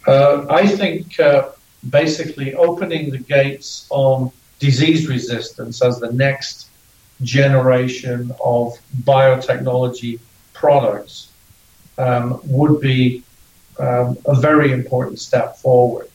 Uh, 0.06 0.46
I 0.50 0.68
think 0.68 1.20
uh, 1.20 1.50
basically 1.90 2.54
opening 2.54 3.10
the 3.10 3.18
gates 3.18 3.88
on 3.90 4.32
disease 4.60 5.08
resistance 5.08 5.82
as 5.82 6.00
the 6.00 6.12
next 6.12 6.65
generation 7.24 8.32
of 8.44 8.74
biotechnology 9.04 10.20
products 10.54 11.32
um, 11.98 12.40
would 12.44 12.82
be 12.82 13.24
um, 13.80 14.18
a 14.26 14.36
very 14.36 14.72
important 14.72 15.20
step 15.20 15.58
forward. 15.58 16.10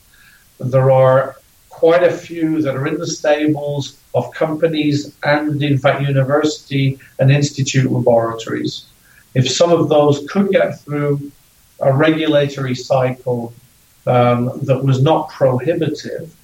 There 0.59 0.91
are 0.91 1.37
quite 1.69 2.03
a 2.03 2.11
few 2.11 2.61
that 2.61 2.75
are 2.75 2.87
in 2.87 2.97
the 2.99 3.07
stables 3.07 3.99
of 4.13 4.31
companies 4.33 5.15
and, 5.23 5.63
in 5.63 5.77
fact, 5.77 6.01
university 6.01 6.99
and 7.19 7.31
institute 7.31 7.91
laboratories. 7.91 8.85
If 9.33 9.49
some 9.49 9.71
of 9.71 9.89
those 9.89 10.27
could 10.29 10.49
get 10.49 10.79
through 10.81 11.31
a 11.79 11.91
regulatory 11.91 12.75
cycle 12.75 13.53
um, 14.05 14.59
that 14.63 14.83
was 14.83 15.01
not 15.01 15.29
prohibitive, 15.29 16.35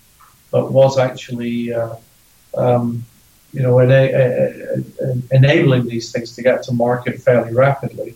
but 0.52 0.72
was 0.72 0.98
actually, 0.98 1.74
uh, 1.74 1.96
um, 2.56 3.06
you 3.58 3.64
know, 3.64 3.80
ena- 3.80 4.84
enabling 5.32 5.84
these 5.88 6.12
things 6.12 6.36
to 6.36 6.44
get 6.44 6.62
to 6.62 6.72
market 6.72 7.16
fairly 7.28 7.54
rapidly, 7.66 8.14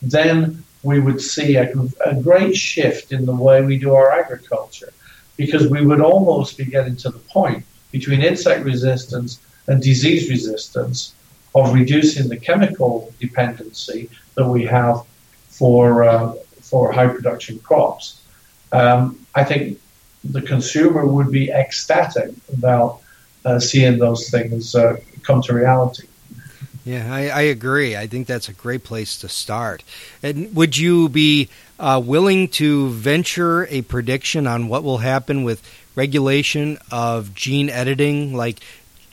then 0.00 0.64
we 0.82 0.98
would 0.98 1.20
see 1.20 1.56
a, 1.56 1.70
a 2.12 2.14
great 2.28 2.56
shift 2.56 3.12
in 3.12 3.26
the 3.26 3.38
way 3.46 3.56
we 3.60 3.76
do 3.78 3.90
our 3.94 4.10
agriculture 4.22 4.92
because 5.36 5.68
we 5.74 5.84
would 5.88 6.00
almost 6.00 6.56
be 6.56 6.64
getting 6.64 6.96
to 7.04 7.10
the 7.10 7.22
point 7.36 7.62
between 7.92 8.22
insect 8.22 8.64
resistance 8.64 9.30
and 9.66 9.82
disease 9.82 10.30
resistance 10.30 10.98
of 11.54 11.74
reducing 11.74 12.26
the 12.32 12.40
chemical 12.48 13.12
dependency 13.20 14.08
that 14.36 14.48
we 14.48 14.64
have 14.64 14.96
for 15.58 15.84
uh, 16.04 16.32
for 16.62 16.92
high 16.92 17.08
production 17.16 17.58
crops. 17.58 18.22
Um, 18.72 19.00
I 19.34 19.44
think 19.44 19.78
the 20.24 20.42
consumer 20.42 21.02
would 21.14 21.30
be 21.30 21.50
ecstatic 21.50 22.30
about 22.56 22.90
uh, 22.92 23.07
seeing 23.58 23.98
those 23.98 24.28
things 24.30 24.74
uh, 24.74 24.96
come 25.22 25.42
to 25.42 25.54
reality. 25.54 26.06
Yeah, 26.84 27.14
I, 27.14 27.28
I, 27.28 27.40
agree. 27.42 27.96
I 27.96 28.06
think 28.06 28.26
that's 28.26 28.48
a 28.48 28.54
great 28.54 28.82
place 28.82 29.18
to 29.18 29.28
start. 29.28 29.84
And 30.22 30.56
would 30.56 30.78
you 30.78 31.10
be 31.10 31.50
uh, 31.78 32.00
willing 32.02 32.48
to 32.48 32.88
venture 32.88 33.66
a 33.66 33.82
prediction 33.82 34.46
on 34.46 34.68
what 34.68 34.82
will 34.84 34.98
happen 34.98 35.44
with 35.44 35.62
regulation 35.94 36.78
of 36.90 37.34
gene 37.34 37.68
editing, 37.68 38.34
like 38.34 38.60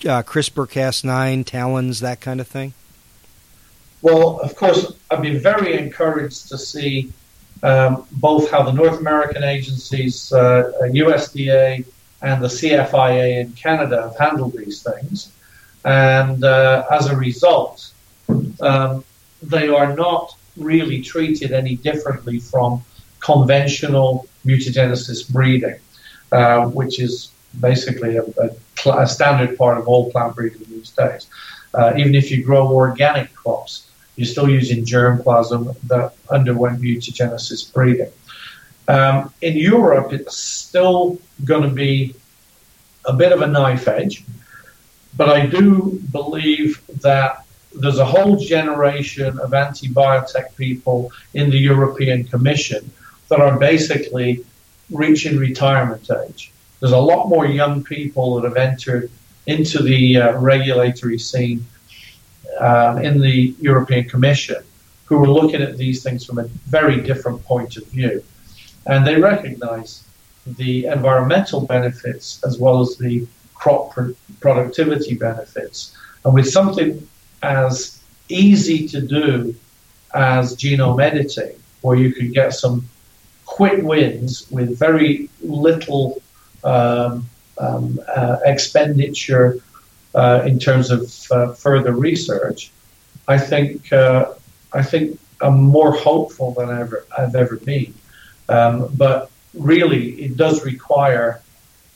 uh, 0.06 0.24
CRISPR 0.24 0.70
Cas9, 0.70 1.44
TALENs, 1.46 2.00
that 2.00 2.22
kind 2.22 2.40
of 2.40 2.48
thing? 2.48 2.74
Well, 4.02 4.40
of 4.40 4.56
course, 4.56 4.94
I've 5.12 5.22
been 5.22 5.40
very 5.40 5.78
encouraged 5.78 6.48
to 6.50 6.58
see 6.58 7.12
um, 7.64 8.06
both 8.12 8.52
how 8.52 8.64
the 8.64 8.72
North 8.72 9.00
American 9.00 9.44
agencies, 9.44 10.32
uh, 10.32 10.72
USDA, 10.82 11.84
and 12.26 12.44
the 12.44 12.48
CFIA 12.48 13.42
in 13.42 13.52
Canada 13.54 13.98
have 14.02 14.18
handled 14.18 14.54
these 14.54 14.82
things. 14.82 15.32
And 15.86 16.44
uh, 16.44 16.86
as 16.90 17.06
a 17.08 17.16
result, 17.16 17.94
um, 18.60 19.06
they 19.44 19.68
are 19.70 19.96
not 19.96 20.36
really 20.58 21.02
treated 21.02 21.52
any 21.52 21.76
differently 21.76 22.40
from 22.40 22.84
conventional 23.20 24.28
mutagenesis 24.44 25.32
breeding, 25.32 25.80
uh, 26.32 26.66
which 26.80 27.00
is 27.00 27.32
basically 27.62 28.18
a, 28.18 28.24
a, 28.24 29.04
a, 29.04 29.08
standard 29.08 29.56
part 29.58 29.78
of 29.78 29.88
all 29.88 30.12
plant 30.12 30.36
breeding 30.36 30.66
these 30.68 30.90
days. 30.90 31.28
Uh, 31.76 31.94
even 31.96 32.16
if 32.16 32.32
you 32.32 32.44
grow 32.44 32.68
organic 32.68 33.34
crops, 33.36 33.92
you're 34.16 34.26
still 34.26 34.50
using 34.50 34.84
germplasm 34.84 35.76
that 35.84 36.16
underwent 36.32 36.82
mutagenesis 36.82 37.72
breeding. 37.72 38.12
Um, 38.88 39.34
in 39.42 39.58
Europe, 39.58 40.14
it's 40.14 40.38
still 40.38 41.20
going 41.44 41.64
to 41.64 41.76
be 41.76 42.16
a 43.06 43.14
bit 43.14 43.32
of 43.32 43.42
a 43.42 43.48
knife 43.48 43.88
edge, 43.88 44.24
but 45.18 45.30
I 45.30 45.46
do 45.46 46.00
believe 46.12 46.82
that 47.02 47.46
there's 47.74 48.00
a 48.00 48.06
whole 48.06 48.38
generation 48.38 49.38
of 49.40 49.54
anti-biotech 49.54 50.56
people 50.56 51.12
in 51.34 51.50
the 51.50 51.58
European 51.58 52.24
Commission 52.24 52.90
that 53.30 53.40
are 53.40 53.58
basically 53.60 54.46
reaching 54.92 55.38
retirement 55.38 56.10
age. 56.28 56.52
There's 56.80 56.94
a 56.94 56.98
lot 56.98 57.28
more 57.28 57.46
young 57.46 57.84
people 57.84 58.36
that 58.36 58.44
have 58.48 58.58
entered 58.58 59.10
into 59.48 59.82
the 59.82 60.18
uh, 60.18 60.38
regulatory 60.40 61.20
scene 61.20 61.66
um, 62.60 63.00
in 63.00 63.20
the 63.20 63.56
European 63.60 64.08
Commission 64.08 64.64
who 65.06 65.24
are 65.24 65.30
looking 65.30 65.62
at 65.62 65.78
these 65.78 66.02
things 66.04 66.26
from 66.26 66.40
a 66.40 66.44
very 66.68 67.02
different 67.02 67.44
point 67.44 67.78
of 67.78 67.86
view. 67.88 68.24
And 68.86 69.06
they 69.06 69.20
recognize 69.20 70.04
the 70.46 70.86
environmental 70.86 71.62
benefits 71.66 72.42
as 72.44 72.60
well 72.60 72.82
as 72.82 72.98
the 72.98 73.28
crop 73.56 73.94
pr- 73.94 74.12
productivity 74.40 75.16
benefits. 75.16 75.98
And 76.24 76.34
with 76.34 76.50
something 76.50 77.08
as 77.42 78.00
easy 78.30 78.88
to 78.90 79.02
do 79.02 79.56
as 80.14 80.56
genome 80.56 81.02
editing, 81.02 81.56
where 81.82 81.98
you 81.98 82.14
can 82.14 82.32
get 82.32 82.54
some 82.54 82.88
quick 83.46 83.84
wins 83.84 84.50
with 84.50 84.78
very 84.78 85.30
little 85.42 86.22
um, 86.64 87.28
um, 87.58 88.00
uh, 88.16 88.38
expenditure 88.46 89.60
uh, 90.16 90.44
in 90.46 90.58
terms 90.60 90.90
of 90.90 91.32
uh, 91.32 91.54
further 91.54 91.92
research, 91.92 92.72
I 93.28 93.38
think 93.38 93.92
uh, 93.92 94.34
I 94.74 94.82
think 94.82 95.20
I'm 95.42 95.62
more 95.62 95.92
hopeful 95.92 96.52
than 96.54 96.70
ever 96.70 97.06
I've 97.18 97.36
ever 97.36 97.58
been. 97.58 97.94
Um, 98.50 98.90
but 98.96 99.32
really, 99.54 100.22
it 100.22 100.38
does 100.38 100.66
require 100.66 101.42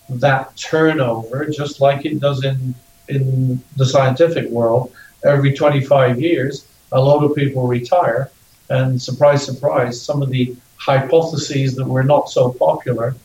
that 0.09 0.55
turnover, 0.57 1.45
just 1.45 1.81
like 1.81 2.05
it 2.05 2.19
does 2.19 2.43
in 2.43 2.73
in 3.07 3.61
the 3.75 3.85
scientific 3.85 4.49
world. 4.49 4.91
Every 5.23 5.53
25 5.53 6.21
years, 6.21 6.67
a 6.91 7.01
lot 7.01 7.23
of 7.23 7.35
people 7.35 7.67
retire, 7.67 8.31
and 8.69 9.01
surprise, 9.01 9.45
surprise, 9.45 10.01
some 10.01 10.21
of 10.21 10.29
the 10.29 10.55
hypotheses 10.77 11.75
that 11.75 11.85
were 11.85 12.03
not 12.03 12.29
so 12.29 12.53
popular 12.53 13.15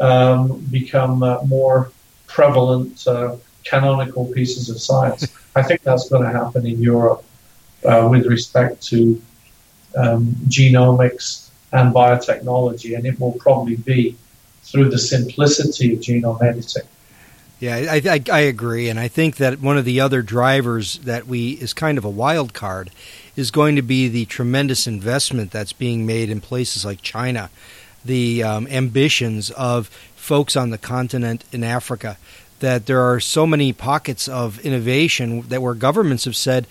um, 0.00 0.58
become 0.70 1.22
uh, 1.22 1.42
more 1.42 1.92
prevalent 2.26 3.06
uh, 3.06 3.36
canonical 3.64 4.24
pieces 4.32 4.70
of 4.70 4.80
science. 4.80 5.26
I 5.54 5.62
think 5.62 5.82
that's 5.82 6.08
going 6.08 6.22
to 6.22 6.30
happen 6.30 6.66
in 6.66 6.80
Europe 6.80 7.24
uh, 7.84 8.08
with 8.10 8.26
respect 8.26 8.82
to 8.88 9.20
um, 9.96 10.34
genomics 10.48 11.41
and 11.72 11.94
biotechnology, 11.94 12.96
and 12.96 13.06
it 13.06 13.18
will 13.18 13.32
probably 13.32 13.76
be 13.76 14.16
through 14.62 14.90
the 14.90 14.98
simplicity 14.98 15.94
of 15.94 16.00
genome 16.00 16.42
editing. 16.42 16.82
Yeah, 17.58 17.76
I, 17.76 18.02
I, 18.04 18.20
I, 18.32 18.40
agree, 18.40 18.88
and 18.88 18.98
I 18.98 19.06
think 19.06 19.36
that 19.36 19.60
one 19.60 19.78
of 19.78 19.84
the 19.84 20.00
other 20.00 20.20
drivers 20.20 20.98
that 20.98 21.26
we 21.26 21.52
is 21.52 21.72
kind 21.72 21.96
of 21.96 22.04
a 22.04 22.10
wild 22.10 22.54
card 22.54 22.90
is 23.36 23.50
going 23.52 23.76
to 23.76 23.82
be 23.82 24.08
the 24.08 24.24
tremendous 24.24 24.86
investment 24.86 25.52
that's 25.52 25.72
being 25.72 26.04
made 26.04 26.28
in 26.28 26.40
places 26.40 26.84
like 26.84 27.02
China, 27.02 27.50
the 28.04 28.42
um, 28.42 28.66
ambitions 28.66 29.50
of 29.52 29.86
folks 30.16 30.56
on 30.56 30.70
the 30.70 30.78
continent 30.78 31.44
in 31.52 31.62
Africa 31.62 32.16
that 32.62 32.86
there 32.86 33.00
are 33.00 33.18
so 33.20 33.44
many 33.44 33.72
pockets 33.72 34.28
of 34.28 34.58
innovation 34.60 35.42
that 35.42 35.60
where 35.60 35.74
governments 35.74 36.24
have 36.24 36.36
said, 36.36 36.66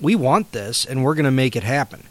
we 0.00 0.14
want 0.14 0.52
this 0.52 0.84
and 0.84 1.02
we're 1.02 1.14
going 1.14 1.24
to 1.24 1.30
make 1.30 1.56
it 1.56 1.62
happen. 1.62 2.02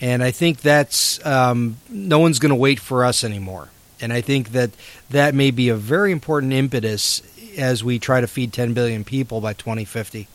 And 0.00 0.22
I 0.22 0.30
think 0.30 0.60
that's 0.60 1.24
um, 1.26 1.76
no 1.88 2.18
one's 2.18 2.38
going 2.38 2.50
to 2.50 2.56
wait 2.56 2.80
for 2.80 3.04
us 3.04 3.22
anymore. 3.22 3.68
And 4.00 4.12
I 4.12 4.20
think 4.22 4.52
that 4.52 4.70
that 5.10 5.34
may 5.34 5.50
be 5.50 5.68
a 5.68 5.76
very 5.76 6.10
important 6.10 6.52
impetus 6.52 7.22
as 7.58 7.84
we 7.84 7.98
try 7.98 8.20
to 8.20 8.26
feed 8.26 8.52
10 8.52 8.72
billion 8.72 9.04
people 9.04 9.40
by 9.40 9.52
2050. 9.52 10.26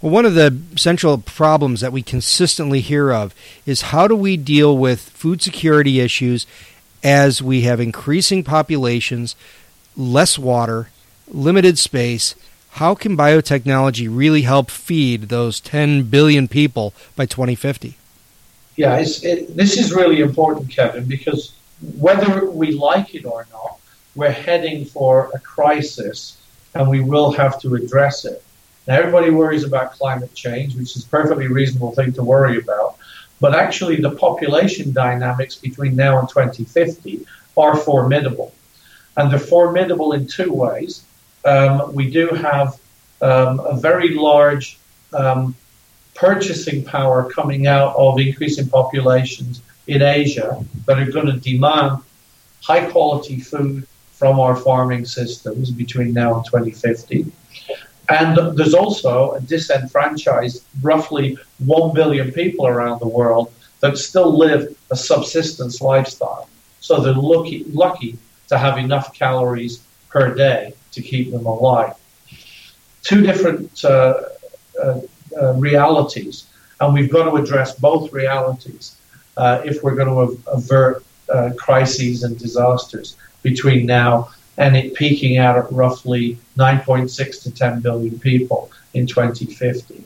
Well, 0.00 0.12
one 0.12 0.26
of 0.26 0.34
the 0.34 0.58
central 0.76 1.18
problems 1.18 1.80
that 1.80 1.92
we 1.92 2.02
consistently 2.02 2.80
hear 2.80 3.12
of 3.12 3.34
is 3.66 3.82
how 3.82 4.08
do 4.08 4.16
we 4.16 4.36
deal 4.36 4.76
with 4.76 5.00
food 5.10 5.42
security 5.42 6.00
issues 6.00 6.46
as 7.04 7.42
we 7.42 7.62
have 7.62 7.80
increasing 7.80 8.42
populations 8.42 9.36
less 9.96 10.38
water, 10.38 10.88
limited 11.28 11.78
space. 11.78 12.34
How 12.76 12.94
can 12.94 13.16
biotechnology 13.16 14.08
really 14.10 14.42
help 14.42 14.70
feed 14.70 15.28
those 15.28 15.60
10 15.60 16.04
billion 16.04 16.48
people 16.48 16.94
by 17.14 17.26
2050? 17.26 17.96
Yeah, 18.76 18.96
it, 18.98 19.54
this 19.54 19.76
is 19.76 19.92
really 19.92 20.20
important, 20.20 20.70
Kevin, 20.70 21.04
because 21.04 21.52
whether 21.98 22.48
we 22.48 22.72
like 22.72 23.14
it 23.14 23.26
or 23.26 23.46
not, 23.52 23.78
we're 24.14 24.30
heading 24.30 24.86
for 24.86 25.30
a 25.34 25.38
crisis 25.38 26.38
and 26.74 26.88
we 26.88 27.00
will 27.00 27.30
have 27.32 27.60
to 27.60 27.74
address 27.74 28.24
it. 28.24 28.42
Now, 28.88 28.94
everybody 28.94 29.30
worries 29.30 29.64
about 29.64 29.92
climate 29.92 30.34
change, 30.34 30.74
which 30.74 30.96
is 30.96 31.04
a 31.04 31.08
perfectly 31.08 31.48
reasonable 31.48 31.92
thing 31.92 32.14
to 32.14 32.22
worry 32.22 32.58
about. 32.58 32.96
But 33.38 33.54
actually, 33.54 33.96
the 33.96 34.12
population 34.12 34.92
dynamics 34.92 35.56
between 35.56 35.94
now 35.94 36.18
and 36.18 36.28
2050 36.28 37.26
are 37.56 37.76
formidable 37.76 38.54
and 39.16 39.30
they're 39.30 39.38
formidable 39.38 40.12
in 40.12 40.26
two 40.26 40.52
ways. 40.52 41.04
Um, 41.44 41.92
we 41.94 42.10
do 42.10 42.28
have 42.28 42.78
um, 43.20 43.60
a 43.60 43.76
very 43.76 44.14
large 44.14 44.78
um, 45.12 45.54
purchasing 46.14 46.84
power 46.84 47.30
coming 47.30 47.66
out 47.66 47.94
of 47.96 48.18
increasing 48.18 48.68
populations 48.68 49.62
in 49.86 50.02
Asia 50.02 50.64
that 50.86 50.98
are 50.98 51.10
going 51.10 51.26
to 51.26 51.38
demand 51.38 51.98
high 52.62 52.84
quality 52.90 53.40
food 53.40 53.86
from 54.12 54.38
our 54.38 54.54
farming 54.54 55.04
systems 55.04 55.70
between 55.70 56.12
now 56.12 56.36
and 56.36 56.44
2050. 56.44 57.26
And 58.08 58.56
there's 58.56 58.74
also 58.74 59.32
a 59.32 59.40
disenfranchised, 59.40 60.64
roughly 60.82 61.38
1 61.58 61.94
billion 61.94 62.30
people 62.32 62.66
around 62.66 63.00
the 63.00 63.08
world 63.08 63.52
that 63.80 63.96
still 63.98 64.36
live 64.36 64.76
a 64.90 64.96
subsistence 64.96 65.80
lifestyle. 65.80 66.48
So 66.80 67.00
they're 67.00 67.14
lucky, 67.14 67.64
lucky 67.72 68.18
to 68.48 68.58
have 68.58 68.78
enough 68.78 69.14
calories 69.14 69.84
per 70.08 70.34
day 70.34 70.74
to 70.92 71.02
keep 71.02 71.30
them 71.30 71.46
alive. 71.46 71.94
Two 73.02 73.22
different 73.22 73.84
uh, 73.84 74.22
uh, 74.80 75.00
uh, 75.40 75.52
realities, 75.54 76.46
and 76.80 76.94
we've 76.94 77.10
got 77.10 77.24
to 77.24 77.36
address 77.36 77.74
both 77.74 78.12
realities 78.12 78.96
uh, 79.36 79.60
if 79.64 79.82
we're 79.82 79.94
going 79.94 80.08
to 80.08 80.50
avert 80.50 81.04
uh, 81.32 81.50
crises 81.56 82.22
and 82.22 82.38
disasters 82.38 83.16
between 83.42 83.86
now 83.86 84.30
and 84.58 84.76
it 84.76 84.94
peaking 84.94 85.38
out 85.38 85.56
at 85.56 85.70
roughly 85.72 86.38
9.6 86.56 87.42
to 87.42 87.50
10 87.50 87.80
billion 87.80 88.18
people 88.18 88.70
in 88.94 89.06
2050. 89.06 90.04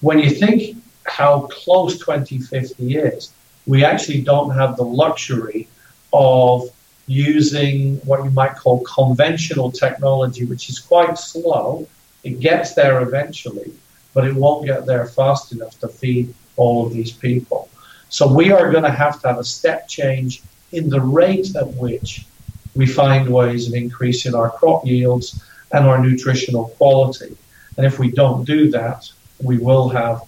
When 0.00 0.18
you 0.18 0.30
think 0.30 0.76
how 1.06 1.42
close 1.50 1.98
2050 1.98 2.96
is, 2.96 3.32
we 3.66 3.84
actually 3.84 4.22
don't 4.22 4.50
have 4.50 4.76
the 4.76 4.84
luxury 4.84 5.68
of 6.12 6.70
using 7.06 7.96
what 7.98 8.24
you 8.24 8.30
might 8.30 8.56
call 8.56 8.82
conventional 8.84 9.70
technology, 9.70 10.44
which 10.44 10.68
is 10.68 10.78
quite 10.78 11.18
slow. 11.18 11.86
It 12.22 12.40
gets 12.40 12.74
there 12.74 13.02
eventually, 13.02 13.72
but 14.14 14.26
it 14.26 14.34
won't 14.34 14.64
get 14.64 14.86
there 14.86 15.06
fast 15.06 15.52
enough 15.52 15.78
to 15.80 15.88
feed 15.88 16.32
all 16.56 16.86
of 16.86 16.92
these 16.92 17.12
people. 17.12 17.68
So 18.08 18.32
we 18.32 18.52
are 18.52 18.70
going 18.70 18.84
to 18.84 18.90
have 18.90 19.20
to 19.22 19.28
have 19.28 19.38
a 19.38 19.44
step 19.44 19.88
change 19.88 20.42
in 20.72 20.88
the 20.88 21.00
rate 21.00 21.54
at 21.56 21.66
which 21.74 22.26
we 22.74 22.86
find 22.86 23.28
ways 23.28 23.68
of 23.68 23.74
increasing 23.74 24.34
our 24.34 24.50
crop 24.50 24.86
yields 24.86 25.44
and 25.72 25.84
our 25.86 25.98
nutritional 25.98 26.66
quality. 26.78 27.36
And 27.76 27.84
if 27.84 27.98
we 27.98 28.10
don't 28.10 28.44
do 28.44 28.70
that, 28.70 29.10
we 29.42 29.58
will 29.58 29.88
have 29.88 30.22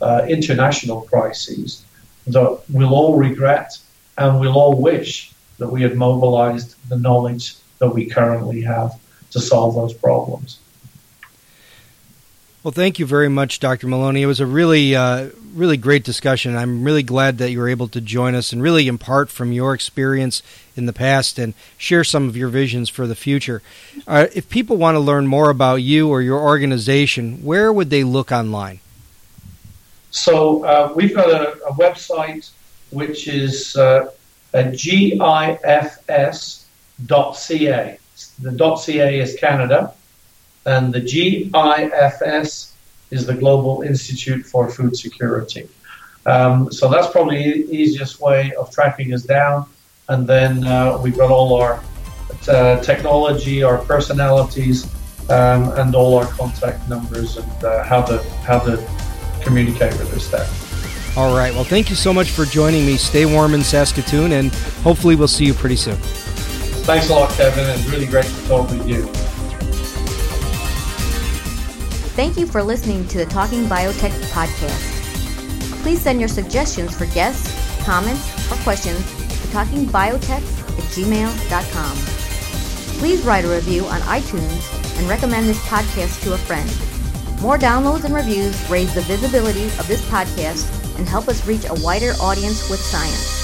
uh, 0.00 0.26
international 0.28 1.02
crises 1.02 1.84
that 2.26 2.60
we'll 2.68 2.94
all 2.94 3.16
regret 3.16 3.78
and 4.18 4.38
we'll 4.38 4.58
all 4.58 4.80
wish 4.80 5.32
that 5.60 5.68
we 5.68 5.82
had 5.82 5.94
mobilized 5.94 6.74
the 6.88 6.98
knowledge 6.98 7.54
that 7.78 7.90
we 7.90 8.06
currently 8.06 8.62
have 8.62 8.98
to 9.30 9.40
solve 9.40 9.76
those 9.76 9.94
problems. 9.94 10.58
Well, 12.62 12.72
thank 12.72 12.98
you 12.98 13.06
very 13.06 13.28
much, 13.28 13.58
Dr. 13.58 13.86
Moloney. 13.86 14.20
It 14.20 14.26
was 14.26 14.40
a 14.40 14.46
really, 14.46 14.94
uh, 14.94 15.30
really 15.54 15.78
great 15.78 16.04
discussion. 16.04 16.56
I'm 16.56 16.84
really 16.84 17.02
glad 17.02 17.38
that 17.38 17.50
you 17.50 17.58
were 17.58 17.68
able 17.68 17.88
to 17.88 18.02
join 18.02 18.34
us 18.34 18.52
and 18.52 18.62
really 18.62 18.86
impart 18.86 19.30
from 19.30 19.52
your 19.52 19.72
experience 19.72 20.42
in 20.76 20.84
the 20.84 20.92
past 20.92 21.38
and 21.38 21.54
share 21.78 22.04
some 22.04 22.28
of 22.28 22.36
your 22.36 22.48
visions 22.48 22.90
for 22.90 23.06
the 23.06 23.14
future. 23.14 23.62
Uh, 24.06 24.26
if 24.34 24.50
people 24.50 24.76
want 24.76 24.96
to 24.96 25.00
learn 25.00 25.26
more 25.26 25.48
about 25.48 25.76
you 25.76 26.10
or 26.10 26.20
your 26.20 26.38
organization, 26.38 27.42
where 27.42 27.72
would 27.72 27.88
they 27.88 28.04
look 28.04 28.30
online? 28.30 28.80
So 30.10 30.64
uh, 30.64 30.92
we've 30.94 31.14
got 31.14 31.30
a, 31.30 31.52
a, 31.64 31.72
website 31.74 32.50
which 32.90 33.28
is 33.28 33.76
uh, 33.76 34.10
gifs.ca. 34.52 35.46
The 38.42 38.76
.ca 38.76 39.20
is 39.20 39.36
Canada 39.36 39.94
and 40.66 40.92
the 40.92 41.00
GIFS 41.00 42.74
is 43.10 43.26
the 43.26 43.34
Global 43.34 43.82
Institute 43.82 44.44
for 44.46 44.70
Food 44.70 44.96
Security. 44.96 45.68
Um, 46.26 46.70
so 46.70 46.88
that's 46.88 47.10
probably 47.10 47.42
the 47.42 47.74
easiest 47.74 48.20
way 48.20 48.52
of 48.58 48.70
tracking 48.70 49.12
us 49.14 49.22
down. 49.22 49.66
And 50.08 50.26
then 50.26 50.66
uh, 50.66 50.98
we've 51.02 51.16
got 51.16 51.30
all 51.30 51.60
our 51.60 51.82
uh, 52.48 52.80
technology, 52.82 53.62
our 53.62 53.78
personalities, 53.78 54.84
um, 55.30 55.70
and 55.78 55.94
all 55.94 56.18
our 56.18 56.26
contact 56.26 56.88
numbers 56.88 57.36
and 57.36 57.64
uh, 57.64 57.84
how 57.84 58.02
to 58.02 58.22
how 58.42 58.58
to 58.58 58.76
communicate 59.42 59.92
with 59.92 60.12
us 60.14 60.28
there. 60.28 60.69
All 61.16 61.36
right. 61.36 61.52
Well, 61.52 61.64
thank 61.64 61.90
you 61.90 61.96
so 61.96 62.12
much 62.12 62.30
for 62.30 62.44
joining 62.44 62.86
me. 62.86 62.96
Stay 62.96 63.26
warm 63.26 63.54
in 63.54 63.62
Saskatoon, 63.62 64.32
and 64.32 64.52
hopefully 64.82 65.16
we'll 65.16 65.28
see 65.28 65.44
you 65.44 65.54
pretty 65.54 65.76
soon. 65.76 65.96
Thanks 66.86 67.10
a 67.10 67.14
lot, 67.14 67.30
Kevin. 67.30 67.68
It's 67.68 67.86
really 67.88 68.06
great 68.06 68.24
to 68.24 68.48
talk 68.48 68.70
with 68.70 68.88
you. 68.88 69.02
Thank 72.14 72.36
you 72.36 72.46
for 72.46 72.62
listening 72.62 73.06
to 73.08 73.18
the 73.18 73.26
Talking 73.26 73.64
Biotech 73.64 74.12
podcast. 74.30 75.82
Please 75.82 76.00
send 76.00 76.20
your 76.20 76.28
suggestions 76.28 76.96
for 76.96 77.06
guests, 77.06 77.84
comments, 77.84 78.52
or 78.52 78.56
questions 78.62 78.98
to 78.98 79.48
talkingbiotech 79.48 80.30
at 80.30 80.84
gmail.com. 80.94 81.96
Please 82.98 83.22
write 83.22 83.44
a 83.44 83.48
review 83.48 83.84
on 83.86 84.00
iTunes 84.02 84.98
and 84.98 85.08
recommend 85.08 85.48
this 85.48 85.58
podcast 85.66 86.22
to 86.22 86.34
a 86.34 86.38
friend. 86.38 86.70
More 87.40 87.56
downloads 87.56 88.04
and 88.04 88.14
reviews 88.14 88.68
raise 88.68 88.94
the 88.94 89.00
visibility 89.02 89.64
of 89.64 89.88
this 89.88 90.02
podcast 90.10 90.79
and 91.00 91.08
help 91.08 91.28
us 91.28 91.46
reach 91.46 91.64
a 91.64 91.74
wider 91.82 92.12
audience 92.20 92.68
with 92.68 92.78
science. 92.78 93.38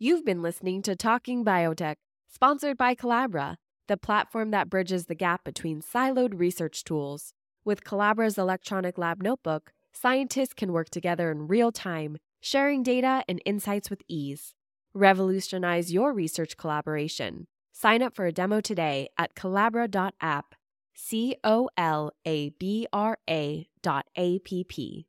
You've 0.00 0.24
been 0.24 0.42
listening 0.42 0.82
to 0.82 0.96
Talking 0.96 1.44
Biotech, 1.44 1.96
sponsored 2.26 2.76
by 2.76 2.96
Colabra, 2.96 3.56
the 3.86 3.96
platform 3.96 4.50
that 4.50 4.68
bridges 4.68 5.06
the 5.06 5.14
gap 5.14 5.44
between 5.44 5.80
siloed 5.80 6.32
research 6.36 6.82
tools. 6.82 7.32
With 7.64 7.84
Colabra's 7.84 8.36
electronic 8.36 8.98
lab 8.98 9.22
notebook, 9.22 9.72
scientists 9.92 10.54
can 10.54 10.72
work 10.72 10.90
together 10.90 11.30
in 11.30 11.46
real 11.46 11.70
time, 11.70 12.16
sharing 12.40 12.82
data 12.82 13.22
and 13.28 13.40
insights 13.44 13.88
with 13.88 14.02
ease. 14.08 14.54
Revolutionize 14.94 15.92
your 15.92 16.12
research 16.12 16.56
collaboration. 16.56 17.46
Sign 17.82 18.02
up 18.02 18.14
for 18.14 18.26
a 18.26 18.32
demo 18.32 18.60
today 18.60 19.08
at 19.16 19.34
Colabra.app, 19.34 20.54
C 20.94 21.36
O 21.42 21.70
L 21.78 22.12
A 22.26 22.50
B 22.50 22.86
R 22.92 23.16
A 23.30 23.70
dot 23.80 24.04
A 24.16 24.38
P 24.40 24.64
P. 24.64 25.06